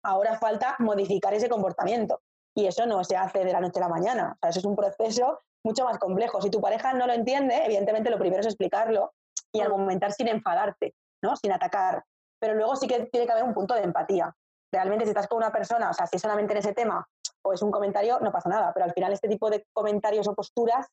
Ahora 0.04 0.38
falta 0.38 0.76
modificar 0.78 1.34
ese 1.34 1.48
comportamiento. 1.48 2.20
Y 2.56 2.66
eso 2.66 2.86
no 2.86 3.02
se 3.02 3.16
hace 3.16 3.44
de 3.44 3.52
la 3.52 3.60
noche 3.60 3.80
a 3.80 3.82
la 3.82 3.88
mañana. 3.88 4.34
O 4.34 4.38
sea, 4.40 4.50
eso 4.50 4.60
es 4.60 4.64
un 4.64 4.76
proceso 4.76 5.40
mucho 5.64 5.84
más 5.84 5.98
complejo. 5.98 6.40
Si 6.40 6.50
tu 6.50 6.60
pareja 6.60 6.92
no 6.92 7.08
lo 7.08 7.12
entiende, 7.12 7.64
evidentemente 7.64 8.10
lo 8.10 8.18
primero 8.18 8.40
es 8.40 8.46
explicarlo 8.46 9.12
y 9.52 9.58
mm. 9.58 9.62
argumentar 9.62 10.12
sin 10.12 10.28
enfadarte. 10.28 10.94
Sin 11.36 11.52
atacar. 11.52 12.04
Pero 12.40 12.54
luego 12.54 12.76
sí 12.76 12.86
que 12.86 13.06
tiene 13.06 13.26
que 13.26 13.32
haber 13.32 13.44
un 13.44 13.54
punto 13.54 13.74
de 13.74 13.82
empatía. 13.82 14.34
Realmente 14.72 15.04
si 15.04 15.10
estás 15.10 15.28
con 15.28 15.38
una 15.38 15.52
persona, 15.52 15.90
o 15.90 15.94
sea, 15.94 16.06
si 16.06 16.16
es 16.16 16.22
solamente 16.22 16.52
en 16.52 16.58
ese 16.58 16.74
tema 16.74 17.06
o 17.42 17.52
es 17.52 17.62
un 17.62 17.70
comentario, 17.70 18.18
no 18.20 18.32
pasa 18.32 18.48
nada. 18.48 18.72
Pero 18.74 18.86
al 18.86 18.92
final 18.92 19.12
este 19.12 19.28
tipo 19.28 19.50
de 19.50 19.66
comentarios 19.72 20.26
o 20.28 20.34
posturas 20.34 20.86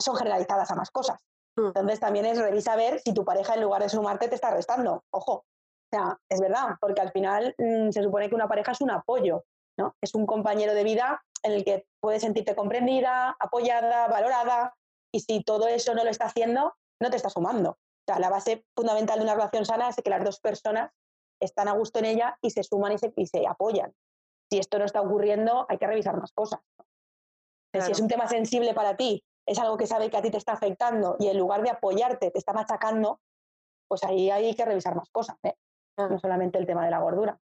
son 0.00 0.16
generalizadas 0.16 0.70
a 0.70 0.74
más 0.74 0.90
cosas. 0.90 1.18
Mm. 1.56 1.66
Entonces 1.66 2.00
también 2.00 2.26
es 2.26 2.38
revisa 2.38 2.76
ver 2.76 3.00
si 3.00 3.14
tu 3.14 3.24
pareja 3.24 3.54
en 3.54 3.62
lugar 3.62 3.82
de 3.82 3.88
sumarte 3.88 4.28
te 4.28 4.34
está 4.34 4.50
restando. 4.50 5.04
Ojo, 5.10 5.32
o 5.32 5.96
sea, 5.96 6.18
es 6.28 6.40
verdad, 6.40 6.76
porque 6.80 7.00
al 7.00 7.12
final 7.12 7.54
mm, 7.58 7.90
se 7.90 8.02
supone 8.02 8.28
que 8.28 8.34
una 8.34 8.48
pareja 8.48 8.72
es 8.72 8.80
un 8.80 8.90
apoyo, 8.90 9.44
¿no? 9.78 9.94
Es 10.02 10.14
un 10.14 10.26
compañero 10.26 10.74
de 10.74 10.84
vida 10.84 11.22
en 11.42 11.52
el 11.52 11.64
que 11.64 11.86
puedes 12.00 12.22
sentirte 12.22 12.56
comprendida, 12.56 13.36
apoyada, 13.38 14.08
valorada, 14.08 14.74
y 15.12 15.20
si 15.20 15.44
todo 15.44 15.68
eso 15.68 15.94
no 15.94 16.02
lo 16.02 16.10
está 16.10 16.24
haciendo, 16.24 16.74
no 17.00 17.10
te 17.10 17.16
está 17.16 17.30
sumando. 17.30 17.78
O 18.06 18.12
sea, 18.12 18.18
la 18.18 18.28
base 18.28 18.66
fundamental 18.76 19.18
de 19.18 19.24
una 19.24 19.34
relación 19.34 19.64
sana 19.64 19.88
es 19.88 19.96
que 19.96 20.10
las 20.10 20.22
dos 20.22 20.40
personas 20.40 20.90
están 21.40 21.68
a 21.68 21.72
gusto 21.72 21.98
en 21.98 22.04
ella 22.04 22.36
y 22.42 22.50
se 22.50 22.62
suman 22.62 22.92
y 22.92 22.98
se, 22.98 23.12
y 23.16 23.26
se 23.26 23.46
apoyan. 23.46 23.94
Si 24.50 24.58
esto 24.58 24.78
no 24.78 24.84
está 24.84 25.00
ocurriendo, 25.00 25.66
hay 25.68 25.78
que 25.78 25.86
revisar 25.86 26.16
más 26.18 26.32
cosas. 26.32 26.60
Si 27.72 27.90
es 27.90 27.98
un 27.98 28.08
tema 28.08 28.28
sensible 28.28 28.72
para 28.72 28.96
ti, 28.96 29.24
es 29.46 29.58
algo 29.58 29.76
que 29.76 29.86
sabe 29.86 30.10
que 30.10 30.16
a 30.16 30.22
ti 30.22 30.30
te 30.30 30.36
está 30.36 30.52
afectando 30.52 31.16
y 31.18 31.26
en 31.28 31.38
lugar 31.38 31.62
de 31.62 31.70
apoyarte 31.70 32.30
te 32.30 32.38
está 32.38 32.52
machacando, 32.52 33.20
pues 33.88 34.04
ahí 34.04 34.30
hay 34.30 34.54
que 34.54 34.64
revisar 34.64 34.94
más 34.94 35.10
cosas, 35.10 35.36
¿eh? 35.42 35.54
no 35.96 36.18
solamente 36.18 36.58
el 36.58 36.66
tema 36.66 36.84
de 36.84 36.90
la 36.90 37.00
gordura. 37.00 37.38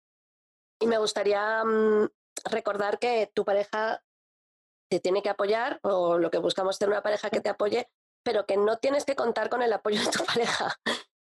Y 0.81 0.87
me 0.87 0.99
gustaría 0.99 1.64
mm, 1.64 2.09
recordar 2.51 2.99
que 2.99 3.31
tu 3.35 3.45
pareja 3.45 4.03
te 4.90 5.01
tiene 5.01 5.23
que 5.23 5.31
apoyar 5.31 5.81
o 5.83 6.19
lo 6.19 6.31
que 6.31 6.38
buscamos 6.38 6.75
es 6.75 6.79
tener 6.79 6.92
una 6.92 7.03
pareja 7.03 7.31
que 7.31 7.40
te 7.40 7.49
apoye, 7.49 7.88
pero 8.27 8.45
que 8.45 8.57
no 8.57 8.79
tienes 8.79 9.05
que 9.05 9.15
contar 9.15 9.49
con 9.49 9.62
el 9.62 9.73
apoyo 9.73 10.01
de 10.01 10.11
tu 10.11 10.25
pareja, 10.27 10.75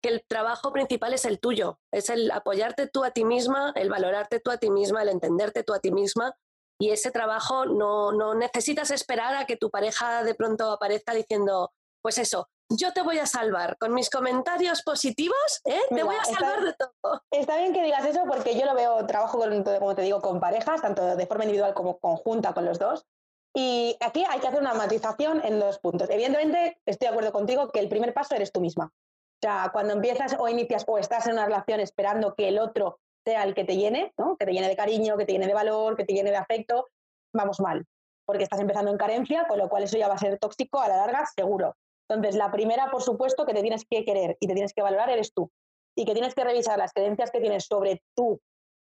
que 0.02 0.08
el 0.08 0.24
trabajo 0.26 0.72
principal 0.72 1.14
es 1.14 1.24
el 1.24 1.38
tuyo, 1.38 1.78
es 1.92 2.10
el 2.10 2.28
apoyarte 2.32 2.88
tú 2.88 3.04
a 3.04 3.12
ti 3.12 3.24
misma, 3.24 3.72
el 3.76 3.88
valorarte 3.88 4.40
tú 4.40 4.50
a 4.50 4.56
ti 4.56 4.68
misma, 4.68 5.02
el 5.02 5.08
entenderte 5.08 5.62
tú 5.62 5.74
a 5.74 5.78
ti 5.78 5.92
misma 5.92 6.34
y 6.80 6.90
ese 6.90 7.12
trabajo 7.12 7.66
no, 7.66 8.10
no 8.10 8.34
necesitas 8.34 8.90
esperar 8.90 9.36
a 9.36 9.46
que 9.46 9.56
tu 9.56 9.70
pareja 9.70 10.24
de 10.24 10.34
pronto 10.34 10.72
aparezca 10.72 11.14
diciendo, 11.14 11.72
pues 12.02 12.18
eso, 12.18 12.48
yo 12.68 12.92
te 12.92 13.02
voy 13.02 13.20
a 13.20 13.26
salvar 13.26 13.78
con 13.78 13.94
mis 13.94 14.10
comentarios 14.10 14.82
positivos, 14.82 15.60
¿eh? 15.66 15.80
te 15.88 16.02
voy 16.02 16.16
a 16.16 16.24
salvar 16.24 16.64
de 16.64 16.74
todo. 16.74 17.22
Está 17.30 17.58
bien 17.58 17.72
que 17.72 17.84
digas 17.84 18.04
eso 18.04 18.24
porque 18.26 18.58
yo 18.58 18.66
lo 18.66 18.74
veo, 18.74 19.06
trabajo, 19.06 19.38
con, 19.38 19.62
como 19.62 19.94
te 19.94 20.02
digo, 20.02 20.20
con 20.20 20.40
parejas, 20.40 20.82
tanto 20.82 21.16
de 21.16 21.26
forma 21.28 21.44
individual 21.44 21.74
como 21.74 21.98
conjunta 21.98 22.52
con 22.54 22.64
los 22.64 22.80
dos. 22.80 23.06
Y 23.54 23.96
aquí 24.00 24.24
hay 24.28 24.40
que 24.40 24.48
hacer 24.48 24.60
una 24.60 24.74
matización 24.74 25.40
en 25.44 25.58
dos 25.58 25.78
puntos. 25.78 26.08
Evidentemente, 26.10 26.80
estoy 26.86 27.06
de 27.06 27.12
acuerdo 27.12 27.32
contigo 27.32 27.70
que 27.70 27.80
el 27.80 27.88
primer 27.88 28.14
paso 28.14 28.34
eres 28.34 28.52
tú 28.52 28.60
misma. 28.60 28.86
O 28.86 29.40
sea, 29.40 29.70
cuando 29.72 29.94
empiezas 29.94 30.36
o 30.38 30.48
inicias 30.48 30.84
o 30.86 30.98
estás 30.98 31.26
en 31.26 31.34
una 31.34 31.46
relación 31.46 31.80
esperando 31.80 32.34
que 32.34 32.48
el 32.48 32.58
otro 32.58 32.98
sea 33.24 33.44
el 33.44 33.54
que 33.54 33.64
te 33.64 33.76
llene, 33.76 34.12
¿no? 34.16 34.36
que 34.36 34.46
te 34.46 34.52
llene 34.52 34.68
de 34.68 34.76
cariño, 34.76 35.16
que 35.16 35.24
te 35.24 35.32
llene 35.32 35.46
de 35.46 35.54
valor, 35.54 35.96
que 35.96 36.04
te 36.04 36.12
llene 36.12 36.30
de 36.30 36.36
afecto, 36.36 36.88
vamos 37.32 37.60
mal, 37.60 37.84
porque 38.26 38.44
estás 38.44 38.60
empezando 38.60 38.90
en 38.90 38.96
carencia, 38.96 39.46
con 39.46 39.58
lo 39.58 39.68
cual 39.68 39.84
eso 39.84 39.96
ya 39.96 40.08
va 40.08 40.14
a 40.14 40.18
ser 40.18 40.38
tóxico 40.38 40.80
a 40.80 40.88
la 40.88 40.96
larga, 40.96 41.24
seguro. 41.26 41.76
Entonces, 42.08 42.36
la 42.36 42.50
primera, 42.50 42.90
por 42.90 43.02
supuesto, 43.02 43.44
que 43.44 43.54
te 43.54 43.60
tienes 43.60 43.84
que 43.88 44.04
querer 44.04 44.36
y 44.40 44.46
te 44.46 44.54
tienes 44.54 44.72
que 44.72 44.82
valorar 44.82 45.10
eres 45.10 45.32
tú. 45.34 45.50
Y 45.94 46.04
que 46.04 46.14
tienes 46.14 46.34
que 46.34 46.44
revisar 46.44 46.78
las 46.78 46.92
creencias 46.92 47.30
que 47.30 47.40
tienes 47.40 47.66
sobre 47.66 48.02
tu 48.16 48.40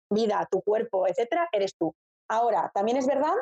vida, 0.10 0.48
tu 0.52 0.62
cuerpo, 0.62 1.08
etcétera, 1.08 1.50
eres 1.52 1.76
tú. 1.76 1.96
Ahora, 2.30 2.72
también 2.74 2.98
es 2.98 3.08
verdad 3.08 3.34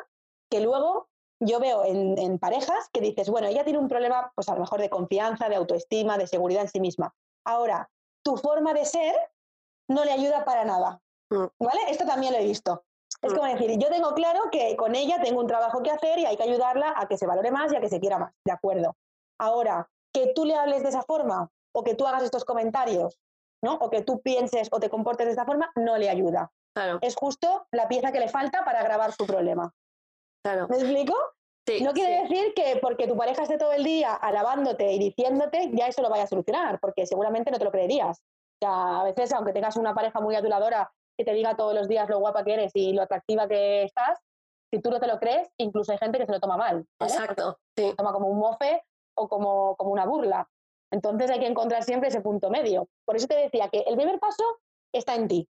que 0.50 0.60
luego 0.60 1.08
yo 1.44 1.60
veo 1.60 1.84
en, 1.84 2.18
en, 2.18 2.38
parejas 2.38 2.88
que 2.92 3.00
dices, 3.00 3.28
bueno, 3.30 3.46
ella 3.46 3.64
tiene 3.64 3.78
un 3.78 3.88
problema, 3.88 4.32
pues 4.34 4.48
a 4.48 4.54
lo 4.54 4.60
mejor 4.60 4.80
de 4.80 4.90
confianza, 4.90 5.48
de 5.48 5.56
autoestima, 5.56 6.18
de 6.18 6.26
seguridad 6.26 6.62
en 6.62 6.68
sí 6.68 6.80
misma. 6.80 7.14
Ahora, 7.44 7.88
tu 8.24 8.36
forma 8.36 8.72
de 8.74 8.84
ser 8.84 9.14
no 9.88 10.04
le 10.04 10.12
ayuda 10.12 10.44
para 10.44 10.64
nada. 10.64 11.00
Mm. 11.30 11.46
¿Vale? 11.58 11.80
Esto 11.88 12.06
también 12.06 12.32
lo 12.32 12.38
he 12.38 12.44
visto. 12.44 12.84
Es 13.22 13.32
mm. 13.32 13.36
como 13.36 13.52
decir, 13.52 13.78
yo 13.78 13.88
tengo 13.88 14.14
claro 14.14 14.50
que 14.50 14.76
con 14.76 14.94
ella 14.94 15.20
tengo 15.22 15.40
un 15.40 15.46
trabajo 15.46 15.82
que 15.82 15.90
hacer 15.90 16.18
y 16.18 16.26
hay 16.26 16.36
que 16.36 16.42
ayudarla 16.42 16.94
a 16.96 17.06
que 17.06 17.18
se 17.18 17.26
valore 17.26 17.50
más 17.50 17.72
y 17.72 17.76
a 17.76 17.80
que 17.80 17.88
se 17.88 18.00
quiera 18.00 18.18
más. 18.18 18.32
De 18.44 18.52
acuerdo. 18.52 18.96
Ahora, 19.38 19.88
que 20.12 20.32
tú 20.34 20.44
le 20.44 20.54
hables 20.54 20.82
de 20.82 20.88
esa 20.90 21.02
forma 21.02 21.50
o 21.74 21.82
que 21.82 21.94
tú 21.94 22.06
hagas 22.06 22.22
estos 22.22 22.44
comentarios, 22.44 23.18
¿no? 23.62 23.74
O 23.74 23.90
que 23.90 24.02
tú 24.02 24.20
pienses 24.20 24.68
o 24.70 24.78
te 24.78 24.90
comportes 24.90 25.26
de 25.26 25.32
esta 25.32 25.44
forma, 25.44 25.70
no 25.74 25.96
le 25.98 26.08
ayuda. 26.08 26.52
Es 27.00 27.14
justo 27.14 27.66
la 27.70 27.88
pieza 27.88 28.10
que 28.10 28.18
le 28.18 28.28
falta 28.28 28.64
para 28.64 28.80
agravar 28.80 29.12
su 29.12 29.26
problema. 29.26 29.72
Claro. 30.44 30.66
¿Me 30.68 30.76
explico? 30.76 31.14
No 31.82 31.92
quiere 31.92 32.22
decir 32.22 32.52
que 32.54 32.78
porque 32.80 33.06
tu 33.06 33.16
pareja 33.16 33.42
esté 33.42 33.58
todo 33.58 33.72
el 33.72 33.84
día 33.84 34.14
alabándote 34.14 34.92
y 34.92 34.98
diciéndote, 34.98 35.70
ya 35.72 35.86
eso 35.86 36.02
lo 36.02 36.10
vaya 36.10 36.24
a 36.24 36.28
solucionar, 36.28 36.78
porque 36.80 37.06
seguramente 37.06 37.50
no 37.50 37.58
te 37.58 37.64
lo 37.64 37.70
creerías 37.70 38.22
a 38.64 39.02
veces, 39.04 39.32
aunque 39.32 39.52
tengas 39.52 39.76
una 39.76 39.94
pareja 39.94 40.20
muy 40.20 40.34
aduladora 40.34 40.90
que 41.16 41.24
te 41.24 41.32
diga 41.32 41.56
todos 41.56 41.74
los 41.74 41.88
días 41.88 42.08
lo 42.08 42.18
guapa 42.18 42.44
que 42.44 42.54
eres 42.54 42.72
y 42.74 42.92
lo 42.92 43.02
atractiva 43.02 43.48
que 43.48 43.84
estás, 43.84 44.18
si 44.72 44.80
tú 44.80 44.90
no 44.90 44.98
te 44.98 45.06
lo 45.06 45.18
crees, 45.18 45.48
incluso 45.58 45.92
hay 45.92 45.98
gente 45.98 46.18
que 46.18 46.26
se 46.26 46.32
lo 46.32 46.40
toma 46.40 46.56
mal. 46.56 46.86
Exacto. 47.00 47.58
Sí. 47.76 47.90
Se 47.90 47.94
toma 47.94 48.12
como 48.12 48.28
un 48.28 48.38
mofe 48.38 48.82
o 49.16 49.28
como, 49.28 49.76
como 49.76 49.92
una 49.92 50.06
burla. 50.06 50.48
Entonces 50.90 51.30
hay 51.30 51.40
que 51.40 51.46
encontrar 51.46 51.84
siempre 51.84 52.08
ese 52.08 52.20
punto 52.20 52.50
medio. 52.50 52.88
Por 53.04 53.16
eso 53.16 53.26
te 53.26 53.36
decía 53.36 53.68
que 53.68 53.80
el 53.80 53.96
primer 53.96 54.18
paso 54.18 54.44
está 54.92 55.14
en 55.14 55.28
ti, 55.28 55.48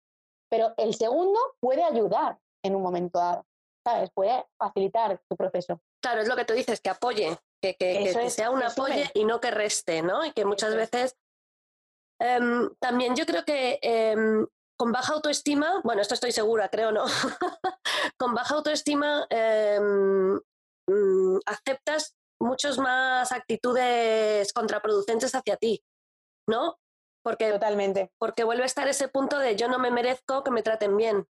pero 0.49 0.73
el 0.77 0.93
segundo 0.93 1.39
puede 1.59 1.83
ayudar 1.83 2.37
en 2.63 2.75
un 2.75 2.81
momento 2.81 3.19
dado. 3.19 3.45
¿Sabes? 3.85 4.09
Puede 4.13 4.45
facilitar 4.57 5.21
tu 5.29 5.35
proceso. 5.35 5.79
Claro, 6.03 6.21
es 6.21 6.27
lo 6.27 6.35
que 6.35 6.45
tú 6.45 6.53
dices, 6.53 6.81
que 6.81 6.89
apoye, 6.89 7.37
que, 7.61 7.75
que, 7.75 8.29
sea 8.29 8.51
un 8.51 8.61
apoyo 8.61 9.03
y 9.13 9.23
no 9.23 9.39
que 9.39 9.51
reste, 9.51 10.01
¿no? 10.01 10.25
Y 10.25 10.33
que 10.33 10.43
muchas 10.43 10.75
veces 10.75 11.15
Em, 12.23 12.69
también 12.79 13.15
yo 13.15 13.25
creo 13.25 13.43
que 13.43 13.79
em, 13.81 14.47
con 14.79 14.93
baja 14.93 15.13
autoestima, 15.13 15.81
bueno, 15.83 16.01
esto 16.01 16.13
estoy 16.13 16.31
segura, 16.31 16.69
creo, 16.69 16.91
¿no? 16.93 17.03
con 18.17 18.33
baja 18.33 18.55
autoestima 18.55 19.27
em, 19.29 20.39
mm, 20.87 21.39
aceptas 21.45 22.15
muchas 22.41 22.77
más 22.77 23.33
actitudes 23.33 24.53
contraproducentes 24.53 25.35
hacia 25.35 25.57
ti, 25.57 25.83
¿no? 26.47 26.77
Porque, 27.25 27.51
Totalmente. 27.51 28.11
Porque 28.17 28.43
vuelve 28.45 28.63
a 28.63 28.67
estar 28.67 28.87
ese 28.87 29.09
punto 29.09 29.37
de 29.39 29.57
yo 29.57 29.67
no 29.67 29.79
me 29.79 29.91
merezco 29.91 30.43
que 30.43 30.51
me 30.51 30.63
traten 30.63 30.95
bien. 30.95 31.25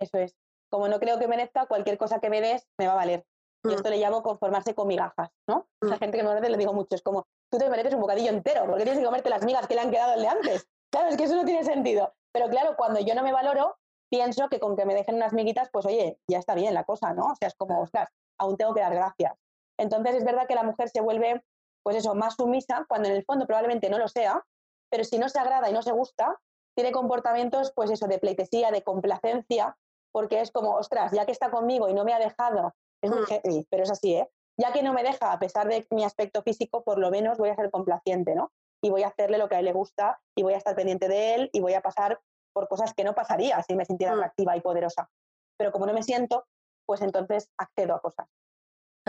Eso 0.00 0.18
es. 0.18 0.34
Como 0.70 0.88
no 0.88 0.98
creo 0.98 1.18
que 1.18 1.28
merezca, 1.28 1.66
cualquier 1.66 1.96
cosa 1.96 2.20
que 2.20 2.30
me 2.30 2.40
des 2.40 2.66
me 2.78 2.86
va 2.86 2.92
a 2.92 2.96
valer. 2.96 3.24
Y 3.64 3.68
mm. 3.68 3.72
esto 3.72 3.90
le 3.90 3.98
llamo 3.98 4.22
conformarse 4.22 4.74
con 4.74 4.88
migajas, 4.88 5.30
¿no? 5.48 5.68
La 5.80 5.96
mm. 5.96 5.98
gente 5.98 6.18
que 6.18 6.22
no 6.22 6.34
le 6.34 6.56
digo 6.56 6.72
mucho, 6.72 6.94
es 6.94 7.02
como, 7.02 7.26
tú 7.50 7.58
te 7.58 7.68
mereces 7.68 7.94
un 7.94 8.00
bocadillo 8.00 8.30
entero, 8.30 8.66
porque 8.66 8.84
tienes 8.84 9.00
que 9.00 9.04
comerte 9.04 9.30
las 9.30 9.44
migas 9.44 9.66
que 9.66 9.74
le 9.74 9.80
han 9.80 9.90
quedado 9.90 10.14
el 10.14 10.22
de 10.22 10.28
antes. 10.28 10.68
Claro, 10.90 11.08
es 11.08 11.16
que 11.16 11.24
eso 11.24 11.36
no 11.36 11.44
tiene 11.44 11.64
sentido. 11.64 12.14
Pero 12.32 12.48
claro, 12.48 12.74
cuando 12.76 13.00
yo 13.00 13.14
no 13.14 13.22
me 13.22 13.32
valoro, 13.32 13.76
pienso 14.10 14.48
que 14.48 14.60
con 14.60 14.76
que 14.76 14.86
me 14.86 14.94
dejen 14.94 15.16
unas 15.16 15.32
miguitas, 15.32 15.68
pues 15.72 15.86
oye, 15.86 16.18
ya 16.28 16.38
está 16.38 16.54
bien 16.54 16.74
la 16.74 16.84
cosa, 16.84 17.12
¿no? 17.12 17.32
O 17.32 17.36
sea, 17.36 17.48
es 17.48 17.54
como, 17.54 17.80
ostras, 17.80 18.08
aún 18.38 18.56
tengo 18.56 18.74
que 18.74 18.80
dar 18.80 18.94
gracias. 18.94 19.34
Entonces 19.78 20.16
es 20.16 20.24
verdad 20.24 20.46
que 20.46 20.54
la 20.54 20.62
mujer 20.62 20.88
se 20.88 21.00
vuelve, 21.00 21.42
pues 21.82 21.96
eso, 21.96 22.14
más 22.14 22.34
sumisa, 22.34 22.84
cuando 22.88 23.08
en 23.08 23.16
el 23.16 23.24
fondo 23.24 23.46
probablemente 23.46 23.90
no 23.90 23.98
lo 23.98 24.08
sea, 24.08 24.44
pero 24.90 25.04
si 25.04 25.18
no 25.18 25.28
se 25.28 25.38
agrada 25.38 25.68
y 25.70 25.72
no 25.72 25.82
se 25.82 25.92
gusta, 25.92 26.38
tiene 26.74 26.92
comportamientos, 26.92 27.72
pues 27.74 27.90
eso, 27.90 28.06
de 28.06 28.18
pleitesía, 28.18 28.70
de 28.70 28.82
complacencia, 28.82 29.76
porque 30.12 30.40
es 30.40 30.50
como, 30.50 30.76
ostras, 30.76 31.12
ya 31.12 31.26
que 31.26 31.32
está 31.32 31.50
conmigo 31.50 31.88
y 31.88 31.94
no 31.94 32.04
me 32.04 32.12
ha 32.12 32.18
dejado, 32.18 32.74
es 33.02 33.10
muy 33.10 33.20
mm. 33.20 33.64
pero 33.70 33.82
es 33.82 33.90
así, 33.90 34.14
¿eh? 34.14 34.28
ya 34.58 34.72
que 34.72 34.82
no 34.82 34.92
me 34.92 35.02
deja, 35.02 35.32
a 35.32 35.38
pesar 35.38 35.68
de 35.68 35.86
mi 35.90 36.04
aspecto 36.04 36.42
físico, 36.42 36.82
por 36.82 36.98
lo 36.98 37.10
menos 37.10 37.38
voy 37.38 37.50
a 37.50 37.56
ser 37.56 37.70
complaciente, 37.70 38.34
¿no? 38.34 38.52
Y 38.82 38.90
voy 38.90 39.04
a 39.04 39.08
hacerle 39.08 39.38
lo 39.38 39.48
que 39.48 39.54
a 39.54 39.58
él 39.60 39.64
le 39.64 39.72
gusta 39.72 40.20
y 40.36 40.42
voy 40.42 40.54
a 40.54 40.56
estar 40.56 40.74
pendiente 40.74 41.08
de 41.08 41.34
él 41.34 41.50
y 41.52 41.60
voy 41.60 41.74
a 41.74 41.80
pasar 41.80 42.20
por 42.52 42.68
cosas 42.68 42.92
que 42.92 43.04
no 43.04 43.14
pasaría 43.14 43.62
si 43.62 43.76
me 43.76 43.84
sintiera 43.84 44.14
mm. 44.14 44.18
atractiva 44.18 44.56
y 44.56 44.60
poderosa. 44.60 45.08
Pero 45.56 45.72
como 45.72 45.86
no 45.86 45.92
me 45.92 46.02
siento, 46.02 46.46
pues 46.86 47.02
entonces 47.02 47.50
accedo 47.56 47.94
a 47.94 48.00
cosas. 48.00 48.26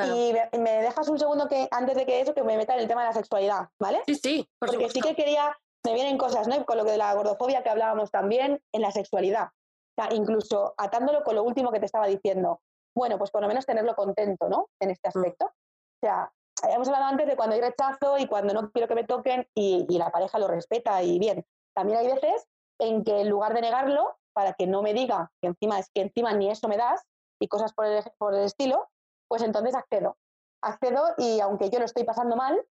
Y 0.02 0.34
me 0.58 0.82
dejas 0.82 1.10
un 1.10 1.19
segundo 1.19 1.49
que 1.49 1.67
antes 1.71 1.97
de 1.97 2.06
que 2.06 2.21
eso, 2.21 2.34
que 2.34 2.43
me 2.43 2.56
meta 2.56 2.73
en 2.73 2.80
el 2.80 2.88
tema 2.88 3.02
de 3.02 3.08
la 3.08 3.13
sexualidad, 3.13 3.67
¿vale? 3.82 4.02
Sí, 4.06 4.15
sí, 4.15 4.49
Porque 4.58 4.89
sí 4.89 5.02
que 5.02 5.13
quería, 5.13 5.58
me 5.86 5.93
vienen 5.93 6.17
cosas, 6.17 6.47
¿no? 6.47 6.65
Con 6.65 6.78
lo 6.78 6.86
que 6.86 6.91
de 6.91 6.97
la 6.97 7.13
gordofobia 7.13 7.63
que 7.63 7.69
hablábamos 7.69 8.10
también, 8.10 8.62
en 8.71 8.82
la 8.82 8.91
sexualidad. 8.91 9.47
O 9.47 10.02
sea, 10.02 10.13
incluso 10.13 10.73
atándolo 10.78 11.23
con 11.23 11.36
lo 11.36 11.43
último 11.43 11.71
que 11.73 11.82
te 11.82 11.86
estaba 11.86 12.08
diciendo 12.08 12.62
bueno, 12.95 13.17
pues 13.17 13.32
por 13.32 13.41
lo 13.41 13.47
menos 13.47 13.65
tenerlo 13.65 13.95
contento, 13.95 14.49
¿no? 14.49 14.69
En 14.80 14.89
este 14.91 15.08
mm. 15.08 15.17
aspecto. 15.17 15.45
O 15.45 15.99
sea, 16.02 16.32
hemos 16.69 16.88
hablado 16.88 17.06
antes 17.06 17.28
de 17.28 17.36
cuando 17.36 17.56
hay 17.56 17.62
rechazo 17.62 18.17
y 18.17 18.28
cuando 18.28 18.54
no 18.54 18.71
quiero 18.71 18.88
que 18.88 18.95
me 18.95 19.04
toquen 19.04 19.47
y, 19.56 19.86
la 19.97 20.12
pareja 20.12 20.39
lo 20.39 20.47
respeta 20.47 21.02
y 21.04 21.19
bien. 21.19 21.45
También 21.73 21.99
hay 21.99 22.08
veces 22.08 22.45
en 22.80 23.04
que 23.04 23.21
en 23.21 23.30
lugar 23.30 23.54
de 23.54 23.62
negarlo, 23.62 24.17
para 24.34 24.54
que 24.54 24.67
no 24.67 24.82
me 24.82 24.94
diga 24.94 25.31
que 25.42 25.48
encima 25.48 25.79
es 25.79 25.90
que 25.94 26.02
encima 26.02 26.33
ni 26.33 26.50
eso 26.50 26.67
me 26.67 26.77
das 26.77 27.04
y 27.40 27.48
cosas 27.48 27.73
por 27.73 27.85
el, 27.85 28.04
por 28.17 28.33
el 28.33 28.46
estilo, 28.46 28.87
pues 29.27 29.42
entonces 29.42 29.75
accedo. 29.75 30.17
Accedo 30.62 31.13
y 31.17 31.40
aunque 31.40 31.69
yo 31.69 31.79
lo 31.79 31.85
estoy 31.85 32.04
pasando 32.04 32.35
mal, 32.35 32.62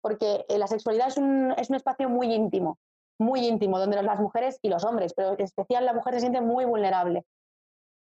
porque 0.00 0.44
eh, 0.48 0.58
la 0.58 0.66
sexualidad 0.66 1.08
es 1.08 1.16
un, 1.16 1.52
es 1.56 1.70
un 1.70 1.76
espacio 1.76 2.08
muy 2.08 2.32
íntimo, 2.32 2.78
muy 3.18 3.46
íntimo, 3.46 3.78
donde 3.78 4.00
las 4.02 4.20
mujeres 4.20 4.58
y 4.62 4.68
los 4.68 4.84
hombres, 4.84 5.14
pero 5.14 5.32
en 5.32 5.40
especial 5.40 5.84
la 5.84 5.94
mujer 5.94 6.14
se 6.14 6.20
siente 6.20 6.40
muy 6.40 6.64
vulnerable. 6.64 7.24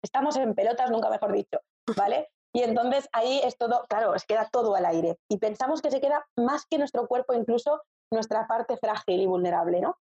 Estamos 0.04 0.36
en 0.38 0.56
pelotas, 0.56 0.90
nunca 0.92 1.10
mejor 1.10 1.32
dicho. 1.32 1.60
¿vale? 1.96 2.30
Y 2.54 2.64
entonces 2.64 3.08
ahí 3.14 3.40
es 3.44 3.58
todo, 3.58 3.86
claro, 3.88 4.18
se 4.18 4.26
queda 4.26 4.50
todo 4.52 4.76
al 4.76 4.86
aire. 4.86 5.18
Y 5.30 5.38
pensamos 5.38 5.82
que 5.82 5.92
se 5.92 6.02
queda 6.02 6.26
más 6.36 6.66
que 6.66 6.78
nuestro 6.78 7.08
cuerpo, 7.08 7.34
incluso 7.34 7.82
nuestra 8.12 8.48
parte 8.48 8.78
frágil 8.78 9.22
y 9.22 9.26
vulnerable, 9.26 9.80
¿no? 9.80 9.98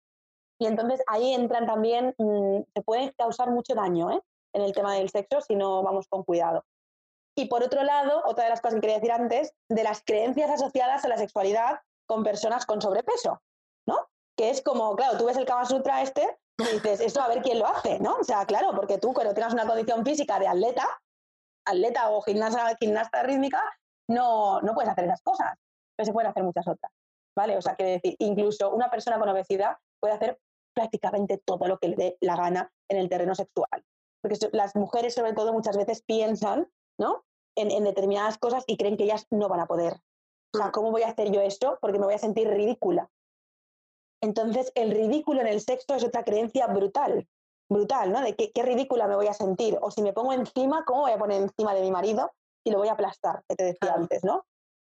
Y 0.60 0.66
entonces 0.66 1.02
ahí 1.06 1.32
entran 1.32 1.66
también, 1.66 2.14
mm, 2.18 2.60
se 2.74 2.82
puede 2.82 3.12
causar 3.14 3.50
mucho 3.50 3.74
daño 3.74 4.10
¿eh? 4.12 4.22
en 4.52 4.62
el 4.62 4.72
tema 4.72 4.94
del 4.94 5.10
sexo 5.10 5.40
si 5.40 5.56
no 5.56 5.82
vamos 5.82 6.06
con 6.08 6.22
cuidado. 6.22 6.64
Y 7.36 7.46
por 7.46 7.64
otro 7.64 7.82
lado, 7.82 8.22
otra 8.26 8.44
de 8.44 8.50
las 8.50 8.60
cosas 8.60 8.76
que 8.76 8.80
quería 8.82 8.96
decir 8.96 9.12
antes, 9.12 9.52
de 9.68 9.82
las 9.82 10.02
creencias 10.04 10.50
asociadas 10.50 11.04
a 11.04 11.08
la 11.08 11.16
sexualidad 11.16 11.80
con 12.06 12.22
personas 12.22 12.66
con 12.66 12.80
sobrepeso, 12.80 13.42
¿no? 13.88 14.06
Que 14.36 14.50
es 14.50 14.62
como, 14.62 14.94
claro, 14.94 15.18
tú 15.18 15.24
ves 15.24 15.36
el 15.36 15.46
Kama 15.46 15.64
Sutra 15.64 16.02
este 16.02 16.38
y 16.58 16.64
dices, 16.74 17.00
esto 17.00 17.20
a 17.20 17.28
ver 17.28 17.42
quién 17.42 17.58
lo 17.58 17.66
hace, 17.66 17.98
¿no? 17.98 18.16
O 18.16 18.24
sea, 18.24 18.44
claro, 18.46 18.72
porque 18.74 18.98
tú 18.98 19.12
cuando 19.12 19.34
tengas 19.34 19.52
una 19.52 19.66
condición 19.66 20.04
física 20.04 20.38
de 20.38 20.46
atleta, 20.46 20.86
atleta 21.66 22.10
o 22.10 22.22
gimnasta, 22.22 22.76
gimnasta 22.78 23.22
rítmica, 23.22 23.62
no, 24.08 24.60
no 24.60 24.74
puedes 24.74 24.90
hacer 24.90 25.04
esas 25.04 25.22
cosas, 25.22 25.58
pero 25.96 26.06
se 26.06 26.12
pueden 26.12 26.30
hacer 26.30 26.44
muchas 26.44 26.66
otras, 26.68 26.92
¿vale? 27.36 27.56
O 27.56 27.62
sea, 27.62 27.74
quiere 27.74 27.92
decir, 27.92 28.16
incluso 28.18 28.70
una 28.70 28.90
persona 28.90 29.18
con 29.18 29.28
obesidad 29.28 29.76
puede 30.00 30.14
hacer 30.14 30.38
prácticamente 30.74 31.38
todo 31.44 31.66
lo 31.66 31.78
que 31.78 31.88
le 31.88 31.96
dé 31.96 32.18
la 32.20 32.36
gana 32.36 32.72
en 32.88 32.98
el 32.98 33.08
terreno 33.08 33.34
sexual. 33.34 33.84
Porque 34.22 34.38
las 34.52 34.74
mujeres, 34.74 35.14
sobre 35.14 35.32
todo, 35.32 35.52
muchas 35.52 35.76
veces 35.76 36.02
piensan, 36.02 36.68
¿no? 36.98 37.24
En, 37.56 37.70
en 37.70 37.84
determinadas 37.84 38.38
cosas 38.38 38.64
y 38.66 38.76
creen 38.76 38.96
que 38.96 39.04
ellas 39.04 39.26
no 39.30 39.48
van 39.48 39.60
a 39.60 39.66
poder. 39.66 39.94
O 40.54 40.58
sea, 40.58 40.70
¿cómo 40.70 40.90
voy 40.90 41.02
a 41.02 41.08
hacer 41.08 41.30
yo 41.30 41.40
esto? 41.40 41.78
Porque 41.80 41.98
me 41.98 42.04
voy 42.04 42.14
a 42.14 42.18
sentir 42.18 42.48
ridícula. 42.48 43.10
Entonces, 44.24 44.72
el 44.74 44.90
ridículo 44.90 45.42
en 45.42 45.48
el 45.48 45.60
sexo 45.60 45.94
es 45.94 46.02
otra 46.02 46.24
creencia 46.24 46.66
brutal, 46.66 47.28
brutal, 47.68 48.10
¿no? 48.10 48.22
De 48.22 48.34
qué, 48.34 48.50
qué 48.52 48.62
ridícula 48.62 49.06
me 49.06 49.16
voy 49.16 49.26
a 49.26 49.34
sentir. 49.34 49.78
O 49.82 49.90
si 49.90 50.00
me 50.00 50.14
pongo 50.14 50.32
encima, 50.32 50.82
¿cómo 50.86 51.02
voy 51.02 51.12
a 51.12 51.18
poner 51.18 51.42
encima 51.42 51.74
de 51.74 51.82
mi 51.82 51.90
marido 51.90 52.32
y 52.64 52.70
lo 52.70 52.78
voy 52.78 52.88
a 52.88 52.92
aplastar, 52.92 53.42
que 53.46 53.54
te 53.54 53.64
decía 53.64 53.92
antes, 53.94 54.24
¿no? 54.24 54.46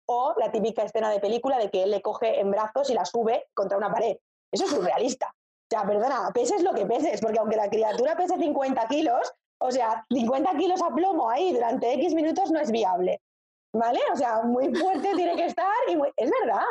O 0.08 0.34
la 0.38 0.50
típica 0.50 0.84
escena 0.84 1.10
de 1.10 1.20
película 1.20 1.58
de 1.58 1.70
que 1.70 1.82
él 1.82 1.90
le 1.90 2.00
coge 2.00 2.40
en 2.40 2.50
brazos 2.50 2.88
y 2.88 2.94
la 2.94 3.04
sube 3.04 3.44
contra 3.52 3.76
una 3.76 3.92
pared. 3.92 4.16
Eso 4.50 4.64
es 4.64 4.70
surrealista. 4.70 5.26
O 5.28 5.68
sea, 5.68 5.86
perdona, 5.86 6.30
peses 6.32 6.62
lo 6.62 6.72
que 6.72 6.86
peses, 6.86 7.20
porque 7.20 7.38
aunque 7.38 7.56
la 7.56 7.68
criatura 7.68 8.16
pese 8.16 8.38
50 8.38 8.88
kilos, 8.88 9.34
o 9.58 9.70
sea, 9.70 10.06
50 10.08 10.56
kilos 10.56 10.80
a 10.80 10.94
plomo 10.94 11.28
ahí 11.28 11.52
durante 11.52 11.92
X 11.92 12.14
minutos 12.14 12.50
no 12.50 12.58
es 12.58 12.70
viable. 12.70 13.20
¿Vale? 13.72 14.00
O 14.12 14.16
sea, 14.16 14.42
muy 14.42 14.74
fuerte 14.74 15.12
tiene 15.14 15.36
que 15.36 15.46
estar 15.46 15.72
y 15.88 15.98
es 16.16 16.30
verdad. 16.42 16.62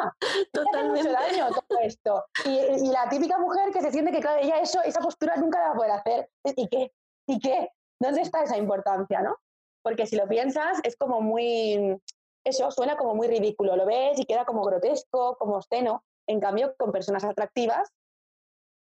Totalmente. 0.52 1.00
Hace 1.00 1.10
mucho 1.10 1.12
daño 1.12 1.50
todo 1.68 1.80
esto. 1.82 2.26
Y, 2.46 2.90
la 2.92 3.08
típica 3.10 3.38
mujer 3.38 3.72
que 3.72 3.82
se 3.82 3.92
siente 3.92 4.12
que, 4.12 4.20
claro, 4.20 4.42
ella 4.42 4.60
eso, 4.60 4.82
esa 4.82 5.00
postura 5.02 5.36
nunca 5.36 5.60
la 5.60 5.68
va 5.68 5.72
a 5.72 5.76
poder 5.76 5.92
hacer. 5.92 6.30
¿Y 6.56 6.68
qué? 6.68 6.92
¿Y 7.28 7.40
qué? 7.40 7.70
¿Dónde 8.00 8.22
está 8.22 8.44
esa 8.44 8.58
importancia, 8.58 9.22
no? 9.22 9.38
Porque 9.84 10.08
si 10.08 10.16
lo 10.16 10.28
piensas, 10.28 10.80
es 10.84 10.96
como 10.96 11.22
muy. 11.22 12.02
Eso 12.44 12.72
suena 12.72 12.98
como 12.98 13.16
muy 13.16 13.28
ridículo. 13.28 13.76
Lo 13.76 13.86
ves 13.86 14.20
y 14.20 14.26
queda 14.26 14.46
como 14.46 14.64
grotesco, 14.64 15.36
como 15.38 15.58
obsceno. 15.58 16.04
En 16.28 16.40
cambio, 16.40 16.76
con 16.78 16.92
personas 16.92 17.24
atractivas, 17.24 17.92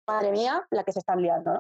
madre 0.08 0.32
mía, 0.32 0.66
la 0.72 0.84
que 0.84 0.94
se 0.94 1.00
están 1.00 1.22
liando, 1.22 1.54
¿no? 1.54 1.60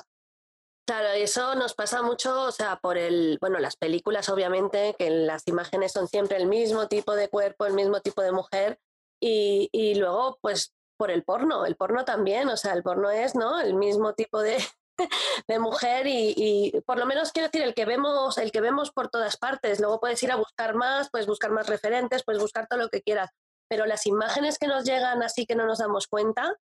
Claro, 0.85 1.09
eso 1.09 1.55
nos 1.55 1.73
pasa 1.73 2.01
mucho, 2.01 2.41
o 2.41 2.51
sea, 2.51 2.77
por 2.77 2.97
el, 2.97 3.37
bueno, 3.39 3.57
las 3.59 3.77
películas 3.77 4.27
obviamente, 4.27 4.95
que 4.99 5.09
las 5.09 5.47
imágenes 5.47 5.93
son 5.93 6.09
siempre 6.09 6.37
el 6.37 6.47
mismo 6.47 6.87
tipo 6.87 7.15
de 7.15 7.29
cuerpo, 7.29 7.65
el 7.65 7.73
mismo 7.73 8.01
tipo 8.01 8.21
de 8.21 8.33
mujer, 8.33 8.79
y, 9.21 9.69
y 9.71 9.95
luego, 9.95 10.37
pues, 10.41 10.73
por 10.97 11.09
el 11.09 11.23
porno, 11.23 11.65
el 11.65 11.77
porno 11.77 12.03
también, 12.03 12.49
o 12.49 12.57
sea, 12.57 12.73
el 12.73 12.83
porno 12.83 13.09
es, 13.09 13.33
¿no? 13.33 13.61
El 13.61 13.75
mismo 13.75 14.13
tipo 14.13 14.41
de, 14.41 14.57
de 15.47 15.59
mujer 15.59 16.07
y, 16.07 16.33
y, 16.35 16.81
por 16.81 16.97
lo 16.97 17.05
menos 17.05 17.31
quiero 17.31 17.47
decir 17.47 17.61
el 17.65 17.73
que 17.73 17.85
vemos 17.85 18.37
el 18.37 18.51
que 18.51 18.61
vemos 18.61 18.91
por 18.91 19.09
todas 19.09 19.37
partes 19.37 19.79
luego 19.79 19.99
puedes 19.99 20.21
ir 20.23 20.31
a 20.31 20.35
buscar 20.35 20.75
más 20.75 21.09
puedes 21.09 21.27
buscar 21.27 21.51
más 21.51 21.67
referentes 21.67 22.23
puedes 22.23 22.41
buscar 22.41 22.67
todo 22.67 22.79
lo 22.79 22.89
que 22.89 23.01
quieras 23.01 23.31
pero 23.67 23.85
las 23.85 24.05
imágenes 24.05 24.57
que 24.59 24.67
nos 24.67 24.83
llegan 24.83 25.23
así 25.23 25.45
que 25.45 25.55
no 25.55 25.65
nos 25.65 25.79
damos 25.79 26.07
cuenta 26.07 26.57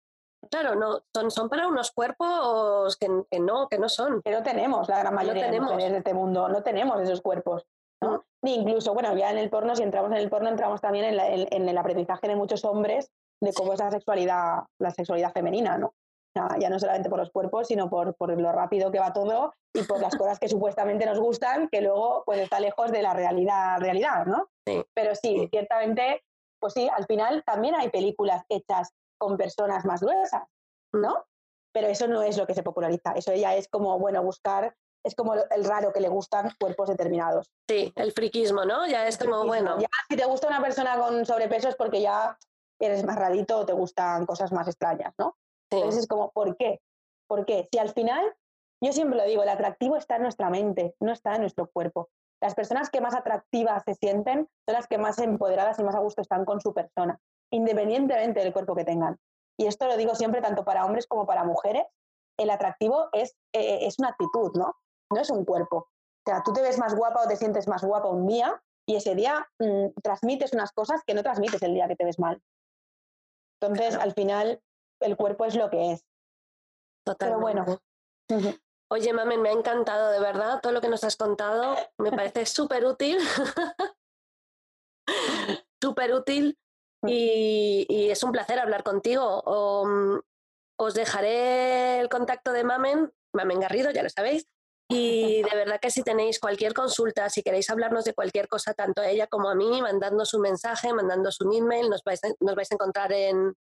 Claro, 0.48 0.74
no, 0.74 1.02
son, 1.14 1.30
son 1.30 1.48
para 1.48 1.68
unos 1.68 1.90
cuerpos 1.92 2.96
que, 2.96 3.08
no, 3.40 3.68
que 3.68 3.78
no 3.78 3.88
son. 3.88 4.22
Que 4.22 4.30
no 4.30 4.42
tenemos, 4.42 4.88
la 4.88 5.00
gran 5.00 5.14
mayoría 5.14 5.50
de 5.50 5.60
mujeres 5.60 5.92
de 5.92 5.98
este 5.98 6.14
mundo, 6.14 6.48
no 6.48 6.62
tenemos 6.62 7.00
esos 7.00 7.20
cuerpos. 7.20 7.66
¿no? 8.02 8.12
Mm. 8.12 8.20
Ni 8.42 8.54
incluso, 8.54 8.94
bueno, 8.94 9.14
ya 9.16 9.30
en 9.30 9.38
el 9.38 9.50
porno, 9.50 9.76
si 9.76 9.82
entramos 9.82 10.10
en 10.12 10.18
el 10.18 10.30
porno, 10.30 10.48
entramos 10.48 10.80
también 10.80 11.18
en, 11.20 11.68
el 11.68 11.78
aprendizaje 11.78 12.28
de 12.28 12.36
muchos 12.36 12.64
hombres 12.64 13.10
de 13.42 13.52
cómo 13.52 13.74
es 13.74 13.80
la 13.80 13.90
sexualidad, 13.90 14.64
la 14.78 14.90
sexualidad 14.90 15.32
femenina, 15.32 15.78
¿no? 15.78 15.94
ya 16.60 16.70
no 16.70 16.78
solamente 16.78 17.10
por 17.10 17.18
los 17.18 17.30
cuerpos, 17.30 17.66
sino 17.66 17.90
por, 17.90 18.14
por, 18.14 18.40
lo 18.40 18.52
rápido 18.52 18.92
que 18.92 19.00
va 19.00 19.12
todo 19.12 19.52
y 19.74 19.82
por 19.82 20.00
las 20.00 20.14
cosas 20.16 20.38
que 20.38 20.48
supuestamente 20.48 21.04
nos 21.04 21.18
gustan, 21.18 21.68
que 21.68 21.80
luego 21.80 22.22
pues 22.24 22.38
está 22.38 22.60
lejos 22.60 22.92
de 22.92 23.02
la 23.02 23.12
realidad, 23.14 23.80
realidad 23.80 24.26
¿no? 24.26 24.48
Sí. 24.64 24.84
Pero 24.94 25.14
sí, 25.16 25.48
ciertamente, 25.50 26.22
pues 26.60 26.74
sí, 26.74 26.88
al 26.88 27.04
final 27.06 27.42
también 27.44 27.74
hay 27.74 27.90
películas 27.90 28.44
hechas 28.48 28.92
con 29.20 29.36
personas 29.36 29.84
más 29.84 30.00
gruesas, 30.00 30.48
¿no? 30.92 31.26
Pero 31.72 31.86
eso 31.86 32.08
no 32.08 32.22
es 32.22 32.36
lo 32.36 32.46
que 32.46 32.54
se 32.54 32.62
populariza, 32.64 33.12
eso 33.12 33.32
ya 33.34 33.54
es 33.54 33.68
como, 33.68 33.96
bueno, 33.98 34.22
buscar, 34.24 34.74
es 35.04 35.14
como 35.14 35.34
el 35.34 35.64
raro 35.64 35.92
que 35.92 36.00
le 36.00 36.08
gustan 36.08 36.50
cuerpos 36.58 36.88
determinados. 36.88 37.52
Sí, 37.68 37.92
el 37.94 38.12
friquismo, 38.12 38.64
¿no? 38.64 38.86
Ya 38.88 39.06
es 39.06 39.18
como, 39.18 39.44
bueno. 39.46 39.78
Ya 39.78 39.88
si 40.08 40.16
te 40.16 40.24
gusta 40.24 40.48
una 40.48 40.60
persona 40.60 40.98
con 40.98 41.24
sobrepeso 41.24 41.68
es 41.68 41.76
porque 41.76 42.00
ya 42.00 42.36
eres 42.80 43.04
más 43.04 43.16
rarito 43.16 43.58
o 43.58 43.66
te 43.66 43.74
gustan 43.74 44.26
cosas 44.26 44.52
más 44.52 44.66
extrañas, 44.66 45.14
¿no? 45.18 45.36
Entonces 45.70 46.02
es 46.02 46.08
como, 46.08 46.32
¿por 46.32 46.56
qué? 46.56 46.80
¿Por 47.28 47.44
qué? 47.44 47.68
Si 47.70 47.78
al 47.78 47.90
final, 47.90 48.24
yo 48.82 48.92
siempre 48.92 49.18
lo 49.18 49.24
digo, 49.24 49.42
el 49.42 49.48
atractivo 49.50 49.96
está 49.96 50.16
en 50.16 50.22
nuestra 50.22 50.50
mente, 50.50 50.96
no 50.98 51.12
está 51.12 51.34
en 51.34 51.42
nuestro 51.42 51.70
cuerpo. 51.70 52.08
Las 52.42 52.54
personas 52.54 52.90
que 52.90 53.02
más 53.02 53.14
atractivas 53.14 53.84
se 53.84 53.94
sienten 53.94 54.48
son 54.66 54.74
las 54.74 54.88
que 54.88 54.98
más 54.98 55.18
empoderadas 55.18 55.78
y 55.78 55.84
más 55.84 55.94
a 55.94 56.00
gusto 56.00 56.22
están 56.22 56.46
con 56.46 56.60
su 56.60 56.72
persona 56.72 57.20
independientemente 57.50 58.40
del 58.40 58.52
cuerpo 58.52 58.74
que 58.74 58.84
tengan. 58.84 59.18
Y 59.58 59.66
esto 59.66 59.86
lo 59.86 59.96
digo 59.96 60.14
siempre 60.14 60.40
tanto 60.40 60.64
para 60.64 60.84
hombres 60.84 61.06
como 61.06 61.26
para 61.26 61.44
mujeres. 61.44 61.84
El 62.38 62.50
atractivo 62.50 63.08
es, 63.12 63.36
eh, 63.52 63.80
es 63.82 63.98
una 63.98 64.08
actitud, 64.08 64.52
¿no? 64.54 64.74
No 65.12 65.20
es 65.20 65.30
un 65.30 65.44
cuerpo. 65.44 65.76
O 65.76 66.30
sea, 66.30 66.42
tú 66.42 66.52
te 66.52 66.62
ves 66.62 66.78
más 66.78 66.94
guapa 66.94 67.22
o 67.22 67.28
te 67.28 67.36
sientes 67.36 67.68
más 67.68 67.82
guapa 67.82 68.08
un 68.08 68.26
día 68.26 68.62
y 68.86 68.96
ese 68.96 69.14
día 69.14 69.46
mm, 69.58 70.00
transmites 70.02 70.52
unas 70.52 70.72
cosas 70.72 71.02
que 71.06 71.14
no 71.14 71.22
transmites 71.22 71.62
el 71.62 71.74
día 71.74 71.88
que 71.88 71.96
te 71.96 72.04
ves 72.04 72.18
mal. 72.18 72.42
Entonces, 73.60 73.94
al 73.96 74.12
final, 74.14 74.62
el 75.00 75.16
cuerpo 75.16 75.44
es 75.44 75.54
lo 75.54 75.68
que 75.68 75.92
es. 75.92 76.04
Totalmente. 77.04 77.80
Pero 78.26 78.44
bueno. 78.46 78.58
Oye, 78.92 79.12
Mamen, 79.12 79.40
me 79.40 79.50
ha 79.50 79.52
encantado, 79.52 80.10
de 80.10 80.20
verdad, 80.20 80.60
todo 80.60 80.72
lo 80.72 80.80
que 80.80 80.88
nos 80.88 81.04
has 81.04 81.16
contado. 81.16 81.76
Me 81.98 82.10
parece 82.10 82.46
súper 82.46 82.84
útil. 82.84 83.18
súper 85.80 86.14
útil 86.14 86.58
Mm. 87.02 87.08
Y, 87.08 88.10
es 88.10 88.22
un 88.22 88.32
placer 88.32 88.58
hablar 88.58 88.82
contigo. 88.82 89.42
Os 90.76 90.94
dejaré 90.94 92.00
el 92.00 92.08
contacto 92.08 92.52
de 92.52 92.64
Mamen, 92.64 93.12
Mamen 93.32 93.60
Garrido, 93.60 93.90
ya 93.90 94.02
lo 94.02 94.08
sabéis. 94.08 94.46
Y 94.88 95.42
de 95.42 95.56
verdad 95.56 95.78
que 95.80 95.90
si 95.90 96.02
tenéis 96.02 96.40
cualquier 96.40 96.74
consulta, 96.74 97.30
si 97.30 97.42
queréis 97.42 97.70
hablarnos 97.70 98.04
de 98.04 98.12
cualquier 98.12 98.48
cosa, 98.48 98.74
tanto 98.74 99.02
a 99.02 99.08
ella 99.08 99.28
como 99.28 99.48
a 99.48 99.54
mí, 99.54 99.80
mandándonos 99.80 100.34
un 100.34 100.40
mensaje, 100.40 100.92
mandándonos 100.92 101.40
un 101.42 101.54
email, 101.54 101.88
nos 101.88 102.02
vais 102.02 102.24
a, 102.24 102.28
nos 102.40 102.56
vais 102.56 102.72
a 102.72 102.74
encontrar 102.74 103.12
en, 103.12 103.54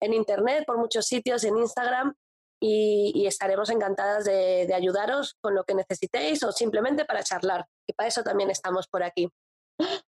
en 0.00 0.12
internet, 0.12 0.64
por 0.66 0.76
muchos 0.76 1.06
sitios, 1.06 1.44
en 1.44 1.56
Instagram. 1.56 2.14
Y, 2.60 3.26
estaremos 3.26 3.70
encantadas 3.70 4.24
de 4.24 4.72
ayudaros 4.74 5.36
con 5.40 5.54
lo 5.54 5.64
que 5.64 5.74
necesitéis 5.74 6.42
o 6.42 6.52
simplemente 6.52 7.04
para 7.04 7.22
charlar, 7.22 7.66
y 7.86 7.92
para 7.92 8.08
eso 8.08 8.22
también 8.22 8.50
estamos 8.50 8.86
por 8.88 9.02
aquí. 9.02 9.30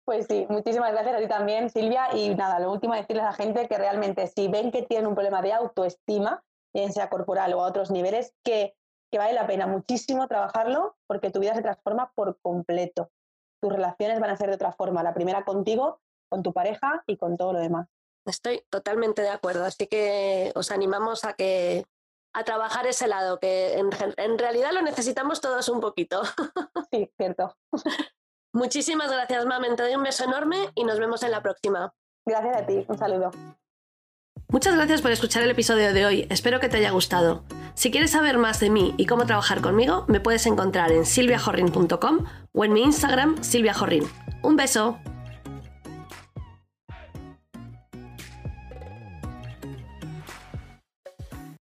Pues 0.04 0.26
sí, 0.26 0.46
muchísimas 0.50 0.92
gracias 0.92 1.16
a 1.16 1.18
ti 1.18 1.28
también, 1.28 1.70
Silvia. 1.70 2.14
Y 2.14 2.34
nada, 2.34 2.58
lo 2.58 2.70
último, 2.70 2.94
decirles 2.94 3.24
a 3.24 3.28
la 3.28 3.32
gente 3.32 3.66
que 3.68 3.78
realmente 3.78 4.26
si 4.26 4.48
ven 4.48 4.70
que 4.70 4.82
tienen 4.82 5.06
un 5.06 5.14
problema 5.14 5.40
de 5.42 5.52
autoestima, 5.52 6.44
bien 6.74 6.92
sea 6.92 7.08
corporal 7.08 7.54
o 7.54 7.62
a 7.62 7.68
otros 7.68 7.90
niveles, 7.90 8.34
que, 8.44 8.76
que 9.10 9.18
vale 9.18 9.32
la 9.32 9.46
pena 9.46 9.66
muchísimo 9.66 10.28
trabajarlo 10.28 10.96
porque 11.06 11.30
tu 11.30 11.40
vida 11.40 11.54
se 11.54 11.62
transforma 11.62 12.12
por 12.14 12.38
completo. 12.42 13.10
Tus 13.62 13.72
relaciones 13.72 14.20
van 14.20 14.30
a 14.30 14.36
ser 14.36 14.48
de 14.48 14.56
otra 14.56 14.72
forma. 14.72 15.02
La 15.02 15.14
primera 15.14 15.44
contigo, 15.44 16.00
con 16.28 16.42
tu 16.42 16.52
pareja 16.52 17.02
y 17.06 17.16
con 17.16 17.36
todo 17.36 17.54
lo 17.54 17.60
demás. 17.60 17.88
Estoy 18.26 18.64
totalmente 18.70 19.22
de 19.22 19.30
acuerdo. 19.30 19.64
Así 19.64 19.86
que 19.86 20.52
os 20.54 20.70
animamos 20.70 21.24
a 21.24 21.32
que 21.32 21.86
a 22.34 22.44
trabajar 22.44 22.86
ese 22.86 23.06
lado, 23.06 23.38
que 23.38 23.78
en, 23.78 23.90
en 24.16 24.38
realidad 24.38 24.72
lo 24.72 24.82
necesitamos 24.82 25.40
todos 25.40 25.68
un 25.68 25.80
poquito. 25.80 26.22
Sí, 26.90 27.10
cierto. 27.16 27.56
Muchísimas 28.54 29.10
gracias, 29.10 29.44
Mamen. 29.44 29.74
Te 29.74 29.82
doy 29.82 29.96
un 29.96 30.04
beso 30.04 30.24
enorme 30.24 30.70
y 30.76 30.84
nos 30.84 30.98
vemos 30.98 31.22
en 31.24 31.32
la 31.32 31.42
próxima. 31.42 31.92
Gracias 32.24 32.56
a 32.56 32.66
ti. 32.66 32.84
Un 32.88 32.96
saludo. 32.96 33.30
Muchas 34.48 34.76
gracias 34.76 35.02
por 35.02 35.10
escuchar 35.10 35.42
el 35.42 35.50
episodio 35.50 35.92
de 35.92 36.06
hoy. 36.06 36.26
Espero 36.30 36.60
que 36.60 36.68
te 36.68 36.76
haya 36.76 36.92
gustado. 36.92 37.42
Si 37.74 37.90
quieres 37.90 38.12
saber 38.12 38.38
más 38.38 38.60
de 38.60 38.70
mí 38.70 38.94
y 38.96 39.06
cómo 39.06 39.26
trabajar 39.26 39.60
conmigo, 39.60 40.04
me 40.06 40.20
puedes 40.20 40.46
encontrar 40.46 40.92
en 40.92 41.04
silviajorrin.com 41.04 42.24
o 42.52 42.64
en 42.64 42.72
mi 42.72 42.82
Instagram, 42.82 43.42
silviajorrin. 43.42 44.04
Un 44.42 44.54
beso. 44.54 45.00